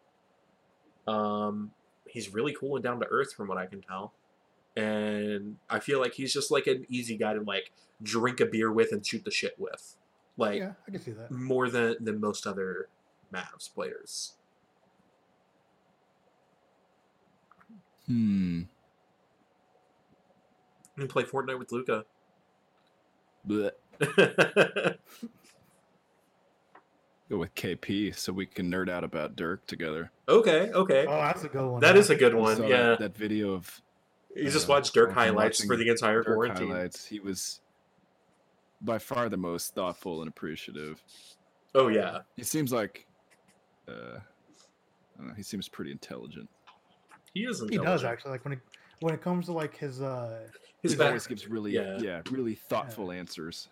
Um, 1.11 1.71
he's 2.07 2.33
really 2.33 2.53
cool 2.59 2.75
and 2.75 2.83
down 2.83 2.99
to 2.99 3.07
earth 3.07 3.33
from 3.33 3.47
what 3.47 3.57
I 3.57 3.65
can 3.65 3.81
tell, 3.81 4.13
and 4.75 5.57
I 5.69 5.79
feel 5.79 5.99
like 5.99 6.13
he's 6.13 6.33
just 6.33 6.51
like 6.51 6.67
an 6.67 6.85
easy 6.89 7.17
guy 7.17 7.33
to 7.33 7.41
like 7.41 7.71
drink 8.03 8.39
a 8.39 8.45
beer 8.45 8.71
with 8.71 8.91
and 8.91 9.05
shoot 9.05 9.23
the 9.23 9.31
shit 9.31 9.55
with, 9.57 9.95
like 10.37 10.59
Yeah, 10.59 10.73
I 10.87 10.91
can 10.91 11.01
see 11.01 11.11
that. 11.11 11.31
more 11.31 11.69
than 11.69 11.95
than 12.01 12.19
most 12.19 12.45
other 12.45 12.89
Mavs 13.33 13.73
players. 13.73 14.33
Hmm. 18.07 18.61
And 20.97 21.09
play 21.09 21.23
Fortnite 21.23 21.59
with 21.59 21.71
Luka. 21.71 22.05
Blech. 23.47 23.71
Go 27.29 27.37
with 27.39 27.53
KP 27.55 28.15
so 28.15 28.31
we 28.31 28.45
can 28.45 28.71
nerd 28.71 28.89
out 28.89 29.03
about 29.03 29.35
Dirk 29.35 29.65
together. 29.67 30.11
okay, 30.29 30.71
okay, 30.71 31.05
Oh, 31.07 31.17
that's 31.17 31.43
a 31.43 31.49
good 31.49 31.69
one. 31.69 31.81
that 31.81 31.97
is 31.97 32.09
a 32.09 32.15
good 32.15 32.33
one. 32.33 32.61
Yeah, 32.63 32.67
That, 32.91 32.99
that 32.99 33.17
video 33.17 33.51
of 33.53 33.81
you 34.35 34.49
just 34.49 34.69
uh, 34.69 34.73
watched 34.73 34.93
Dirk 34.93 35.11
highlights 35.11 35.63
for 35.63 35.75
the 35.75 35.89
entire 35.89 36.23
Dirk 36.23 36.35
quarantine. 36.35 36.69
highlights. 36.69 37.05
He 37.05 37.19
was 37.19 37.59
by 38.79 38.97
far 38.97 39.27
the 39.27 39.35
most 39.37 39.75
thoughtful 39.75 40.21
and 40.21 40.29
appreciative. 40.29 41.03
Oh 41.75 41.89
yeah, 41.89 42.19
He 42.37 42.43
seems 42.43 42.71
like 42.71 43.05
uh, 43.89 44.19
I 45.19 45.23
know, 45.23 45.33
he 45.35 45.43
seems 45.43 45.67
pretty 45.67 45.91
intelligent. 45.91 46.49
He 47.37 47.43
is. 47.45 47.63
He 47.69 47.77
does 47.77 48.03
actually. 48.03 48.31
Like 48.31 48.43
when 48.45 48.53
it 48.53 48.59
when 49.01 49.13
it 49.13 49.21
comes 49.21 49.45
to 49.47 49.51
like 49.53 49.75
his 49.77 50.01
uh 50.01 50.47
His 50.81 50.93
he 50.93 50.97
back- 50.97 51.07
always 51.07 51.27
gives 51.27 51.47
really 51.47 51.71
yeah. 51.73 51.97
yeah, 51.99 52.21
really 52.31 52.55
thoughtful 52.55 53.11
answers. 53.11 53.69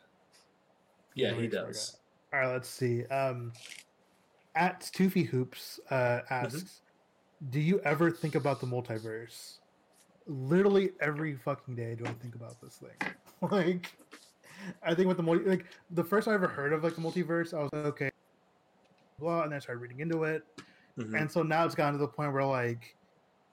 Yeah, 1.16 1.32
he's 1.34 1.42
he 1.42 1.48
does. 1.48 1.98
All 2.34 2.40
right, 2.40 2.52
let's 2.52 2.70
see. 2.70 3.06
Um, 3.06 3.54
at 4.56 4.82
Toofy 4.82 5.26
Hoops 5.28 5.80
uh, 5.90 5.96
Mm-hmm. 5.96 6.34
asks, 6.34 6.82
"Do 7.50 7.60
you 7.60 7.80
ever 7.82 8.12
think 8.12 8.36
about 8.36 8.60
the 8.60 8.68
multiverse?" 8.68 9.60
Literally 10.28 10.92
every 11.02 11.36
fucking 11.36 11.76
day, 11.76 11.96
do 11.96 12.06
I 12.06 12.14
think 12.14 12.34
about 12.36 12.60
this 12.62 12.78
thing? 12.78 13.14
like, 13.52 13.92
I 14.84 14.96
think 14.96 15.08
with 15.08 15.18
the 15.18 15.24
multi, 15.24 15.46
like 15.46 15.66
the 15.92 16.04
first 16.04 16.28
I 16.28 16.34
ever 16.34 16.48
heard 16.48 16.74
of 16.74 16.84
like 16.84 16.96
the 16.96 17.02
multiverse, 17.02 17.54
I 17.54 17.62
was 17.62 17.70
like, 17.74 17.86
okay, 17.86 18.10
blah, 19.20 19.44
and 19.44 19.52
then 19.52 19.58
I 19.58 19.60
started 19.60 19.82
reading 19.82 20.00
into 20.00 20.24
it, 20.24 20.44
Mhm. 21.00 21.20
and 21.22 21.32
so 21.32 21.44
now 21.44 21.64
it's 21.66 21.76
gotten 21.76 21.94
to 21.94 22.00
the 22.00 22.08
point 22.08 22.34
where 22.34 22.44
like 22.44 22.96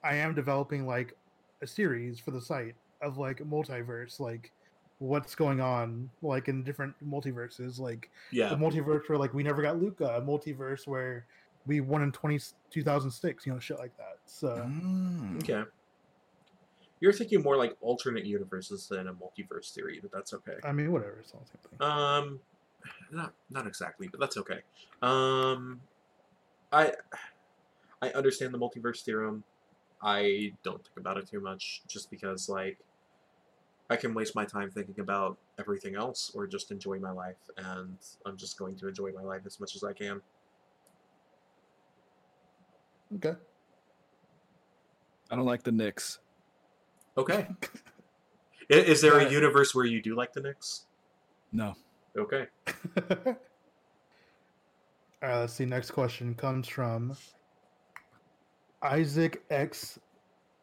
I 0.05 0.17
am 0.17 0.35
developing 0.35 0.87
like 0.87 1.17
a 1.63 1.67
series 1.67 2.19
for 2.19 2.31
the 2.31 2.41
site 2.41 2.75
of 3.01 3.19
like 3.19 3.39
multiverse, 3.39 4.21
like 4.21 4.53
what's 4.99 5.35
going 5.35 5.61
on 5.61 6.09
like 6.23 6.49
in 6.49 6.63
different 6.63 6.95
multiverses, 7.05 7.79
like 7.79 8.11
Yeah, 8.31 8.53
a 8.53 8.57
multiverse 8.57 9.09
where 9.09 9.19
like 9.19 9.35
we 9.35 9.43
never 9.43 9.63
got 9.63 9.81
Luka, 9.81 10.17
a 10.17 10.23
multiverse 10.23 10.87
where 10.87 11.27
we 11.67 11.81
won 11.81 12.03
in 12.03 12.13
20, 12.13 12.41
2006, 12.71 13.47
you 13.47 13.53
know, 13.53 13.59
shit 13.59 13.79
like 13.79 13.97
that. 13.97 14.19
So 14.27 14.49
Mm. 14.49 15.43
okay. 15.43 15.63
You're 17.01 17.13
thinking 17.13 17.43
more 17.43 17.57
like 17.57 17.77
alternate 17.81 18.25
universes 18.25 18.87
than 18.87 19.09
a 19.09 19.15
multiverse 19.15 19.73
theory, 19.75 19.99
but 20.01 20.13
that's 20.13 20.33
okay. 20.35 20.59
I 20.63 20.71
mean, 20.71 20.93
whatever, 20.93 21.19
it's 21.21 21.33
all 21.35 21.41
the 21.41 21.49
same 21.49 21.79
thing. 21.79 21.89
Um, 21.89 22.41
not 23.11 23.33
not 23.51 23.67
exactly, 23.67 24.07
but 24.07 24.21
that's 24.21 24.37
okay. 24.37 24.61
Um, 25.03 25.81
I 26.71 26.93
I 28.01 28.11
understand 28.11 28.55
the 28.55 28.59
multiverse 28.59 29.03
theorem. 29.03 29.43
I 30.03 30.53
don't 30.65 30.83
think 30.83 30.97
about 30.97 31.17
it 31.17 31.29
too 31.29 31.41
much, 31.41 31.83
just 31.87 32.11
because 32.11 32.49
like 32.49 32.79
I 33.91 33.97
can 33.97 34.15
waste 34.15 34.35
my 34.35 34.45
time 34.45 34.71
thinking 34.71 35.01
about 35.01 35.39
everything 35.59 35.95
else, 35.95 36.33
or 36.35 36.47
just 36.47 36.71
enjoy 36.71 36.99
my 36.99 37.13
life, 37.13 37.37
and 37.57 37.97
I'm 38.27 38.37
just 38.37 38.59
going 38.59 38.77
to 38.77 38.89
enjoy 38.89 39.13
my 39.13 39.23
life 39.23 39.43
as 39.47 39.61
much 39.61 39.77
as 39.77 39.85
I 39.85 39.93
can. 39.93 40.21
Okay. 43.17 43.35
I 45.31 45.37
don't 45.37 45.45
like 45.45 45.63
the 45.63 45.73
Knicks. 45.73 46.19
Okay. 47.17 47.47
I- 48.71 48.75
Is 48.75 49.03
there 49.03 49.19
a 49.19 49.31
universe 49.31 49.75
where 49.75 49.85
you 49.85 50.01
do 50.01 50.17
like 50.17 50.33
the 50.33 50.41
Knicks? 50.41 50.87
No. 51.53 51.75
Okay. 52.17 52.47
All 53.11 53.37
right, 55.29 55.41
let's 55.41 55.53
see. 55.53 55.67
Next 55.67 55.91
question 55.91 56.35
comes 56.35 56.67
from 56.67 57.15
Isaac 58.83 59.43
X 59.51 59.99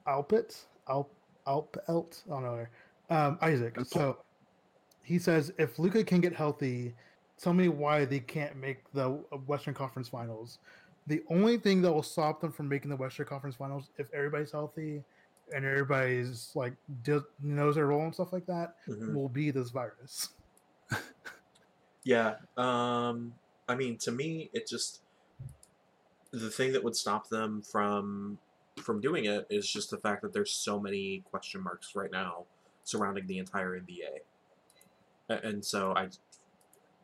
Alpit. 0.07 0.65
Alp 0.87 1.13
Alpelt. 1.47 2.23
I 2.27 2.29
don't 2.29 2.43
know. 2.43 2.65
Um, 3.09 3.37
Isaac. 3.41 3.73
That's- 3.75 3.89
So 3.91 4.17
he 5.03 5.17
says, 5.19 5.51
if 5.57 5.79
Luka 5.79 6.03
can 6.03 6.21
get 6.21 6.33
healthy, 6.35 6.93
tell 7.37 7.53
me 7.53 7.69
why 7.69 8.05
they 8.05 8.19
can't 8.19 8.55
make 8.55 8.91
the 8.93 9.09
Western 9.47 9.73
Conference 9.73 10.07
Finals. 10.09 10.59
The 11.07 11.23
only 11.29 11.57
thing 11.57 11.81
that 11.81 11.91
will 11.91 12.03
stop 12.03 12.39
them 12.41 12.51
from 12.51 12.67
making 12.69 12.89
the 12.89 12.95
Western 12.95 13.25
Conference 13.25 13.55
Finals, 13.55 13.89
if 13.97 14.11
everybody's 14.13 14.51
healthy 14.51 15.03
and 15.55 15.65
everybody's 15.65 16.51
like 16.55 16.73
do- 17.03 17.25
knows 17.41 17.75
their 17.75 17.87
role 17.87 18.03
and 18.03 18.13
stuff 18.13 18.31
like 18.33 18.45
that, 18.45 18.75
Mhm. 18.87 19.13
will 19.15 19.29
be 19.29 19.49
this 19.51 19.69
virus. 19.71 20.29
Yeah. 22.03 22.35
Um 22.57 23.33
I 23.67 23.75
mean 23.75 23.97
to 23.99 24.11
me 24.11 24.49
it 24.53 24.67
just 24.67 25.01
the 26.31 26.49
thing 26.49 26.71
that 26.73 26.83
would 26.83 26.95
stop 26.95 27.29
them 27.29 27.61
from 27.61 28.37
from 28.77 29.01
doing 29.01 29.25
it 29.25 29.45
is 29.49 29.69
just 29.69 29.89
the 29.89 29.97
fact 29.97 30.21
that 30.21 30.31
there's 30.33 30.51
so 30.51 30.79
many 30.79 31.21
question 31.29 31.61
marks 31.61 31.95
right 31.95 32.11
now 32.11 32.45
surrounding 32.85 33.27
the 33.27 33.37
entire 33.37 33.77
NBA. 33.79 34.19
And 35.43 35.63
so 35.63 35.93
I 35.95 36.09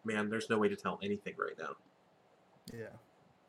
man, 0.03 0.30
there's 0.30 0.49
no 0.49 0.57
way 0.57 0.69
to 0.69 0.76
tell 0.76 0.99
anything 1.03 1.34
right 1.38 1.57
now. 1.59 1.76
Yeah. 2.73 2.88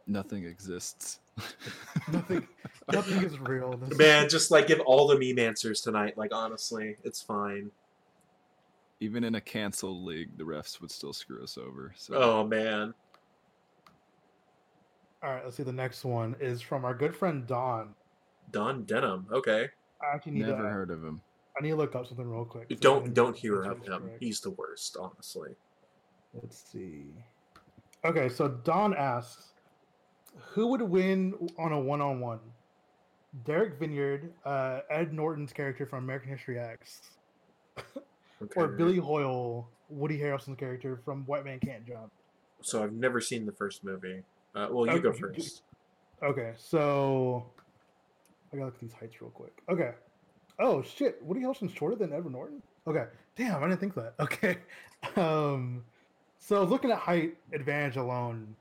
Nothing 0.07 0.45
exists. 0.45 1.21
Nothing. 2.13 2.47
nothing 2.93 3.23
is 3.25 3.39
real. 3.41 3.77
This 3.77 3.91
is- 3.91 3.99
Man, 3.99 4.29
just 4.29 4.51
like 4.51 4.67
give 4.67 4.81
all 4.81 5.07
the 5.07 5.19
meme 5.19 5.39
answers 5.45 5.81
tonight. 5.81 6.17
Like 6.17 6.33
honestly, 6.35 6.97
it's 7.05 7.21
fine. 7.21 7.71
Even 9.01 9.25
in 9.25 9.35
a 9.35 9.41
canceled 9.41 10.05
league, 10.05 10.31
the 10.39 10.45
refs 10.45 10.81
would 10.81 10.91
still 10.91 11.13
screw 11.13 11.43
us 11.43 11.59
over. 11.59 11.93
So 11.97 12.15
Oh 12.15 12.45
man. 12.47 12.95
All 15.27 15.33
right, 15.33 15.45
let's 15.45 15.57
see. 15.57 15.65
The 15.65 15.73
next 15.73 16.05
one 16.05 16.37
is 16.39 16.63
from 16.63 16.85
our 16.85 16.95
good 16.95 17.15
friend 17.17 17.47
Don. 17.49 17.95
Don 18.53 18.85
Denham. 18.85 19.27
Okay. 19.33 19.69
I 20.01 20.15
actually 20.15 20.33
need 20.33 20.47
never 20.47 20.63
to. 20.63 20.69
heard 20.69 20.91
of 20.93 21.03
him. 21.03 21.21
I 21.59 21.63
need 21.65 21.71
to 21.71 21.77
look 21.77 21.97
up 21.97 22.07
something 22.07 22.29
real 22.31 22.45
quick. 22.45 22.69
Don't 22.81 23.13
don't 23.13 23.37
hear 23.37 23.63
of 23.63 23.79
him. 23.85 24.03
correct. 24.03 24.19
He's 24.21 24.41
the 24.41 24.51
worst, 24.51 24.97
honestly. 25.01 25.51
Let's 26.33 26.63
see. 26.71 27.07
Okay, 28.05 28.29
so 28.29 28.47
Don 28.47 28.95
asks, 28.95 29.49
who 30.37 30.69
would 30.69 30.83
win 30.83 31.35
on 31.59 31.73
a 31.73 31.81
one-on-one? 31.81 32.39
Derek 33.45 33.81
Vinyard, 33.81 34.29
uh, 34.45 34.81
Ed 34.91 35.13
Norton's 35.13 35.53
character 35.53 35.87
from 35.87 36.05
American 36.05 36.31
History 36.31 36.59
X, 36.59 37.01
Okay. 38.43 38.61
or 38.61 38.69
Billy 38.69 38.99
Hoyle, 38.99 39.67
Woody 39.89 40.19
Harrelson's 40.19 40.59
character 40.59 41.01
from 41.05 41.25
White 41.25 41.45
Man 41.45 41.59
Can't 41.59 41.85
Jump. 41.87 42.13
So 42.63 42.85
I've 42.85 42.93
never 42.93 43.21
seen 43.21 43.45
the 43.47 43.53
first 43.53 43.83
movie. 43.83 44.23
Uh, 44.57 44.69
well, 44.71 44.87
you 44.87 44.93
Oh, 44.93 44.99
go 44.99 45.13
first. 45.13 45.63
Okay, 46.23 46.55
so 46.57 47.45
I 48.53 48.57
gotta 48.57 48.67
look 48.67 48.75
at 48.75 48.81
these 48.81 48.93
heights 48.95 49.21
real 49.21 49.31
quick. 49.31 49.63
Okay. 49.69 49.93
Oh 50.59 50.81
shit, 50.83 51.23
Woody 51.23 51.41
Harrelson's 51.43 51.73
shorter 51.73 51.95
than 51.97 52.13
Edward 52.13 52.33
Norton. 52.33 52.63
Okay, 52.87 53.05
damn, 53.37 53.63
I 53.63 53.69
didn't 53.69 53.81
think 53.81 53.95
that. 53.95 54.15
Okay, 54.21 54.57
um, 55.17 55.85
so 56.39 56.63
looking 56.65 56.91
at 56.91 56.99
height 56.99 57.37
advantage 57.53 57.97
alone, 57.97 58.57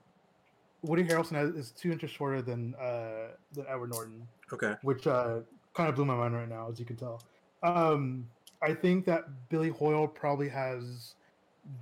Woody 0.82 1.06
Harrelson 1.06 1.34
has, 1.34 1.56
is 1.56 1.72
two 1.72 1.92
inches 1.94 2.12
shorter 2.12 2.42
than 2.42 2.76
uh 2.76 3.30
than 3.54 3.66
Edward 3.70 3.92
Norton, 3.92 4.28
Okay. 4.52 4.76
which 4.82 5.08
uh 5.08 5.40
kind 5.74 5.88
of 5.90 5.96
blew 5.96 6.06
my 6.06 6.16
mind 6.16 6.34
right 6.36 6.50
now, 6.50 6.70
as 6.70 6.78
you 6.80 6.86
can 6.86 6.98
tell. 6.98 7.22
Um, 7.64 8.28
I 8.62 8.74
think 8.74 9.06
that 9.06 9.26
Billy 9.50 9.70
Hoyle 9.70 10.08
probably 10.08 10.50
has 10.50 11.16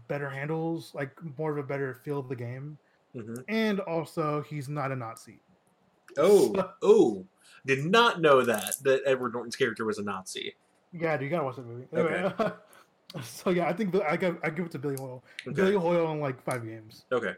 better 0.07 0.29
handles, 0.29 0.91
like 0.93 1.11
more 1.37 1.51
of 1.51 1.57
a 1.57 1.63
better 1.63 1.95
feel 1.95 2.19
of 2.19 2.29
the 2.29 2.35
game, 2.35 2.77
hmm 3.13 3.35
and 3.47 3.79
also 3.81 4.41
he's 4.41 4.67
not 4.69 4.91
a 4.91 4.95
Nazi. 4.95 5.39
Oh, 6.17 6.53
oh, 6.81 7.25
did 7.65 7.85
not 7.85 8.21
know 8.21 8.41
that 8.43 8.75
that 8.83 9.01
Edward 9.05 9.33
Norton's 9.33 9.55
character 9.55 9.85
was 9.85 9.97
a 9.99 10.03
Nazi. 10.03 10.55
Yeah, 10.91 11.17
dude, 11.17 11.25
you 11.25 11.29
gotta 11.29 11.43
watch 11.43 11.55
that 11.55 11.65
movie. 11.65 11.87
Anyway, 11.93 12.33
so 13.23 13.49
yeah, 13.49 13.67
I 13.67 13.73
think 13.73 13.91
the, 13.91 14.03
I 14.03 14.15
give 14.17 14.37
I 14.43 14.49
give 14.49 14.65
it 14.65 14.71
to 14.71 14.79
Billy 14.79 14.95
Hoyle. 14.97 15.23
Okay. 15.47 15.55
Billy 15.55 15.75
Hoyle 15.75 16.11
in 16.11 16.19
like 16.19 16.43
five 16.43 16.63
games. 16.65 17.05
Okay. 17.11 17.33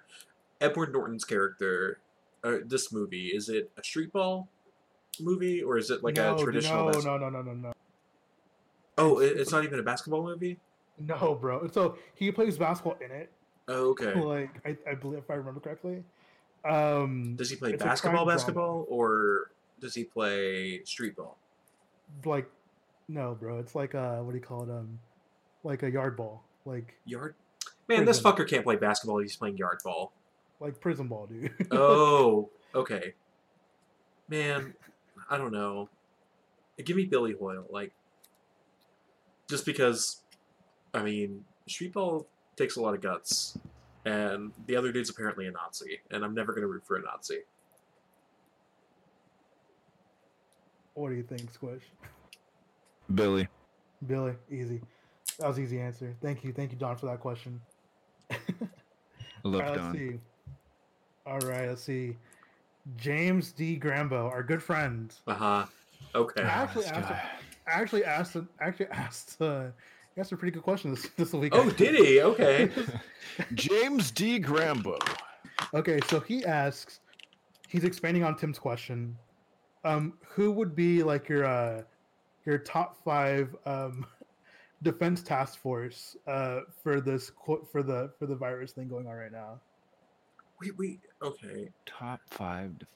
Edward 0.61 0.93
Norton's 0.93 1.25
character, 1.25 1.99
uh, 2.43 2.57
this 2.65 2.91
movie 2.93 3.27
is 3.27 3.49
it 3.49 3.71
a 3.77 3.83
street 3.83 4.11
ball 4.13 4.47
movie 5.19 5.61
or 5.61 5.77
is 5.77 5.89
it 5.91 6.03
like 6.03 6.15
no, 6.15 6.35
a 6.35 6.41
traditional? 6.41 6.91
No, 6.91 6.99
no, 6.99 7.17
no, 7.17 7.29
no, 7.29 7.41
no, 7.41 7.53
no, 7.53 7.73
Oh, 8.97 9.19
it- 9.19 9.37
it's 9.37 9.51
not 9.51 9.63
even 9.65 9.79
a 9.79 9.83
basketball 9.83 10.23
movie. 10.23 10.59
no, 10.97 11.35
bro. 11.35 11.67
So 11.67 11.97
he 12.13 12.31
plays 12.31 12.57
basketball 12.57 12.97
in 13.03 13.11
it. 13.11 13.31
Oh, 13.67 13.89
okay. 13.91 14.13
Like 14.19 14.49
I, 14.65 14.77
I 14.89 14.95
believe 14.95 15.19
if 15.19 15.29
I 15.29 15.35
remember 15.35 15.59
correctly. 15.59 16.03
Um, 16.63 17.35
Does 17.35 17.49
he 17.49 17.55
play 17.57 17.73
crime 17.73 17.89
basketball, 17.89 18.25
drama. 18.25 18.31
basketball, 18.37 18.85
or 18.89 19.51
does 19.79 19.93
he 19.93 20.03
play 20.03 20.83
street 20.83 21.15
ball? 21.15 21.37
like 22.25 22.49
no, 23.07 23.35
bro. 23.39 23.59
It's 23.59 23.75
like 23.75 23.93
uh, 23.95 24.17
what 24.17 24.31
do 24.31 24.37
you 24.37 24.43
call 24.43 24.63
it? 24.63 24.69
Um, 24.69 24.99
like 25.63 25.83
a 25.83 25.91
yard 25.91 26.17
ball, 26.17 26.43
like 26.65 26.95
Yard. 27.05 27.35
Man, 27.87 28.05
this 28.05 28.19
fucker 28.19 28.47
can't 28.47 28.63
play 28.63 28.75
basketball. 28.77 29.19
He's 29.19 29.35
playing 29.35 29.57
yard 29.57 29.77
ball. 29.83 30.11
like 30.59 30.79
prison 30.79 31.07
ball, 31.07 31.27
dude. 31.27 31.51
Oh, 31.71 32.49
okay. 32.73 33.13
Man, 34.27 34.73
I 35.29 35.37
don't 35.37 35.51
know. 35.51 35.89
Give 36.83 36.97
me 36.97 37.05
Billy 37.05 37.33
Hoyle, 37.39 37.65
like, 37.69 37.91
just 39.47 39.65
because. 39.65 40.21
I 40.95 41.03
mean, 41.03 41.43
street 41.67 41.93
ball 41.93 42.25
takes 42.55 42.75
a 42.77 42.81
lot 42.81 42.93
of 42.93 43.01
guts, 43.01 43.57
and 44.05 44.51
the 44.67 44.75
other 44.75 44.91
dude's 44.91 45.09
apparently 45.09 45.47
a 45.47 45.51
Nazi, 45.51 45.99
and 46.11 46.23
I'm 46.23 46.33
never 46.33 46.53
gonna 46.53 46.67
root 46.67 46.85
for 46.85 46.97
a 46.97 47.01
Nazi. 47.01 47.39
what 50.93 51.09
do 51.09 51.15
you 51.15 51.23
think, 51.23 51.51
Squish? 51.51 51.83
Billy. 53.13 53.47
Billy, 54.07 54.33
easy. 54.49 54.81
That 55.39 55.47
was 55.47 55.59
easy 55.59 55.79
answer. 55.79 56.15
Thank 56.21 56.43
you, 56.43 56.53
thank 56.53 56.71
you, 56.71 56.77
Don, 56.77 56.95
for 56.95 57.07
that 57.07 57.19
question. 57.19 57.59
I 58.31 58.37
love 59.43 59.55
All 59.55 59.59
right, 59.61 59.75
Don. 59.75 59.85
let's 59.91 59.97
see. 59.99 60.19
All 61.25 61.39
right, 61.39 61.67
let's 61.69 61.83
see. 61.83 62.15
James 62.97 63.51
D. 63.51 63.77
Grambo, 63.79 64.31
our 64.31 64.43
good 64.43 64.63
friend, 64.63 65.13
Uh 65.27 65.33
huh. 65.33 65.65
Okay. 66.13 66.43
I 66.43 66.45
actually 66.45 66.83
this 66.83 66.91
asked. 66.91 67.09
guy. 67.09 67.29
Actually 67.67 68.05
asked. 68.05 68.37
Actually 68.61 68.87
asked. 68.91 69.41
Uh, 69.41 69.65
he 70.15 70.21
asked 70.21 70.31
a 70.31 70.37
pretty 70.37 70.53
good 70.53 70.63
question 70.63 70.91
this 70.91 71.09
this 71.17 71.33
week. 71.33 71.53
Oh, 71.55 71.69
did 71.69 71.95
he? 71.95 72.21
Okay. 72.21 72.71
James 73.53 74.11
D. 74.11 74.39
Grambo. 74.39 74.97
Okay, 75.73 75.99
so 76.07 76.19
he 76.19 76.45
asks. 76.45 77.01
He's 77.67 77.83
expanding 77.83 78.23
on 78.23 78.37
Tim's 78.37 78.57
question. 78.59 79.17
Um, 79.83 80.13
who 80.27 80.51
would 80.51 80.75
be 80.75 81.03
like 81.03 81.27
your 81.29 81.45
uh, 81.45 81.83
your 82.45 82.57
top 82.57 82.97
five 83.03 83.55
um, 83.65 84.05
defense 84.83 85.21
task 85.21 85.59
force 85.59 86.15
uh, 86.27 86.61
for 86.83 87.01
this 87.01 87.29
qu- 87.29 87.67
for 87.71 87.83
the 87.83 88.11
for 88.17 88.25
the 88.25 88.35
virus 88.35 88.71
thing 88.71 88.87
going 88.87 89.07
on 89.07 89.13
right 89.13 89.31
now? 89.31 89.59
Wait, 90.61 90.77
wait. 90.77 91.01
Okay. 91.21 91.69
Top 91.85 92.21
five. 92.29 92.71
Def- 92.79 92.87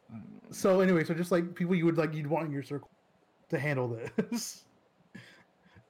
So 0.52 0.80
anyway, 0.80 1.04
so 1.04 1.14
just 1.14 1.32
like 1.32 1.54
people 1.56 1.76
you 1.76 1.86
would 1.86 1.98
like 1.98 2.14
you'd 2.14 2.28
want 2.28 2.46
in 2.46 2.52
your 2.54 2.64
circle 2.64 2.90
to 3.50 3.60
handle 3.60 3.88
this. 4.16 4.64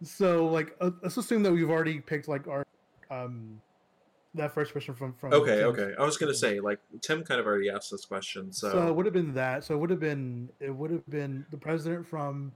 So 0.03 0.47
like 0.47 0.75
uh, 0.81 0.91
let's 1.01 1.17
assume 1.17 1.43
that 1.43 1.51
we've 1.51 1.69
already 1.69 1.99
picked 1.99 2.27
like 2.27 2.47
our 2.47 2.65
um 3.11 3.61
that 4.35 4.53
first 4.53 4.71
question 4.71 4.93
from 4.93 5.13
from 5.13 5.33
Okay. 5.33 5.57
Tim's- 5.57 5.79
Okay. 5.79 5.93
I 5.97 6.03
was 6.03 6.17
gonna 6.17 6.33
say, 6.35 6.59
like, 6.59 6.79
Tim 7.01 7.23
kind 7.23 7.39
of 7.39 7.47
already 7.47 7.67
asked 7.69 7.89
this 7.89 8.05
question, 8.05 8.53
so. 8.53 8.71
So, 8.71 8.87
it 8.87 8.95
would 8.95 9.07
have 9.07 9.13
been 9.13 9.33
that. 9.33 9.63
So 9.63 9.73
it 9.73 9.77
would 9.79 9.89
have 9.89 9.99
been 9.99 10.49
it 10.59 10.69
would 10.69 10.91
have 10.91 11.07
been 11.09 11.45
the 11.49 11.57
president 11.57 12.05
from 12.05 12.51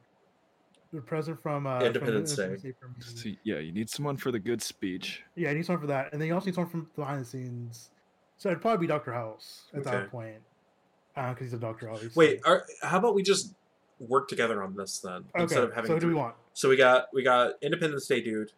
the 0.93 1.01
president 1.01 1.41
from 1.41 1.65
uh, 1.65 1.79
from 1.79 1.87
Independence 1.87 2.35
Day. 2.35 2.55
from 2.79 2.91
me. 2.95 3.03
See, 3.15 3.39
yeah, 3.43 3.57
you 3.57 3.71
need 3.71 3.89
someone 3.89 4.17
for 4.17 4.31
the 4.31 4.37
good 4.37 4.61
speech. 4.61 5.23
Yeah, 5.35 5.49
I 5.49 5.53
need 5.55 5.65
someone 5.65 5.81
for 5.81 5.87
that, 5.87 6.13
and 6.13 6.21
then 6.21 6.27
you 6.27 6.35
also 6.35 6.45
need 6.45 6.53
someone 6.55 6.69
from 6.69 6.87
behind 6.95 7.21
the 7.21 7.25
scenes. 7.25 7.89
So 8.37 8.49
it'd 8.49 8.61
probably 8.61 8.85
be 8.85 8.87
Doctor 8.87 9.11
House 9.11 9.63
at 9.73 9.79
Okay. 9.79 9.89
that 9.89 10.11
point, 10.11 10.41
because 11.15 11.37
he's 11.39 11.53
a 11.53 11.57
doctor, 11.57 11.89
obviously. 11.89 12.13
Wait. 12.15 12.41
Are, 12.45 12.65
how 12.83 12.99
about 12.99 13.15
we 13.15 13.23
just 13.23 13.55
work 14.07 14.27
together 14.27 14.61
on 14.63 14.75
this 14.75 14.99
then 14.99 15.25
okay. 15.33 15.43
instead 15.43 15.63
of 15.63 15.73
having? 15.73 15.87
so 15.87 15.93
who 15.95 15.99
do 15.99 16.07
we 16.07 16.13
want? 16.13 16.35
So 16.53 16.69
we 16.69 16.77
got 16.77 17.07
we 17.13 17.23
got 17.23 17.53
Independence 17.61 18.05
Day 18.07 18.21
dude, 18.21 18.51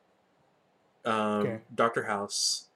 um, 1.05 1.13
Okay. 1.41 1.59
Doctor 1.73 2.03
House. 2.03 2.67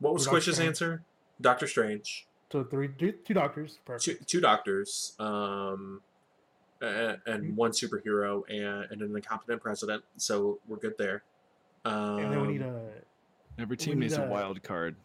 What 0.00 0.12
was 0.14 0.26
Squish's 0.26 0.60
answer? 0.60 1.02
Doctor 1.40 1.66
Strange. 1.66 2.26
So 2.52 2.62
three, 2.64 2.88
two, 2.88 3.12
two 3.12 3.34
doctors. 3.34 3.74
Two, 3.74 3.78
Perfect. 3.84 4.28
two 4.28 4.40
doctors, 4.40 5.14
um, 5.18 6.00
and, 6.80 7.18
and 7.26 7.44
Mhm. 7.44 7.54
one 7.54 7.70
superhero, 7.72 8.42
and, 8.48 8.90
and 8.92 9.02
an 9.02 9.16
incompetent 9.16 9.62
president. 9.62 10.04
So 10.18 10.60
we're 10.68 10.76
good 10.76 10.96
there. 10.98 11.22
Um, 11.84 12.18
and 12.18 12.32
then 12.32 12.40
we 12.42 12.48
need 12.48 12.62
a 12.62 12.90
Every 13.58 13.76
team 13.76 13.98
needs 13.98 14.16
a 14.16 14.22
a- 14.24 14.28
wild 14.28 14.62
card. 14.62 14.96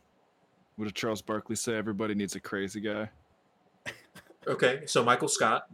What 0.75 0.85
did 0.85 0.95
Charles 0.95 1.21
Barkley 1.21 1.55
say? 1.55 1.75
Everybody 1.75 2.13
needs 2.15 2.35
a 2.35 2.39
crazy 2.39 2.81
guy. 2.81 3.09
okay. 4.47 4.83
So 4.85 5.03
Michael 5.03 5.27
Scott, 5.27 5.69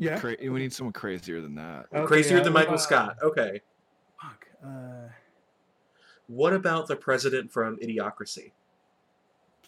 yeah. 0.00 0.18
Cra- 0.18 0.36
we 0.40 0.48
need 0.60 0.72
someone 0.72 0.92
crazier 0.92 1.40
than 1.40 1.54
that. 1.56 1.86
Okay, 1.94 2.06
crazier 2.06 2.38
yeah, 2.38 2.42
than 2.44 2.52
Michael 2.52 2.74
about- 2.74 2.80
Scott. 2.82 3.16
Okay. 3.22 3.60
Fuck. 4.20 4.46
Uh, 4.64 5.08
What 6.26 6.52
about 6.52 6.86
the 6.88 6.96
president 6.96 7.52
from 7.52 7.76
Idiocracy? 7.78 8.52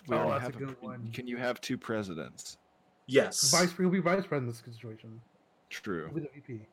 We 0.09 0.17
Oh, 0.17 0.31
that's 0.31 0.41
a 0.41 0.41
have 0.41 0.59
good 0.59 0.77
one. 0.81 1.11
Can 1.13 1.27
you 1.29 1.37
have 1.37 1.61
two 1.61 1.77
presidents? 1.79 2.59
Yes. 3.07 3.51
vice, 3.51 3.73
he'll 3.77 3.91
be 3.91 4.01
vice 4.01 4.27
president 4.27 4.43
in 4.43 4.47
this 4.69 4.77
situation. 4.77 5.21
True. 5.71 6.11
He'll 6.15 6.27
VP. 6.35 6.67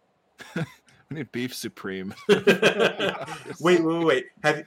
We 1.09 1.15
need 1.17 1.31
beef 1.31 1.55
supreme. 1.55 2.13
wait, 2.27 2.45
wait, 3.59 3.83
wait, 3.83 4.05
wait. 4.05 4.25
Have 4.43 4.63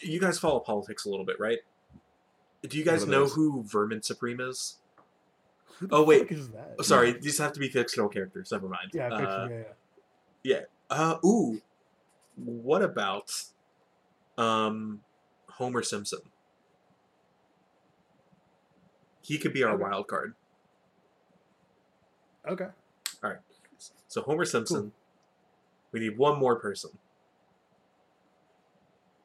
you 0.00 0.20
guys 0.20 0.38
follow 0.38 0.60
politics 0.60 1.04
a 1.04 1.10
little 1.10 1.24
bit, 1.26 1.40
right? 1.40 1.58
Do 2.62 2.78
you 2.78 2.84
guys 2.84 3.06
know 3.08 3.22
those? 3.24 3.34
who 3.34 3.64
Vermin 3.64 4.00
Supreme 4.00 4.38
is? 4.40 4.76
Who 5.78 5.86
the 5.88 5.94
Oh, 5.94 6.04
wait. 6.04 6.30
is 6.30 6.50
that? 6.50 6.74
Oh, 6.78 6.82
sorry, 6.82 7.12
these 7.12 7.38
have 7.38 7.52
to 7.52 7.60
be 7.60 7.68
fictional 7.68 8.08
characters. 8.08 8.50
Never 8.52 8.68
mind. 8.68 8.90
Yeah, 8.92 9.08
Uh, 9.08 9.18
fiction, 9.18 9.50
yeah, 10.44 10.58
yeah. 10.58 10.60
Uh, 10.90 11.16
ooh, 11.24 11.60
what 12.36 12.82
about 12.82 13.32
um, 14.38 15.00
Homer 15.48 15.82
Simpson? 15.82 16.20
He 19.22 19.38
could 19.38 19.52
be 19.52 19.62
our 19.62 19.74
Okay. 19.74 19.82
wild 19.82 20.06
card. 20.06 20.34
Okay. 22.46 22.68
All 23.22 23.30
right. 23.30 23.38
So 24.08 24.20
Homer 24.22 24.44
Simpson. 24.44 24.92
We 25.92 26.00
need 26.00 26.18
one 26.18 26.38
more 26.38 26.56
person. 26.56 26.90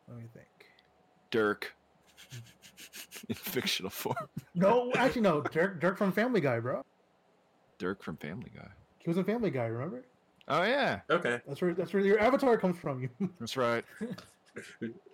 Let 0.08 0.18
me 0.20 0.26
think. 0.34 0.48
Dirk. 1.32 1.76
In 3.30 3.36
fictional 3.36 3.90
form. 3.92 4.16
No, 4.56 4.92
actually, 4.96 5.22
no. 5.22 5.42
Dirk, 5.42 5.80
Dirk 5.80 5.98
from 5.98 6.12
Family 6.12 6.42
Guy, 6.42 6.60
bro. 6.60 6.84
Dirk 7.78 8.04
from 8.04 8.18
Family 8.18 8.52
Guy. 8.54 8.68
He 8.98 9.10
was 9.10 9.18
in 9.18 9.24
Family 9.24 9.52
Guy. 9.52 9.66
Remember? 9.66 10.04
Oh 10.48 10.64
yeah, 10.64 11.02
Okay, 11.12 11.40
That's 11.48 11.62
where 11.62 11.76
that's 11.76 11.94
where 11.94 12.04
your 12.04 12.20
avatar 12.20 12.58
comes 12.58 12.80
from. 12.80 13.04
You. 13.04 13.10
that's 13.40 13.56
right. 13.56 13.86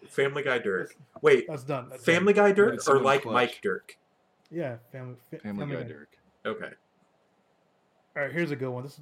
Family 0.08 0.44
Guy 0.44 0.60
Dirk. 0.60 0.96
Wait, 1.22 1.46
That's 1.48 1.64
done. 1.64 1.90
That's 1.90 2.06
Family 2.06 2.32
done. 2.32 2.44
Guy 2.56 2.62
Right, 2.62 2.78
Dirk 2.78 2.88
or 2.90 3.00
like 3.02 3.24
clutch. 3.24 3.34
Mike 3.34 3.60
Dirk? 3.62 3.98
Yeah, 4.50 4.78
Family. 4.94 5.16
Fa- 5.30 5.40
Family, 5.40 5.76
Guy, 5.76 5.84
Dirk. 5.84 6.18
Okay. 6.46 6.70
All 8.16 8.24
right, 8.24 8.32
here's 8.32 8.52
a 8.52 8.56
good 8.56 8.70
one. 8.70 8.84
This 8.84 9.02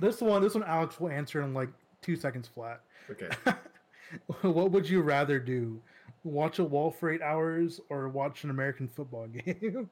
this 0.00 0.20
one 0.20 0.42
this 0.42 0.54
one 0.54 0.64
Alex 0.64 0.98
will 0.98 1.10
answer 1.10 1.42
in 1.42 1.54
like 1.54 1.68
two 2.02 2.16
seconds 2.16 2.48
flat. 2.48 2.80
Okay. 3.08 3.28
what 4.42 4.72
would 4.72 4.88
you 4.88 5.00
rather 5.00 5.38
do? 5.38 5.80
Watch 6.28 6.58
a 6.58 6.64
wall 6.64 6.90
for 6.90 7.10
eight 7.10 7.22
hours 7.22 7.80
or 7.88 8.08
watch 8.08 8.44
an 8.44 8.50
American 8.50 8.86
football 8.86 9.26
game? 9.28 9.88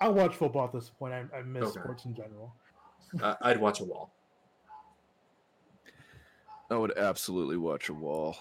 I 0.00 0.08
watch 0.08 0.36
football 0.36 0.66
at 0.66 0.72
this 0.72 0.90
point. 0.90 1.12
I, 1.12 1.24
I 1.38 1.42
miss 1.42 1.70
Okay. 1.70 1.80
sports 1.80 2.04
in 2.04 2.14
general. 2.14 2.54
Uh, 3.20 3.34
I'd 3.42 3.60
watch 3.60 3.80
a 3.80 3.84
wall. 3.84 4.12
I 6.70 6.76
would 6.76 6.96
absolutely 6.96 7.56
watch 7.56 7.88
a 7.88 7.94
wall. 7.94 8.36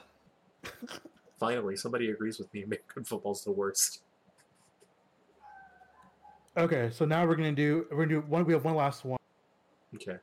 Finally, 1.40 1.76
somebody 1.78 2.10
agrees 2.12 2.38
with 2.40 2.54
me. 2.54 2.64
American 2.64 3.04
football's 3.04 3.44
the 3.44 3.52
worst. 3.52 4.04
Okay, 6.56 6.90
so 6.92 7.06
now 7.06 7.26
we're 7.26 7.36
gonna 7.36 7.52
do 7.52 7.88
we're 7.90 8.06
gonna 8.06 8.22
do 8.22 8.28
one. 8.28 8.46
We 8.46 8.54
have 8.54 8.64
one 8.64 8.76
last 8.76 9.04
one. 9.04 9.18
Okay. 9.96 10.18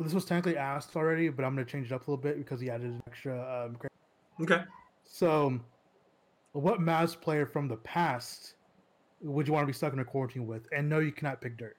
This 0.00 0.14
was 0.14 0.24
technically 0.24 0.56
asked 0.56 0.96
already, 0.96 1.28
but 1.28 1.44
I'm 1.44 1.54
gonna 1.54 1.66
change 1.66 1.92
it 1.92 1.94
up 1.94 2.08
a 2.08 2.10
little 2.10 2.22
bit 2.22 2.38
because 2.38 2.60
he 2.60 2.70
added 2.70 2.86
an 2.86 3.02
extra. 3.06 3.66
Um, 3.66 3.76
Okay. 4.40 4.64
So, 5.04 5.58
what 6.52 6.80
Mavs 6.80 7.18
player 7.20 7.46
from 7.46 7.68
the 7.68 7.76
past 7.76 8.54
would 9.20 9.46
you 9.46 9.52
want 9.52 9.62
to 9.64 9.66
be 9.66 9.72
stuck 9.72 9.92
in 9.92 9.98
a 9.98 10.04
quarantine 10.04 10.46
with? 10.46 10.66
And 10.76 10.88
no, 10.88 10.98
you 10.98 11.12
cannot 11.12 11.40
pick 11.40 11.56
Dirk. 11.56 11.76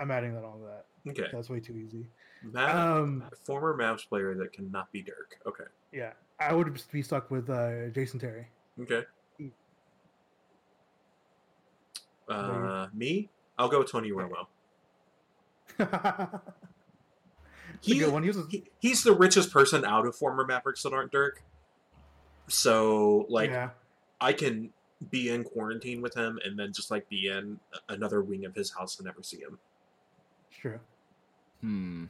I'm 0.00 0.10
adding 0.10 0.34
that 0.34 0.44
on 0.44 0.60
that. 0.62 0.86
Okay. 1.10 1.28
That's 1.32 1.50
way 1.50 1.60
too 1.60 1.76
easy. 1.76 2.06
Mav, 2.42 2.74
Um, 3.02 3.24
former 3.44 3.76
Mavs 3.76 4.06
player 4.08 4.34
that 4.34 4.52
cannot 4.52 4.90
be 4.92 5.02
Dirk. 5.02 5.38
Okay. 5.46 5.64
yeah, 5.92 6.12
I 6.40 6.52
would 6.54 6.76
be 6.92 7.02
stuck 7.02 7.30
with 7.30 7.48
uh, 7.50 7.88
Jason 7.88 8.18
Terry. 8.18 8.48
Okay. 8.80 9.02
Mm. 9.40 9.50
Uh, 12.28 12.88
me? 12.94 13.28
I'll 13.58 13.68
go 13.68 13.78
with 13.80 13.90
Tony 13.90 14.10
Romo. 14.10 14.46
He, 17.80 17.98
good 17.98 18.12
one. 18.12 18.22
He 18.22 18.28
was 18.30 18.38
a- 18.38 18.46
he- 18.48 18.64
he's 18.78 19.02
the 19.02 19.12
richest 19.12 19.52
person 19.52 19.84
out 19.84 20.06
of 20.06 20.16
former 20.16 20.46
Mavericks 20.46 20.82
that 20.84 20.94
aren't 20.94 21.12
Dirk. 21.12 21.42
So, 22.48 23.26
like, 23.28 23.50
yeah, 23.50 23.70
I 24.20 24.32
can 24.32 24.70
be 25.10 25.30
in 25.30 25.44
quarantine 25.44 26.00
with 26.02 26.14
him 26.14 26.38
and 26.44 26.58
then 26.58 26.72
just 26.72 26.90
like 26.90 27.08
be 27.08 27.28
in 27.28 27.58
another 27.88 28.22
wing 28.22 28.44
of 28.44 28.54
his 28.54 28.70
house 28.70 28.98
and 28.98 29.06
never 29.06 29.22
see 29.22 29.38
him. 29.38 29.58
it's 30.50 30.58
true. 30.58 30.78
Hmm. 31.60 32.04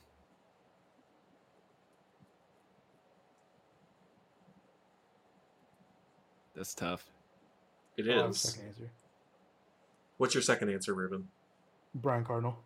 That's 6.54 6.74
tough. 6.74 7.04
It 7.96 8.08
I'll 8.08 8.16
have 8.16 8.26
a 8.26 8.28
is. 8.30 8.40
second 8.40 8.68
answer. 8.68 8.90
What's 10.18 10.34
your 10.34 10.42
second 10.42 10.70
answer, 10.70 10.94
Ruben? 10.94 11.28
Brian 11.94 12.24
Cardinal. 12.24 12.58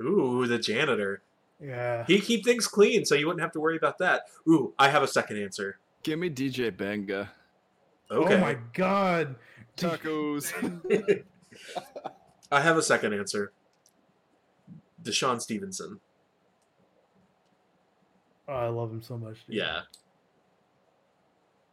Ooh, 0.00 0.46
the 0.46 0.58
janitor. 0.58 1.22
Yeah. 1.62 2.04
He'd 2.06 2.22
keep 2.22 2.44
things 2.44 2.66
clean, 2.66 3.04
so 3.04 3.14
you 3.14 3.26
wouldn't 3.26 3.42
have 3.42 3.52
to 3.52 3.60
worry 3.60 3.76
about 3.76 3.98
that. 3.98 4.24
Ooh, 4.48 4.72
I 4.78 4.88
have 4.88 5.02
a 5.02 5.08
second 5.08 5.38
answer. 5.42 5.78
Give 6.02 6.18
me 6.18 6.30
DJ 6.30 6.70
Mbenga. 6.70 7.28
Okay. 8.10 8.34
Oh 8.34 8.38
my 8.38 8.56
god. 8.72 9.36
Tacos. 9.76 10.52
I 12.52 12.60
have 12.60 12.76
a 12.76 12.82
second 12.82 13.14
answer. 13.14 13.52
DeShawn 15.02 15.40
Stevenson. 15.40 16.00
Oh, 18.48 18.54
I 18.54 18.68
love 18.68 18.90
him 18.90 19.02
so 19.02 19.16
much. 19.16 19.46
dude. 19.46 19.56
Yeah. 19.56 19.82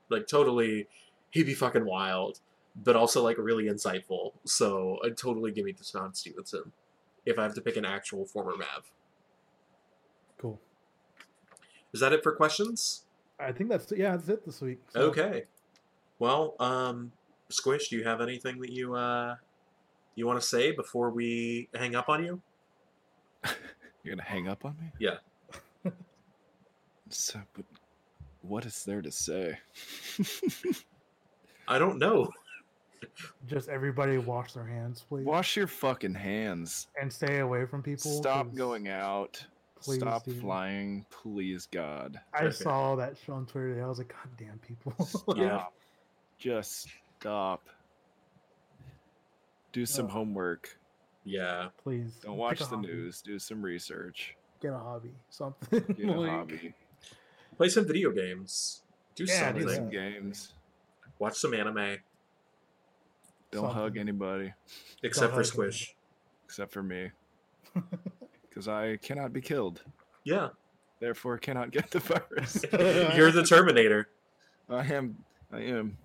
Like 0.09 0.27
totally 0.27 0.87
he'd 1.31 1.45
be 1.45 1.53
fucking 1.53 1.85
wild, 1.85 2.39
but 2.83 2.95
also 2.95 3.23
like 3.23 3.37
really 3.37 3.65
insightful. 3.65 4.33
So 4.45 4.99
I'd 5.03 5.17
totally 5.17 5.51
give 5.51 5.65
me 5.65 5.73
DeShawn 5.73 6.15
Stevenson 6.15 6.71
if 7.25 7.39
I 7.39 7.43
have 7.43 7.55
to 7.55 7.61
pick 7.61 7.77
an 7.77 7.85
actual 7.85 8.25
former 8.25 8.55
Mav. 8.55 8.91
Cool. 10.37 10.59
Is 11.93 11.99
that 11.99 12.13
it 12.13 12.21
for 12.23 12.31
questions? 12.31 13.06
I 13.39 13.51
think 13.51 13.69
that's 13.69 13.91
yeah, 13.95 14.11
that's 14.15 14.29
it 14.29 14.45
this 14.45 14.61
week. 14.61 14.79
So, 14.89 15.01
Okay. 15.09 15.43
Well, 16.19 16.55
um 16.59 17.11
Squish, 17.49 17.89
do 17.89 17.95
you 17.97 18.03
have 18.03 18.19
anything 18.21 18.59
that 18.59 18.71
you 18.71 18.95
uh 18.95 19.35
you 20.15 20.25
want 20.25 20.41
to 20.41 20.45
say 20.47 20.71
before 20.71 21.11
we 21.11 21.69
hang 21.75 21.95
up 21.95 22.09
on 22.09 22.23
you? 22.23 22.41
You're 24.03 24.15
gonna 24.15 24.27
hang 24.27 24.47
up 24.47 24.65
on 24.65 24.75
me? 24.79 24.91
Yeah. 24.99 25.17
so, 27.09 27.39
but 27.53 27.65
what 28.41 28.65
is 28.65 28.83
there 28.83 29.01
to 29.01 29.11
say? 29.11 29.57
I 31.67 31.77
don't 31.79 31.99
know. 31.99 32.31
Just 33.45 33.69
everybody 33.69 34.17
wash 34.17 34.53
their 34.53 34.65
hands, 34.65 35.05
please. 35.07 35.25
Wash 35.25 35.55
your 35.55 35.67
fucking 35.67 36.15
hands. 36.15 36.87
and 36.99 37.11
stay 37.13 37.39
away 37.39 37.65
from 37.65 37.83
people. 37.83 38.11
Stop 38.11 38.47
'cause 38.47 38.57
going 38.57 38.87
out. 38.87 39.45
Please, 39.81 39.99
Stop 39.99 40.25
dude. 40.25 40.39
flying. 40.41 41.05
Please, 41.09 41.67
God. 41.71 42.19
I 42.33 42.45
Okay. 42.45 42.51
saw 42.55 42.95
that 42.95 43.17
shit 43.17 43.29
on 43.29 43.45
Twitter. 43.45 43.69
today. 43.69 43.81
I 43.81 43.87
was 43.87 43.97
like, 43.97 44.09
God 44.09 44.29
damn 44.37 44.59
people. 44.59 44.93
Yeah. 45.37 45.65
Just 46.37 46.87
stop. 47.19 47.67
Do 49.71 49.85
some 49.85 50.05
Ugh. 50.05 50.11
homework. 50.11 50.77
Yeah. 51.23 51.69
please. 51.83 52.13
Don't 52.21 52.37
watch 52.37 52.59
the 52.59 52.65
hobby. 52.65 52.87
news. 52.87 53.21
Do 53.21 53.37
some 53.39 53.61
research. 53.61 54.35
Get 54.61 54.73
a 54.73 54.77
hobby. 54.77 55.11
Something. 55.29 55.79
Get 55.95 56.07
a 56.09 56.11
Like, 56.19 56.29
hobby. 56.29 56.73
Play 57.57 57.69
some 57.69 57.85
video 57.87 58.11
games. 58.11 58.81
Do 59.15 59.23
Yeah, 59.25 59.51
do 59.51 59.61
something. 59.61 59.75
some 59.75 59.89
games. 59.89 60.53
Watch 61.19 61.35
some 61.37 61.53
anime. 61.53 61.97
Don't 63.51 63.71
hug 63.71 63.97
anybody 63.97 64.53
Except 65.03 65.31
for 65.31 65.37
hug 65.37 65.45
Squish. 65.45 65.95
except 66.45 66.71
for 66.71 66.83
me. 66.83 67.11
Because 68.57 68.67
I 68.69 68.97
cannot 68.97 69.33
be 69.33 69.39
killed. 69.41 69.83
Yeah. 70.23 70.49
Therefore, 70.99 71.37
cannot 71.37 71.69
get 71.69 71.91
the 71.91 71.99
virus. 71.99 72.65
You're 73.15 73.31
the 73.31 73.43
Terminator. 73.47 74.09
I 74.67 74.83
am. 74.83 75.15
I 75.53 75.59
am. 75.59 75.95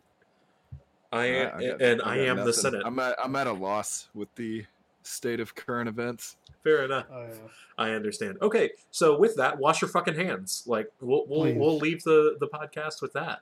I, 1.10 1.18
I- 1.44 1.56
I 1.56 1.66
got- 1.68 1.80
and 1.82 2.02
I 2.02 2.12
I 2.12 2.16
got 2.18 2.26
am 2.26 2.36
the 2.36 2.44
nothing. 2.44 2.52
Senate. 2.52 2.82
I'm 2.84 2.98
at. 2.98 3.16
I'm 3.24 3.34
at 3.36 3.46
a 3.46 3.52
loss 3.54 4.10
with 4.14 4.28
the 4.34 4.66
state 5.02 5.40
of 5.40 5.54
current 5.54 5.88
events. 5.88 6.36
Fair 6.62 6.84
enough. 6.84 7.06
Oh, 7.10 7.22
yeah. 7.22 7.34
I 7.78 7.92
understand. 7.92 8.36
Okay, 8.42 8.72
so 8.90 9.18
with 9.18 9.34
that, 9.36 9.58
wash 9.58 9.80
your 9.80 9.88
fucking 9.88 10.14
hands. 10.14 10.64
Like 10.66 10.92
we'll 11.00 11.24
we'll, 11.26 11.40
Please. 11.44 11.56
we'll 11.56 11.78
leave 11.78 12.04
the 12.04 12.36
the 12.38 12.48
podcast 12.48 13.00
with 13.00 13.14
that. 13.14 13.40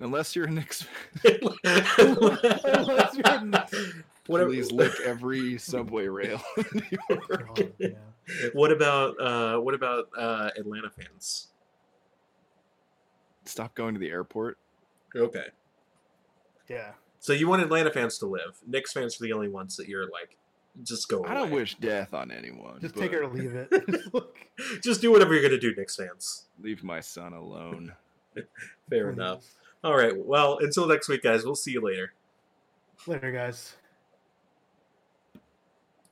Unless 0.00 0.34
you're 0.34 0.46
a 0.46 0.50
Knicks, 0.50 0.84
Unless 1.24 1.96
you're 3.16 3.24
a 3.24 4.46
please 4.46 4.72
lick 4.72 4.92
every 5.04 5.58
subway 5.58 6.08
rail. 6.08 6.42
in 6.56 6.64
New 6.74 6.98
York. 7.08 7.46
God, 7.56 7.72
yeah. 7.78 7.88
What 8.52 8.70
about 8.70 9.20
uh 9.20 9.58
what 9.58 9.74
about 9.74 10.08
uh 10.16 10.50
Atlanta 10.56 10.90
fans? 10.90 11.48
Stop 13.44 13.74
going 13.74 13.94
to 13.94 14.00
the 14.00 14.10
airport. 14.10 14.58
Okay. 15.14 15.46
Yeah. 16.68 16.92
So 17.18 17.32
you 17.32 17.48
want 17.48 17.62
Atlanta 17.62 17.90
fans 17.90 18.18
to 18.18 18.26
live. 18.26 18.58
Knicks 18.66 18.92
fans 18.92 19.20
are 19.20 19.24
the 19.24 19.32
only 19.32 19.48
ones 19.48 19.76
that 19.76 19.88
you're 19.88 20.08
like 20.08 20.38
just 20.82 21.08
go 21.08 21.24
I 21.26 21.34
don't 21.34 21.50
wish 21.50 21.74
death 21.74 22.14
on 22.14 22.30
anyone. 22.30 22.80
Just 22.80 22.94
but 22.94 23.00
take 23.02 23.12
it 23.12 23.18
or 23.18 23.28
leave 23.28 23.54
it. 23.54 23.68
Just. 24.12 24.82
Just 24.82 25.00
do 25.00 25.10
whatever 25.10 25.34
you're 25.34 25.42
gonna 25.42 25.60
do, 25.60 25.74
Knicks 25.74 25.96
fans. 25.96 26.46
Leave 26.60 26.82
my 26.82 27.00
son 27.00 27.32
alone. 27.32 27.92
Fair 28.90 29.10
enough. 29.10 29.44
All 29.84 29.96
right. 29.96 30.14
Well, 30.16 30.58
until 30.58 30.86
next 30.86 31.08
week, 31.08 31.22
guys. 31.22 31.44
We'll 31.44 31.54
see 31.54 31.72
you 31.72 31.80
later. 31.80 32.12
Later, 33.06 33.32
guys. 33.32 33.74